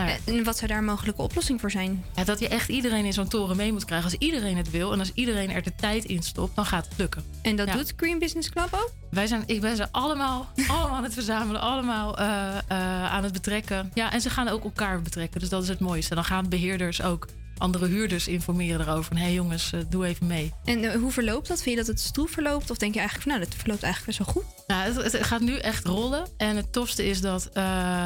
Nou 0.05 0.13
ja. 0.25 0.33
En 0.33 0.43
wat 0.43 0.55
zou 0.57 0.67
daar 0.67 0.77
een 0.79 0.85
mogelijke 0.85 1.21
oplossing 1.21 1.59
voor 1.59 1.71
zijn? 1.71 2.03
Ja, 2.15 2.23
dat 2.23 2.39
je 2.39 2.47
echt 2.47 2.69
iedereen 2.69 3.05
in 3.05 3.13
zo'n 3.13 3.27
toren 3.27 3.55
mee 3.57 3.71
moet 3.71 3.85
krijgen. 3.85 4.09
Als 4.11 4.19
iedereen 4.19 4.57
het 4.57 4.71
wil 4.71 4.91
en 4.93 4.99
als 4.99 5.11
iedereen 5.13 5.49
er 5.51 5.63
de 5.63 5.75
tijd 5.75 6.05
in 6.05 6.23
stopt, 6.23 6.55
dan 6.55 6.65
gaat 6.65 6.85
het 6.85 6.97
lukken. 6.97 7.23
En 7.41 7.55
dat 7.55 7.67
Ja. 7.67 7.73
doet 7.75 7.93
Green 7.97 8.19
Business 8.19 8.49
Club 8.49 8.67
ook? 8.71 8.91
Wij 9.09 9.27
zijn, 9.27 9.43
ik 9.45 9.61
ben 9.61 9.75
ze 9.75 9.87
allemaal, 9.91 10.49
allemaal 10.67 10.95
aan 10.95 11.03
het 11.03 11.13
verzamelen, 11.13 11.61
allemaal 11.61 12.17
eh, 12.17 12.57
eh, 12.67 13.13
aan 13.13 13.23
het 13.23 13.33
betrekken. 13.33 13.91
Ja, 13.93 14.11
en 14.11 14.21
ze 14.21 14.29
gaan 14.29 14.47
ook 14.47 14.63
elkaar 14.63 15.01
betrekken, 15.01 15.39
dus 15.39 15.49
dat 15.49 15.63
is 15.63 15.69
het 15.69 15.79
mooiste. 15.79 16.15
Dan 16.15 16.25
gaan 16.25 16.49
beheerders 16.49 17.01
ook 17.01 17.27
andere 17.61 17.87
huurders 17.87 18.27
informeren 18.27 18.87
erover. 18.87 19.15
Hé 19.15 19.21
hey 19.21 19.33
jongens, 19.33 19.73
eh, 19.73 19.79
doe 19.89 20.05
even 20.05 20.27
mee. 20.27 20.53
En 20.65 20.83
eh, 20.83 20.99
hoe 20.99 21.11
verloopt 21.11 21.47
dat? 21.47 21.61
Vind 21.61 21.75
je 21.75 21.81
dat 21.81 21.91
het 21.91 21.99
stroef 21.99 22.31
verloopt? 22.31 22.71
Of 22.71 22.77
denk 22.77 22.93
je 22.93 22.99
eigenlijk 22.99 23.29
van, 23.29 23.37
nou, 23.37 23.49
dat 23.49 23.59
verloopt 23.59 23.83
eigenlijk 23.83 24.17
best 24.17 24.33
wel 24.33 24.43
goed? 24.43 24.67
Nou, 24.67 25.03
het, 25.03 25.11
het 25.11 25.23
gaat 25.23 25.41
nu 25.41 25.57
echt 25.57 25.85
rollen. 25.85 26.27
En 26.37 26.55
het 26.55 26.73
tofste 26.73 27.05
is 27.05 27.21
dat 27.21 27.49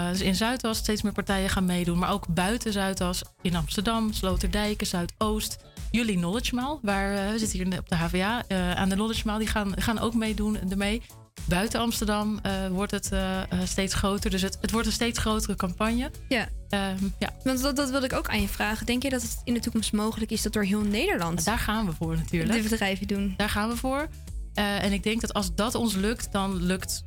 dus 0.09 0.21
in 0.21 0.35
Zuidas 0.35 0.77
steeds 0.77 1.01
meer 1.01 1.11
partijen 1.13 1.49
gaan 1.49 1.65
meedoen. 1.65 1.97
Maar 1.97 2.11
ook 2.11 2.27
buiten 2.27 2.71
Zuidas, 2.71 3.21
in 3.41 3.55
Amsterdam, 3.55 4.13
Sloterdijk, 4.13 4.85
Zuidoost. 4.85 5.57
Jullie 5.91 6.17
Knowledge 6.17 6.55
Mall, 6.55 6.77
waar 6.81 7.13
eh, 7.13 7.31
we 7.31 7.39
zitten 7.39 7.59
hier 7.59 7.79
op 7.79 7.89
de 7.89 7.95
HVA 7.95 8.43
aan 8.75 8.89
de 8.89 8.95
Knowledge 8.95 9.21
Mall, 9.25 9.37
die 9.37 9.47
gaan, 9.47 9.81
gaan 9.81 9.99
ook 9.99 10.13
meedoen 10.13 10.71
ermee. 10.71 11.01
Buiten 11.47 11.79
Amsterdam 11.79 12.39
eh, 12.41 12.67
wordt 12.67 12.91
het 12.91 13.11
eh, 13.11 13.41
eh, 13.41 13.47
steeds 13.63 13.93
groter. 13.93 14.29
Dus 14.29 14.41
het, 14.41 14.57
het 14.61 14.71
wordt 14.71 14.87
een 14.87 14.93
steeds 14.93 15.19
grotere 15.19 15.55
campagne. 15.55 16.11
Ja. 16.27 16.47
Ehm, 16.69 17.03
ja. 17.19 17.29
Want 17.43 17.61
dat, 17.61 17.75
dat 17.75 17.89
wil 17.89 18.03
ik 18.03 18.13
ook 18.13 18.29
aan 18.29 18.41
je 18.41 18.47
vragen. 18.47 18.85
Denk 18.85 19.03
je 19.03 19.09
dat 19.09 19.21
het 19.21 19.41
in 19.43 19.53
de 19.53 19.59
toekomst 19.59 19.93
mogelijk 19.93 20.31
is 20.31 20.41
dat 20.41 20.53
door 20.53 20.63
heel 20.63 20.81
Nederland... 20.81 21.45
Daar 21.45 21.59
gaan 21.59 21.85
we 21.85 21.93
voor 21.93 22.15
natuurlijk. 22.15 22.63
De 22.63 22.69
bedrijven 22.69 23.07
doen. 23.07 23.33
Daar 23.37 23.49
gaan 23.49 23.69
we 23.69 23.75
voor. 23.75 24.07
En 24.53 24.91
ik 24.91 25.03
denk 25.03 25.21
dat 25.21 25.33
als 25.33 25.55
dat 25.55 25.75
ons 25.75 25.93
lukt, 25.93 26.31
dan 26.31 26.63
lukt... 26.63 27.03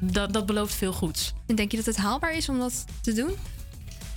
Dat, 0.00 0.32
dat 0.32 0.46
belooft 0.46 0.74
veel 0.74 0.92
goeds. 0.92 1.32
En 1.46 1.54
denk 1.54 1.70
je 1.70 1.76
dat 1.76 1.86
het 1.86 1.96
haalbaar 1.96 2.36
is 2.36 2.48
om 2.48 2.58
dat 2.58 2.84
te 3.00 3.12
doen? 3.12 3.30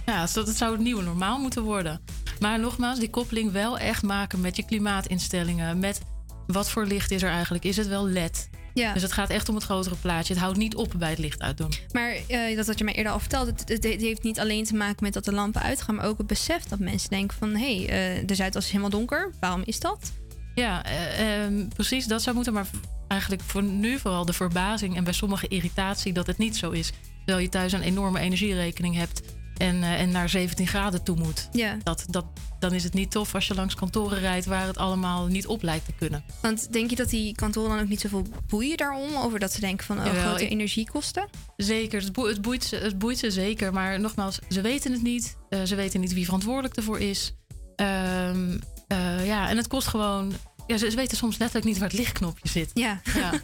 Ja, 0.06 0.28
dat 0.34 0.48
het 0.48 0.58
zou 0.58 0.72
het 0.72 0.82
nieuwe 0.82 1.04
normaal 1.04 1.40
moeten 1.40 1.64
worden. 1.64 2.02
Maar 2.40 2.60
nogmaals, 2.60 3.00
die 3.00 3.10
koppeling 3.10 3.52
wel 3.52 3.78
echt 3.78 4.04
maken 4.04 4.42
met 4.42 4.56
je 4.56 4.66
klimaatinstellingen. 4.66 5.80
Met 5.80 6.02
wat 6.48 6.70
voor 6.70 6.86
licht 6.86 7.12
is 7.12 7.24
er 7.24 7.30
eigenlijk? 7.30 7.64
Is 7.64 7.78
het 7.78 7.88
wel 7.88 8.08
LED? 8.08 8.50
Ja. 8.74 8.94
Dus 8.94 9.02
het 9.02 9.12
gaat 9.12 9.30
echt 9.30 9.50
om 9.50 9.56
het 9.56 9.64
grotere 9.64 9.96
plaatje. 9.96 10.34
Het 10.34 10.42
houdt 10.42 10.58
niet 10.58 10.76
op 10.76 10.94
bij 10.98 11.10
het 11.10 11.20
licht 11.20 11.42
uitdoen. 11.42 11.74
Maar 11.92 12.16
eh, 12.28 12.56
dat 12.56 12.68
had 12.68 12.78
je 12.78 12.84
mij 12.84 12.94
eerder 12.94 13.12
al 13.12 13.20
verteld. 13.20 13.48
Het, 13.48 13.60
het, 13.70 13.84
het 13.84 14.02
heeft 14.02 14.24
niet 14.24 14.40
alleen 14.40 14.64
te 14.64 14.76
maken 14.76 15.04
met 15.04 15.14
dat 15.14 15.26
de 15.26 15.34
lampen 15.34 15.62
uitgaan, 15.62 15.96
maar 15.96 16.06
ook 16.06 16.18
het 16.18 16.28
besef 16.28 16.64
dat 16.64 16.80
mensen 16.80 17.10
denken 17.10 17.38
van 17.38 17.56
hé, 17.56 17.84
hey, 17.84 18.18
eh, 18.20 18.28
de 18.28 18.36
Zuidas 18.36 18.64
is 18.64 18.70
helemaal 18.70 18.90
donker. 18.90 19.32
Waarom 19.40 19.62
is 19.66 19.80
dat? 19.80 20.12
Ja, 20.56 20.86
eh, 20.86 21.44
ehm, 21.44 21.68
precies. 21.68 22.08
Dat 22.08 22.22
zou 22.22 22.36
moeten. 22.36 22.54
Maar 22.54 22.68
eigenlijk 23.08 23.42
voor 23.42 23.64
nu 23.64 24.00
vooral 24.00 24.26
de 24.26 24.34
verbazing 24.34 24.96
en 24.96 25.04
bij 25.04 25.14
sommigen 25.14 25.50
irritatie 25.50 26.14
dat 26.14 26.28
het 26.28 26.38
niet 26.38 26.58
zo 26.58 26.72
is. 26.72 26.92
Terwijl 27.18 27.44
je 27.46 27.50
thuis 27.50 27.72
een 27.72 27.82
enorme 27.82 28.20
energierekening 28.20 28.96
hebt 28.96 29.22
en, 29.58 29.84
en 29.84 30.12
naar 30.12 30.30
17 30.30 30.68
graden 30.68 31.04
toe 31.04 31.18
moet. 31.18 31.50
Ja. 31.52 31.78
Dat, 31.84 32.06
dat, 32.10 32.26
dan 32.64 32.74
is 32.74 32.84
het 32.84 32.94
niet 32.94 33.12
tof 33.12 33.36
als 33.36 33.48
je 33.48 33.56
langs 33.56 33.76
kantoren 33.76 34.20
rijdt 34.20 34.46
waar 34.46 34.68
het 34.68 34.78
allemaal 34.78 35.28
niet 35.28 35.48
op 35.48 35.62
lijkt 35.62 35.86
te 35.86 35.94
kunnen. 35.94 36.24
Want 36.42 36.74
denk 36.74 36.90
je 36.90 36.96
dat 36.96 37.10
die 37.10 37.36
kantoren 37.36 37.70
dan 37.70 37.80
ook 37.80 37.88
niet 37.88 38.02
zoveel 38.02 38.26
boeien 38.48 38.78
daarom? 38.78 39.16
Over 39.16 39.40
dat 39.40 39.52
ze 39.52 39.60
denken 39.60 39.86
van 39.86 40.00
oh, 40.00 40.06
Jawel, 40.06 40.22
grote 40.22 40.44
ik- 40.44 40.52
energiekosten? 40.52 41.30
Zeker, 41.58 42.02
het 42.02 42.12
boeit, 42.12 42.32
het, 42.32 42.42
boeit 42.42 42.64
ze, 42.64 42.76
het 42.76 42.98
boeit 42.98 43.18
ze 43.18 43.32
zeker. 43.32 43.74
Maar 43.74 44.00
nogmaals, 44.00 44.40
ze 44.50 44.62
weten 44.62 44.92
het 44.92 45.02
niet. 45.02 45.38
Eh, 45.50 45.64
ze 45.64 45.76
weten 45.76 46.00
niet 46.00 46.14
wie 46.14 46.26
verantwoordelijk 46.26 46.76
ervoor 46.76 47.00
is. 47.00 47.36
Ehm, 47.76 48.58
eh, 48.88 49.26
ja, 49.26 49.50
en 49.50 49.58
het 49.58 49.68
kost 49.68 49.88
gewoon... 49.88 50.34
Ja, 50.68 50.78
ze, 50.78 50.90
weten 50.96 51.18
soms 51.18 51.38
letterlijk 51.38 51.68
niet 51.70 51.78
waar 51.78 51.90
het 51.90 51.98
lichtknopje 51.98 52.50
zit. 52.50 52.72
Ja. 52.74 53.02
Ja. 53.16 53.32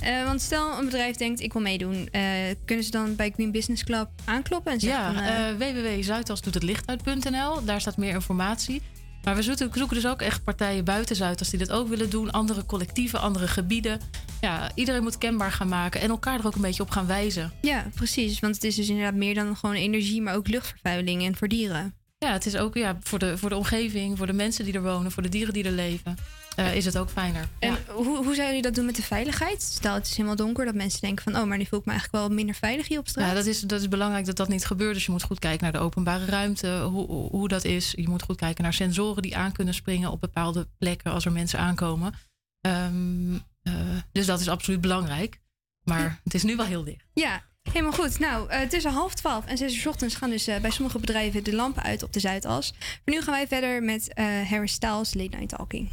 Eh, 0.00 0.24
want 0.24 0.42
stel 0.42 0.78
een 0.78 0.84
bedrijf 0.84 1.16
denkt 1.16 1.40
ik 1.40 1.52
wil 1.52 1.62
meedoen. 1.62 2.08
eh, 2.10 2.22
kunnen 2.64 2.84
ze 2.84 2.90
dan 2.90 3.16
bij 3.16 3.30
Green 3.34 3.50
Business 3.52 3.84
Club 3.84 4.08
aankloppen 4.24 4.72
en 4.72 4.80
zeggen 4.80 5.00
Ja, 5.00 5.12
van, 5.12 5.22
eh, 5.22 5.72
www.zuidasdoethetlichtuit.nl. 5.72 7.64
Daar 7.64 7.80
staat 7.80 7.96
meer 7.96 8.14
informatie. 8.14 8.82
Maar 9.26 9.36
we 9.36 9.42
zoeken, 9.42 9.88
dus 9.88 10.06
ook 10.06 10.22
echt 10.22 10.44
partijen 10.44 10.84
buiten 10.84 11.16
Zuidas 11.16 11.50
die 11.50 11.58
dit 11.58 11.70
ook 11.70 11.88
willen 11.88 12.10
doen. 12.10 12.30
Andere 12.30 12.66
collectieven, 12.66 13.20
andere 13.20 13.48
gebieden. 13.48 14.00
Ja, 14.40 14.70
iedereen 14.74 15.02
moet 15.02 15.18
kenbaar 15.18 15.52
gaan 15.52 15.68
maken 15.68 16.00
en 16.00 16.08
elkaar 16.08 16.38
er 16.38 16.46
ook 16.46 16.54
een 16.54 16.60
beetje 16.60 16.82
op 16.82 16.90
gaan 16.90 17.06
wijzen. 17.06 17.52
Ja, 17.60 17.86
precies. 17.94 18.40
Want 18.40 18.54
het 18.54 18.64
is 18.64 18.74
dus 18.74 18.88
inderdaad 18.88 19.14
meer 19.14 19.34
dan 19.34 19.56
gewoon 19.56 19.74
energie, 19.74 20.22
maar 20.22 20.34
ook 20.34 20.48
luchtvervuiling 20.48 21.24
en 21.24 21.36
voor 21.36 21.48
dieren. 21.48 21.94
Ja, 22.18 22.32
het 22.32 22.46
is 22.46 22.56
ook 22.56 22.74
ja, 22.74 22.98
voor, 23.02 23.18
de, 23.18 23.38
voor 23.38 23.48
de 23.48 23.56
omgeving, 23.56 24.16
voor 24.16 24.26
de 24.26 24.32
mensen 24.32 24.64
die 24.64 24.74
er 24.74 24.82
wonen, 24.82 25.12
voor 25.12 25.22
de 25.22 25.28
dieren 25.28 25.54
die 25.54 25.64
er 25.64 25.72
leven. 25.72 26.16
Eh, 26.56 26.74
is 26.74 26.84
het 26.84 26.98
ook 26.98 27.10
fijner. 27.10 27.48
En 27.58 27.70
Ja. 27.72 27.92
hoe, 27.92 28.04
hoe 28.04 28.22
zouden 28.24 28.44
jullie 28.46 28.62
dat 28.62 28.74
doen 28.74 28.84
met 28.84 28.96
de 28.96 29.02
veiligheid? 29.02 29.62
Stel, 29.62 29.94
het 29.94 30.06
is 30.06 30.16
helemaal 30.16 30.36
donker, 30.36 30.64
dat 30.64 30.74
mensen 30.74 31.00
denken 31.00 31.24
van... 31.32 31.36
oh, 31.42 31.46
maar 31.48 31.58
nu 31.58 31.66
voel 31.66 31.78
ik 31.78 31.84
me 31.84 31.92
eigenlijk 31.92 32.22
wel 32.26 32.36
minder 32.36 32.54
veilig 32.54 32.88
hier 32.88 32.98
op 32.98 33.08
straat. 33.08 33.28
Ja, 33.28 33.34
dat 33.34 33.46
is, 33.46 33.60
dat 33.60 33.80
is 33.80 33.88
belangrijk 33.88 34.26
dat 34.26 34.36
dat 34.36 34.48
niet 34.48 34.64
gebeurt. 34.66 34.94
Dus 34.94 35.04
je 35.06 35.10
moet 35.12 35.22
goed 35.22 35.38
kijken 35.38 35.62
naar 35.62 35.72
de 35.72 35.78
openbare 35.78 36.24
ruimte, 36.24 36.80
hoe, 36.82 37.06
hoe- 37.06 37.48
dat 37.48 37.64
is. 37.64 37.92
Je 37.96 38.08
moet 38.08 38.22
goed 38.22 38.36
kijken 38.36 38.62
naar 38.62 38.72
sensoren 38.74 39.22
die 39.22 39.36
aan 39.36 39.52
kunnen 39.52 39.74
springen 39.74 40.10
op 40.10 40.20
bepaalde 40.20 40.68
plekken 40.78 41.12
als 41.12 41.24
er 41.24 41.32
mensen 41.32 41.58
aankomen. 41.58 42.12
Ehm, 42.60 43.34
eh, 43.62 43.72
dus 44.12 44.26
dat 44.26 44.40
is 44.40 44.48
absoluut 44.48 44.80
belangrijk. 44.80 45.40
Maar 45.84 46.20
het 46.24 46.34
is 46.34 46.42
nu 46.42 46.56
wel 46.56 46.66
heel 46.66 46.84
dicht. 46.84 47.04
Ja, 47.14 47.42
helemaal 47.62 47.92
goed. 47.92 48.18
Nou, 48.18 48.48
eh, 48.50 48.68
tussen 48.68 48.92
half 48.92 49.14
twaalf 49.14 49.46
en 49.46 49.56
zes 49.56 49.76
uur 49.76 49.88
ochtends 49.88 50.14
gaan 50.14 50.30
dus 50.30 50.44
bij 50.44 50.70
sommige 50.70 50.98
bedrijven 50.98 51.44
de 51.44 51.54
lampen 51.54 51.82
uit 51.82 52.02
op 52.02 52.12
de 52.12 52.20
Zuidas. 52.20 52.72
Maar 53.04 53.14
nu 53.14 53.22
gaan 53.22 53.34
wij 53.34 53.46
verder 53.46 53.82
met 53.82 54.14
eh 54.14 54.24
Harry 54.50 54.66
Styles 54.66 55.14
Late 55.14 55.36
Night 55.36 55.48
Talking. 55.48 55.88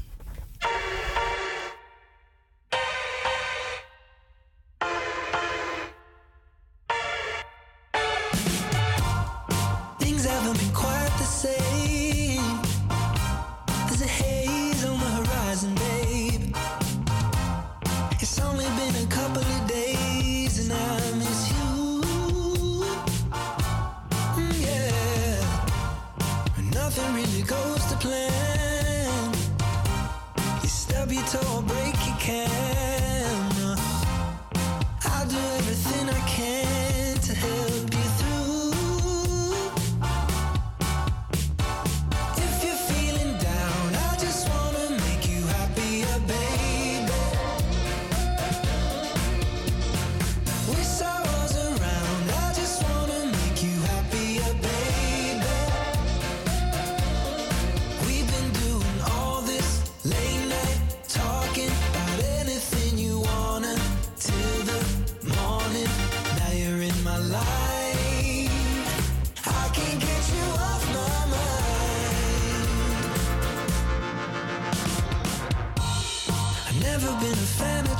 you 0.65 1.02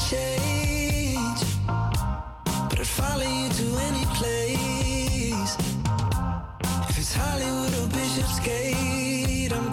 change, 0.09 1.41
but 2.69 2.79
I'd 2.79 2.87
follow 2.87 3.23
you 3.23 3.49
to 3.59 3.65
any 3.87 4.05
place. 4.19 5.55
If 6.89 6.97
it's 6.97 7.13
Hollywood 7.13 7.73
or 7.79 7.87
Bishopsgate, 7.87 9.53
I'm 9.53 9.71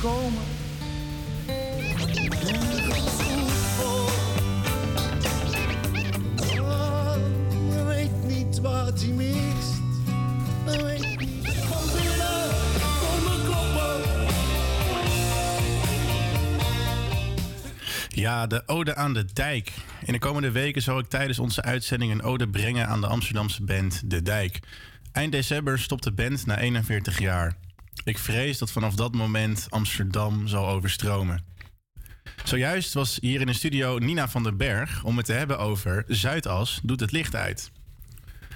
komen? 0.00 0.42
Weet 7.86 8.24
niet 8.26 8.60
wat 8.60 9.00
hij 9.00 9.12
mist. 9.12 9.80
Weet 10.64 11.00
niet. 11.00 11.18
Binnen, 11.18 12.50
kom 13.00 13.22
me 13.24 13.42
kloppen. 13.44 14.26
Ja, 18.08 18.46
de 18.46 18.62
Ode 18.66 18.94
aan 18.94 19.14
de 19.14 19.24
Dijk. 19.32 19.72
In 20.04 20.12
de 20.12 20.18
komende 20.18 20.50
weken 20.50 20.82
zal 20.82 20.98
ik 20.98 21.08
tijdens 21.08 21.38
onze 21.38 21.62
uitzending 21.62 22.12
een 22.12 22.22
ode 22.22 22.48
brengen 22.48 22.88
aan 22.88 23.00
de 23.00 23.06
Amsterdamse 23.06 23.64
band 23.64 24.10
De 24.10 24.22
Dijk. 24.22 24.60
Eind 25.12 25.32
december 25.32 25.78
stopt 25.78 26.02
de 26.02 26.12
band 26.12 26.46
na 26.46 26.58
41 26.58 27.18
jaar. 27.18 27.56
Ik 28.08 28.18
vrees 28.18 28.58
dat 28.58 28.70
vanaf 28.70 28.94
dat 28.94 29.14
moment 29.14 29.66
Amsterdam 29.68 30.46
zal 30.46 30.68
overstromen. 30.68 31.44
Zojuist 32.44 32.94
was 32.94 33.18
hier 33.20 33.40
in 33.40 33.46
de 33.46 33.52
studio 33.52 33.98
Nina 33.98 34.28
van 34.28 34.42
den 34.42 34.56
Berg 34.56 35.04
om 35.04 35.16
het 35.16 35.26
te 35.26 35.32
hebben 35.32 35.58
over 35.58 36.04
Zuidas 36.06 36.80
doet 36.82 37.00
het 37.00 37.12
licht 37.12 37.34
uit. 37.34 37.70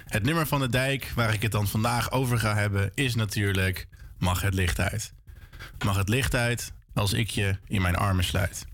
Het 0.05 0.23
nummer 0.23 0.47
van 0.47 0.59
de 0.59 0.69
dijk 0.69 1.11
waar 1.15 1.33
ik 1.33 1.41
het 1.41 1.51
dan 1.51 1.67
vandaag 1.67 2.11
over 2.11 2.39
ga 2.39 2.55
hebben 2.55 2.91
is 2.93 3.15
natuurlijk 3.15 3.87
Mag 4.17 4.41
het 4.41 4.53
licht 4.53 4.79
uit. 4.79 5.13
Mag 5.85 5.97
het 5.97 6.09
licht 6.09 6.35
uit 6.35 6.73
als 6.93 7.13
ik 7.13 7.29
je 7.29 7.57
in 7.67 7.81
mijn 7.81 7.95
armen 7.95 8.23
sluit. 8.23 8.65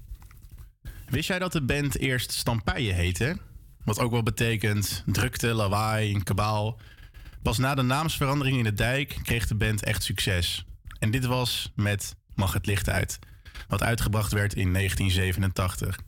Wist 1.05 1.27
jij 1.27 1.39
dat 1.39 1.51
de 1.51 1.61
band 1.61 1.97
eerst 1.97 2.31
Stampeien 2.31 2.95
heette? 2.95 3.37
Wat 3.83 3.99
ook 3.99 4.11
wel 4.11 4.23
betekent 4.23 5.03
drukte, 5.05 5.47
lawaai 5.47 6.23
kabaal. 6.23 6.79
Pas 7.41 7.57
na 7.57 7.75
de 7.75 7.81
naamsverandering 7.81 8.57
in 8.57 8.63
de 8.63 8.73
dijk 8.73 9.19
kreeg 9.23 9.47
de 9.47 9.55
band 9.55 9.83
echt 9.83 10.03
succes. 10.03 10.63
En 10.99 11.11
dit 11.11 11.25
was 11.25 11.71
met 11.75 12.15
Mag 12.35 12.53
het 12.53 12.65
licht 12.65 12.89
uit, 12.89 13.19
wat 13.67 13.83
uitgebracht 13.83 14.31
werd 14.31 14.53
in 14.53 14.73
1987. 14.73 15.99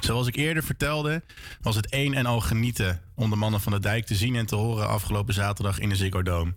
Zoals 0.00 0.26
ik 0.26 0.36
eerder 0.36 0.62
vertelde, 0.62 1.22
was 1.60 1.76
het 1.76 1.86
een 1.90 2.14
en 2.14 2.26
al 2.26 2.40
genieten 2.40 3.00
om 3.14 3.30
de 3.30 3.36
mannen 3.36 3.60
van 3.60 3.72
de 3.72 3.80
dijk 3.80 4.06
te 4.06 4.14
zien 4.14 4.36
en 4.36 4.46
te 4.46 4.56
horen 4.56 4.88
afgelopen 4.88 5.34
zaterdag 5.34 5.78
in 5.78 5.88
de 5.88 5.96
Ziggo 5.96 6.22
Dome. 6.22 6.54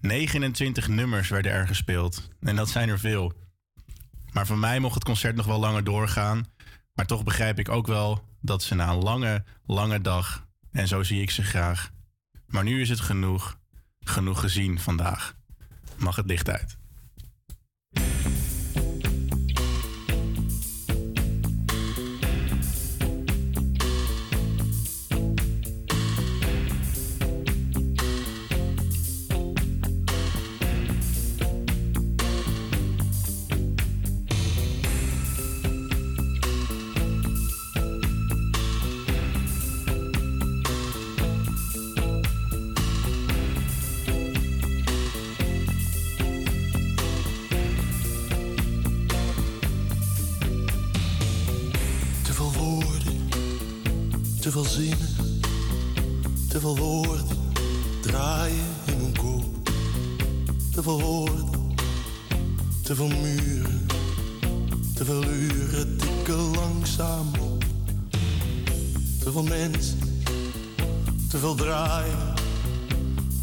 29 0.00 0.88
nummers 0.88 1.28
werden 1.28 1.52
er 1.52 1.66
gespeeld 1.66 2.28
en 2.40 2.56
dat 2.56 2.68
zijn 2.68 2.88
er 2.88 2.98
veel. 2.98 3.32
Maar 4.32 4.46
voor 4.46 4.58
mij 4.58 4.78
mocht 4.78 4.94
het 4.94 5.04
concert 5.04 5.36
nog 5.36 5.46
wel 5.46 5.58
langer 5.58 5.84
doorgaan, 5.84 6.46
maar 6.94 7.06
toch 7.06 7.24
begrijp 7.24 7.58
ik 7.58 7.68
ook 7.68 7.86
wel 7.86 8.24
dat 8.40 8.62
ze 8.62 8.74
na 8.74 8.88
een 8.88 9.02
lange, 9.02 9.44
lange 9.66 10.00
dag, 10.00 10.46
en 10.70 10.88
zo 10.88 11.02
zie 11.02 11.22
ik 11.22 11.30
ze 11.30 11.42
graag. 11.42 11.90
Maar 12.46 12.64
nu 12.64 12.80
is 12.80 12.88
het 12.88 13.00
genoeg, 13.00 13.58
genoeg 14.00 14.40
gezien 14.40 14.78
vandaag 14.78 15.34
mag 16.02 16.16
het 16.16 16.26
licht 16.26 16.50
uit. 16.50 16.76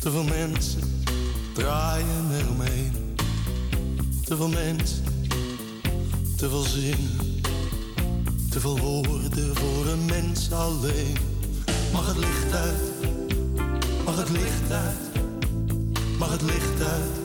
Te 0.09 0.15
veel 0.15 0.37
mensen 0.37 1.03
draaien 1.53 2.31
eromheen. 2.39 3.15
Te 4.23 4.35
veel 4.35 4.47
mensen, 4.47 5.03
te 6.37 6.49
veel 6.49 6.63
zinnen. 6.63 7.41
Te 8.49 8.59
veel 8.59 8.79
woorden 8.79 9.55
voor 9.55 9.85
een 9.87 10.05
mens 10.05 10.51
alleen. 10.51 11.17
Mag 11.93 12.07
het 12.07 12.17
licht 12.17 12.53
uit, 12.53 12.81
mag 14.05 14.17
het 14.17 14.29
licht 14.29 14.71
uit, 14.71 15.23
mag 16.17 16.31
het 16.31 16.41
licht 16.41 16.81
uit. 16.81 17.18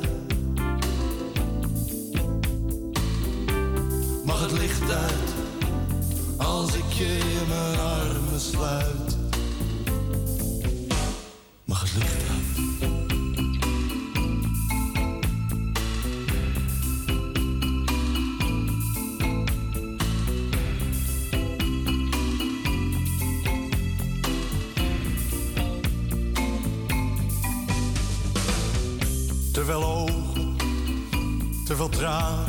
atrás. 32.04 32.43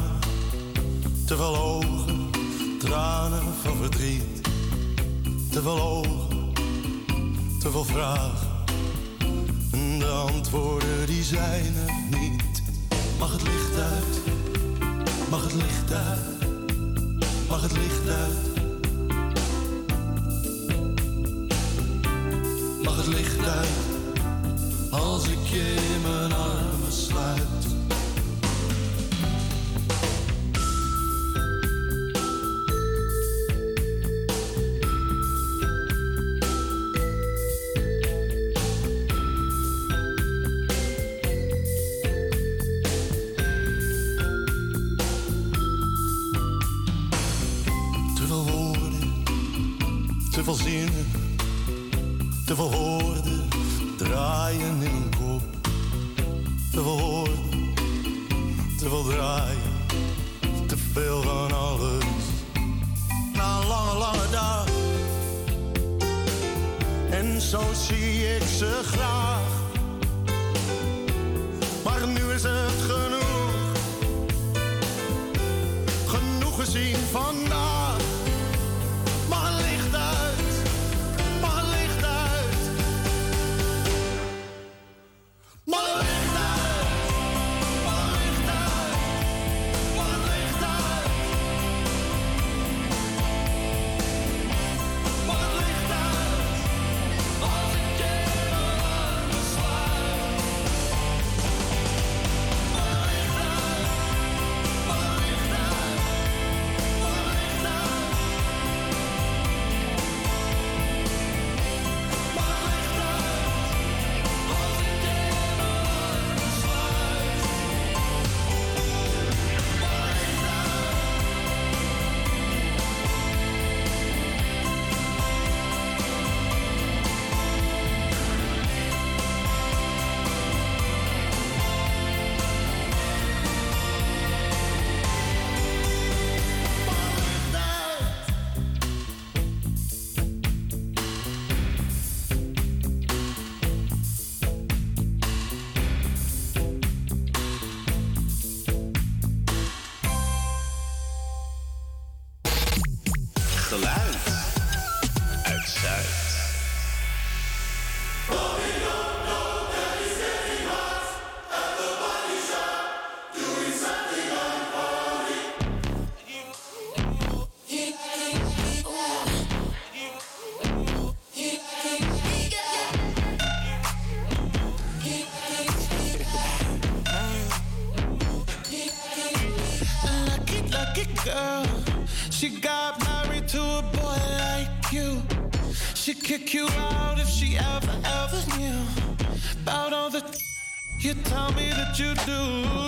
you 191.97 192.13
do. 192.25 192.84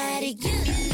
out 0.00 0.22
you. 0.22 0.89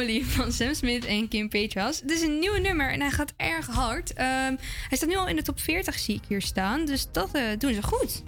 Van 0.00 0.52
Sam 0.52 0.74
Smith 0.74 1.04
en 1.04 1.28
Kim 1.28 1.48
Petras. 1.48 2.00
Het 2.00 2.10
is 2.10 2.22
een 2.22 2.38
nieuw 2.38 2.60
nummer 2.60 2.92
en 2.92 3.00
hij 3.00 3.10
gaat 3.10 3.32
erg 3.36 3.66
hard. 3.66 4.12
Ehm, 4.12 4.54
hij 4.88 4.96
staat 4.96 5.08
nu 5.08 5.16
al 5.16 5.28
in 5.28 5.36
de 5.36 5.42
top 5.42 5.60
40, 5.60 5.98
zie 5.98 6.14
ik 6.14 6.22
hier 6.28 6.42
staan. 6.42 6.84
Dus 6.84 7.06
dat 7.12 7.28
eh, 7.32 7.42
doen 7.58 7.74
ze 7.74 7.82
goed. 7.82 8.22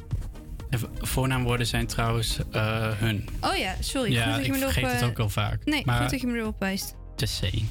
Voornaamwoorden 0.99 1.67
zijn 1.67 1.87
trouwens 1.87 2.39
eh, 2.51 2.99
hun. 2.99 3.29
Oh 3.41 3.57
ja, 3.57 3.75
sorry. 3.81 4.13
Ja, 4.13 4.39
ik 4.39 4.55
vergeet 4.55 4.91
het 4.91 5.01
eh, 5.01 5.09
ook 5.09 5.19
al 5.19 5.29
vaak. 5.29 5.65
Nee, 5.65 5.83
maar, 5.85 6.01
goed 6.01 6.11
dat 6.11 6.21
je 6.21 6.27
me 6.27 6.39
erop 6.39 6.57
wijst. 6.59 6.95
Te 7.17 7.27
zien. 7.27 7.69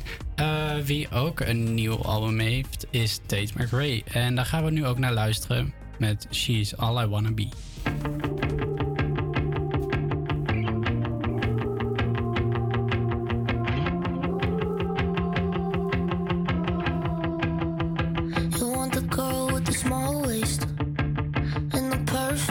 Wie 0.86 1.12
ook 1.12 1.40
een 1.40 1.74
nieuw 1.74 1.98
album 1.98 2.40
heeft, 2.40 2.86
is 2.90 3.20
Tate 3.26 3.52
McRae. 3.58 4.04
En 4.12 4.36
daar 4.36 4.46
gaan 4.46 4.66
we 4.66 4.72
nu 4.72 4.86
ook 4.86 4.98
naar 4.98 5.14
luisteren 5.14 5.74
met 6.00 6.28
She's 6.32 6.74
All 6.74 7.04
I 7.04 7.08
Wanna 7.08 7.32
Be. 7.32 7.48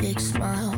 fix 0.00 0.32
my 0.32 0.69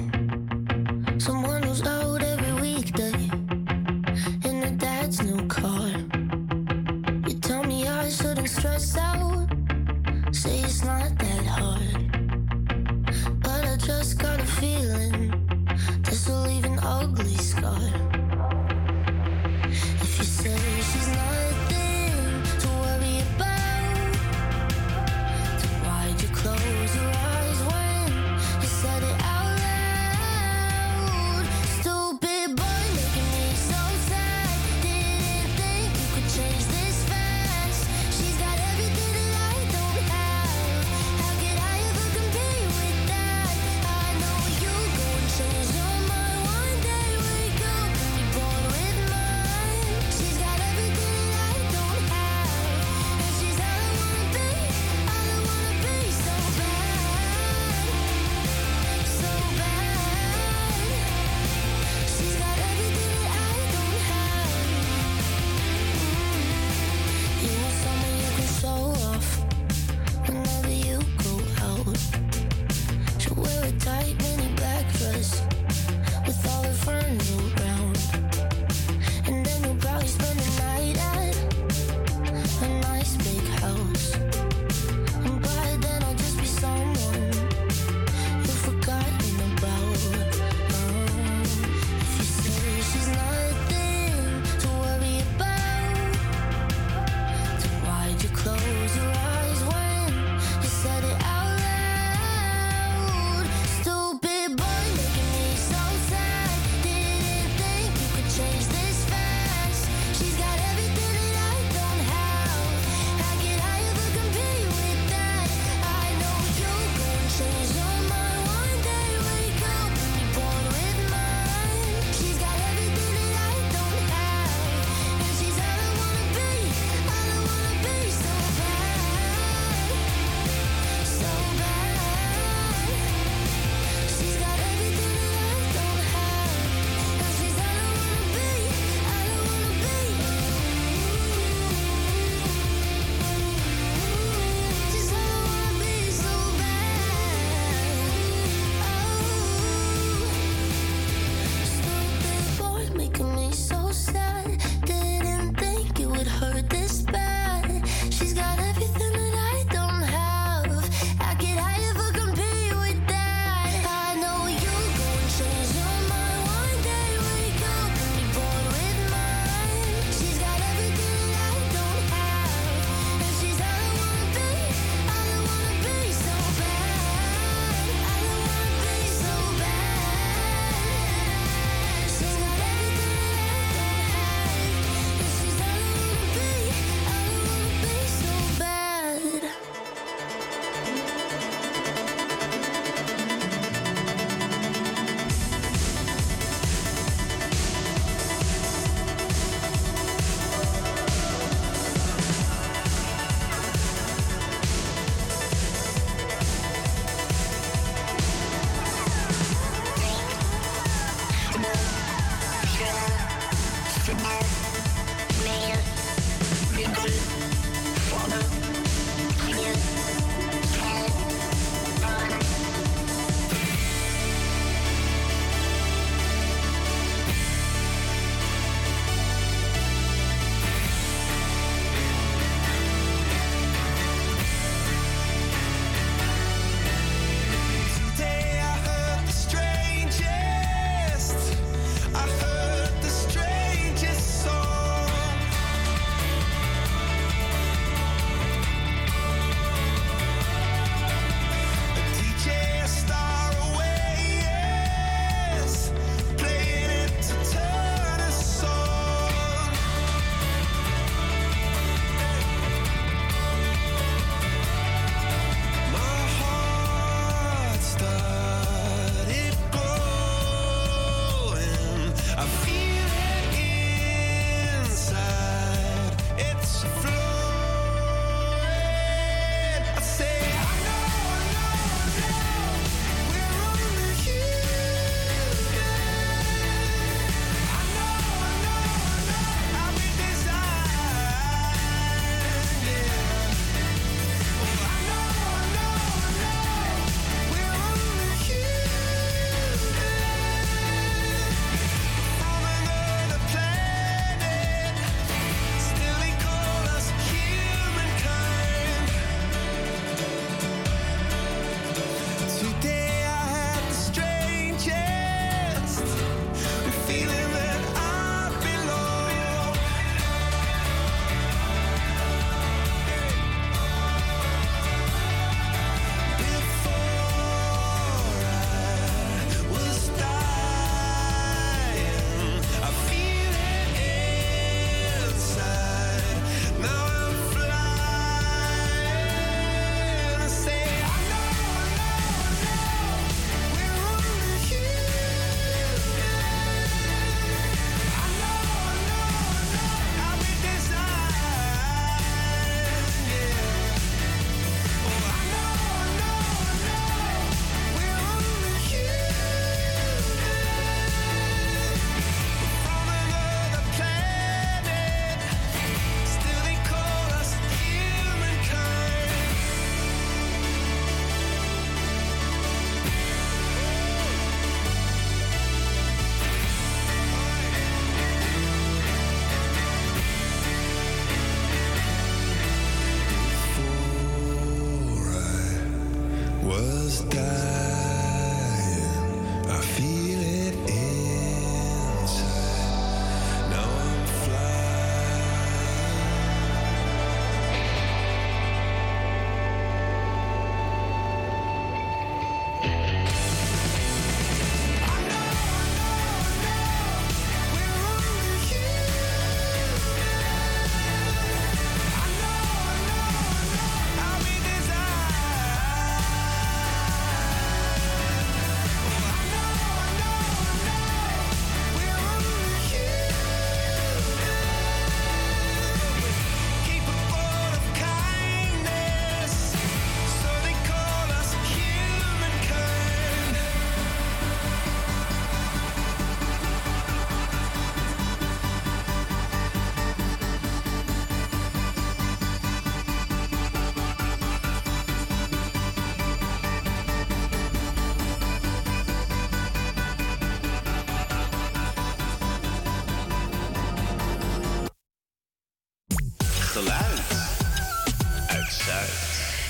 Geluid. 456.84 457.22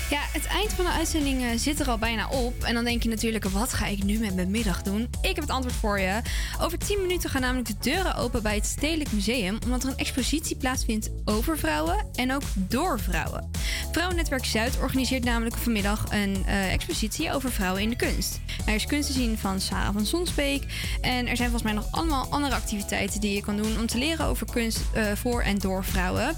Ja, 0.09 0.19
het 0.31 0.45
eind 0.45 0.73
van 0.73 0.85
de 0.85 0.91
uitzending 0.91 1.41
eh, 1.41 1.49
zit 1.55 1.79
er 1.79 1.89
al 1.89 1.97
bijna 1.97 2.29
op. 2.29 2.63
En 2.63 2.73
dan 2.73 2.83
denk 2.83 3.03
je 3.03 3.09
natuurlijk, 3.09 3.45
wat 3.45 3.73
ga 3.73 3.85
ik 3.85 4.03
nu 4.03 4.19
met 4.19 4.35
mijn 4.35 4.51
middag 4.51 4.81
doen? 4.81 5.01
Ik 5.01 5.35
heb 5.35 5.39
het 5.39 5.49
antwoord 5.49 5.75
voor 5.75 5.99
je. 5.99 6.21
Over 6.61 6.77
10 6.77 7.01
minuten 7.01 7.29
gaan 7.29 7.41
namelijk 7.41 7.67
de 7.67 7.75
deuren 7.79 8.15
open 8.15 8.43
bij 8.43 8.55
het 8.55 8.65
Stedelijk 8.65 9.11
Museum... 9.11 9.57
omdat 9.63 9.83
er 9.83 9.89
een 9.89 9.97
expositie 9.97 10.55
plaatsvindt 10.55 11.09
over 11.25 11.57
vrouwen 11.57 12.05
en 12.15 12.33
ook 12.33 12.43
door 12.55 12.99
vrouwen. 12.99 13.51
Vrouwennetwerk 13.93 14.45
Zuid 14.45 14.79
organiseert 14.81 15.23
namelijk 15.23 15.57
vanmiddag 15.57 16.05
een 16.09 16.43
eh, 16.45 16.73
expositie 16.73 17.31
over 17.31 17.51
vrouwen 17.51 17.81
in 17.81 17.89
de 17.89 17.95
kunst. 17.95 18.39
Er 18.65 18.73
is 18.73 18.85
kunst 18.85 19.07
te 19.07 19.13
zien 19.13 19.37
van 19.37 19.61
Sarah 19.61 19.93
van 19.93 20.05
Sonsbeek. 20.05 20.63
En 21.01 21.27
er 21.27 21.35
zijn 21.35 21.49
volgens 21.49 21.63
mij 21.63 21.73
nog 21.73 21.87
allemaal 21.91 22.27
andere 22.29 22.55
activiteiten 22.55 23.21
die 23.21 23.33
je 23.33 23.41
kan 23.41 23.57
doen... 23.57 23.79
om 23.79 23.87
te 23.87 23.97
leren 23.97 24.25
over 24.25 24.47
kunst 24.51 24.81
eh, 24.93 25.11
voor 25.15 25.41
en 25.41 25.57
door 25.57 25.83
vrouwen. 25.85 26.37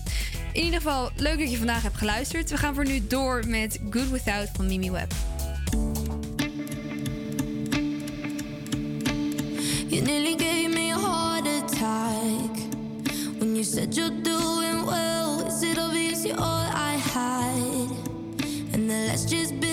In 0.52 0.64
ieder 0.64 0.82
geval, 0.82 1.10
leuk 1.16 1.40
dat 1.40 1.52
je 1.52 1.58
vandaag 1.58 1.82
hebt 1.82 1.98
geluisterd. 1.98 2.50
We 2.50 2.58
gaan 2.58 2.76
voor 2.76 2.86
nu 2.86 3.08
door 3.08 3.48
met 3.48 3.80
Good 3.90 4.10
Without 4.10 4.50
van 4.54 4.68
Mimi 4.68 4.92
Webb. 4.92 5.12
You 9.88 10.02
nearly 10.02 10.36
gave 10.38 10.68
me 10.68 10.94
a 10.94 11.00
heart 11.00 11.48
attack 11.48 12.56
when 13.38 13.54
you 13.54 13.64
said 13.64 13.96
you're 13.96 14.22
doing 14.22 14.86
well. 14.86 15.48
Is 15.48 15.62
it 15.62 15.78
obvious 15.78 16.26
I 17.18 17.44
had? 17.50 17.90
And 18.74 18.90
the 18.90 19.08
last 19.08 19.30
just 19.30 19.65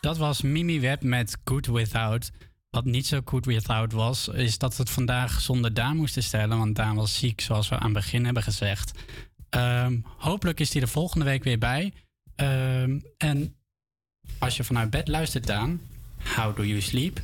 Dat 0.00 0.16
was 0.16 0.42
Mimi 0.42 0.80
Webb 0.80 1.02
met 1.02 1.36
Good 1.44 1.66
Without. 1.66 2.30
Wat 2.70 2.84
niet 2.84 3.06
zo 3.06 3.20
good 3.24 3.44
without 3.44 3.92
was, 3.92 4.28
is 4.28 4.58
dat 4.58 4.76
we 4.76 4.82
het 4.82 4.90
vandaag 4.92 5.40
zonder 5.40 5.74
Daan 5.74 5.96
moesten 5.96 6.22
stellen. 6.22 6.58
Want 6.58 6.76
Daan 6.76 6.96
was 6.96 7.18
ziek, 7.18 7.40
zoals 7.40 7.68
we 7.68 7.74
aan 7.78 7.84
het 7.84 7.92
begin 7.92 8.24
hebben 8.24 8.42
gezegd. 8.42 8.92
Ehm, 9.50 9.98
hopelijk 10.16 10.60
is 10.60 10.72
hij 10.72 10.82
er 10.82 10.88
volgende 10.88 11.24
week 11.24 11.44
weer 11.44 11.58
bij. 11.58 11.92
Ehm, 12.34 12.98
en 13.16 13.52
Als 14.38 14.56
je 14.56 14.64
vanuit 14.64 14.90
bed 14.90 15.08
luistert, 15.08 15.46
Daan, 15.46 15.80
How 16.36 16.56
Do 16.56 16.64
You 16.64 16.80
Sleep? 16.80 17.20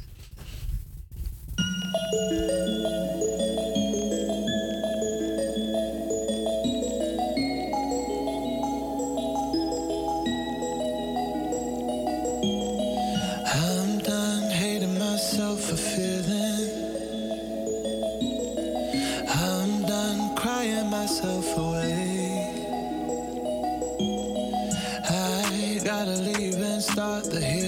The 27.29 27.41
healing. 27.41 27.64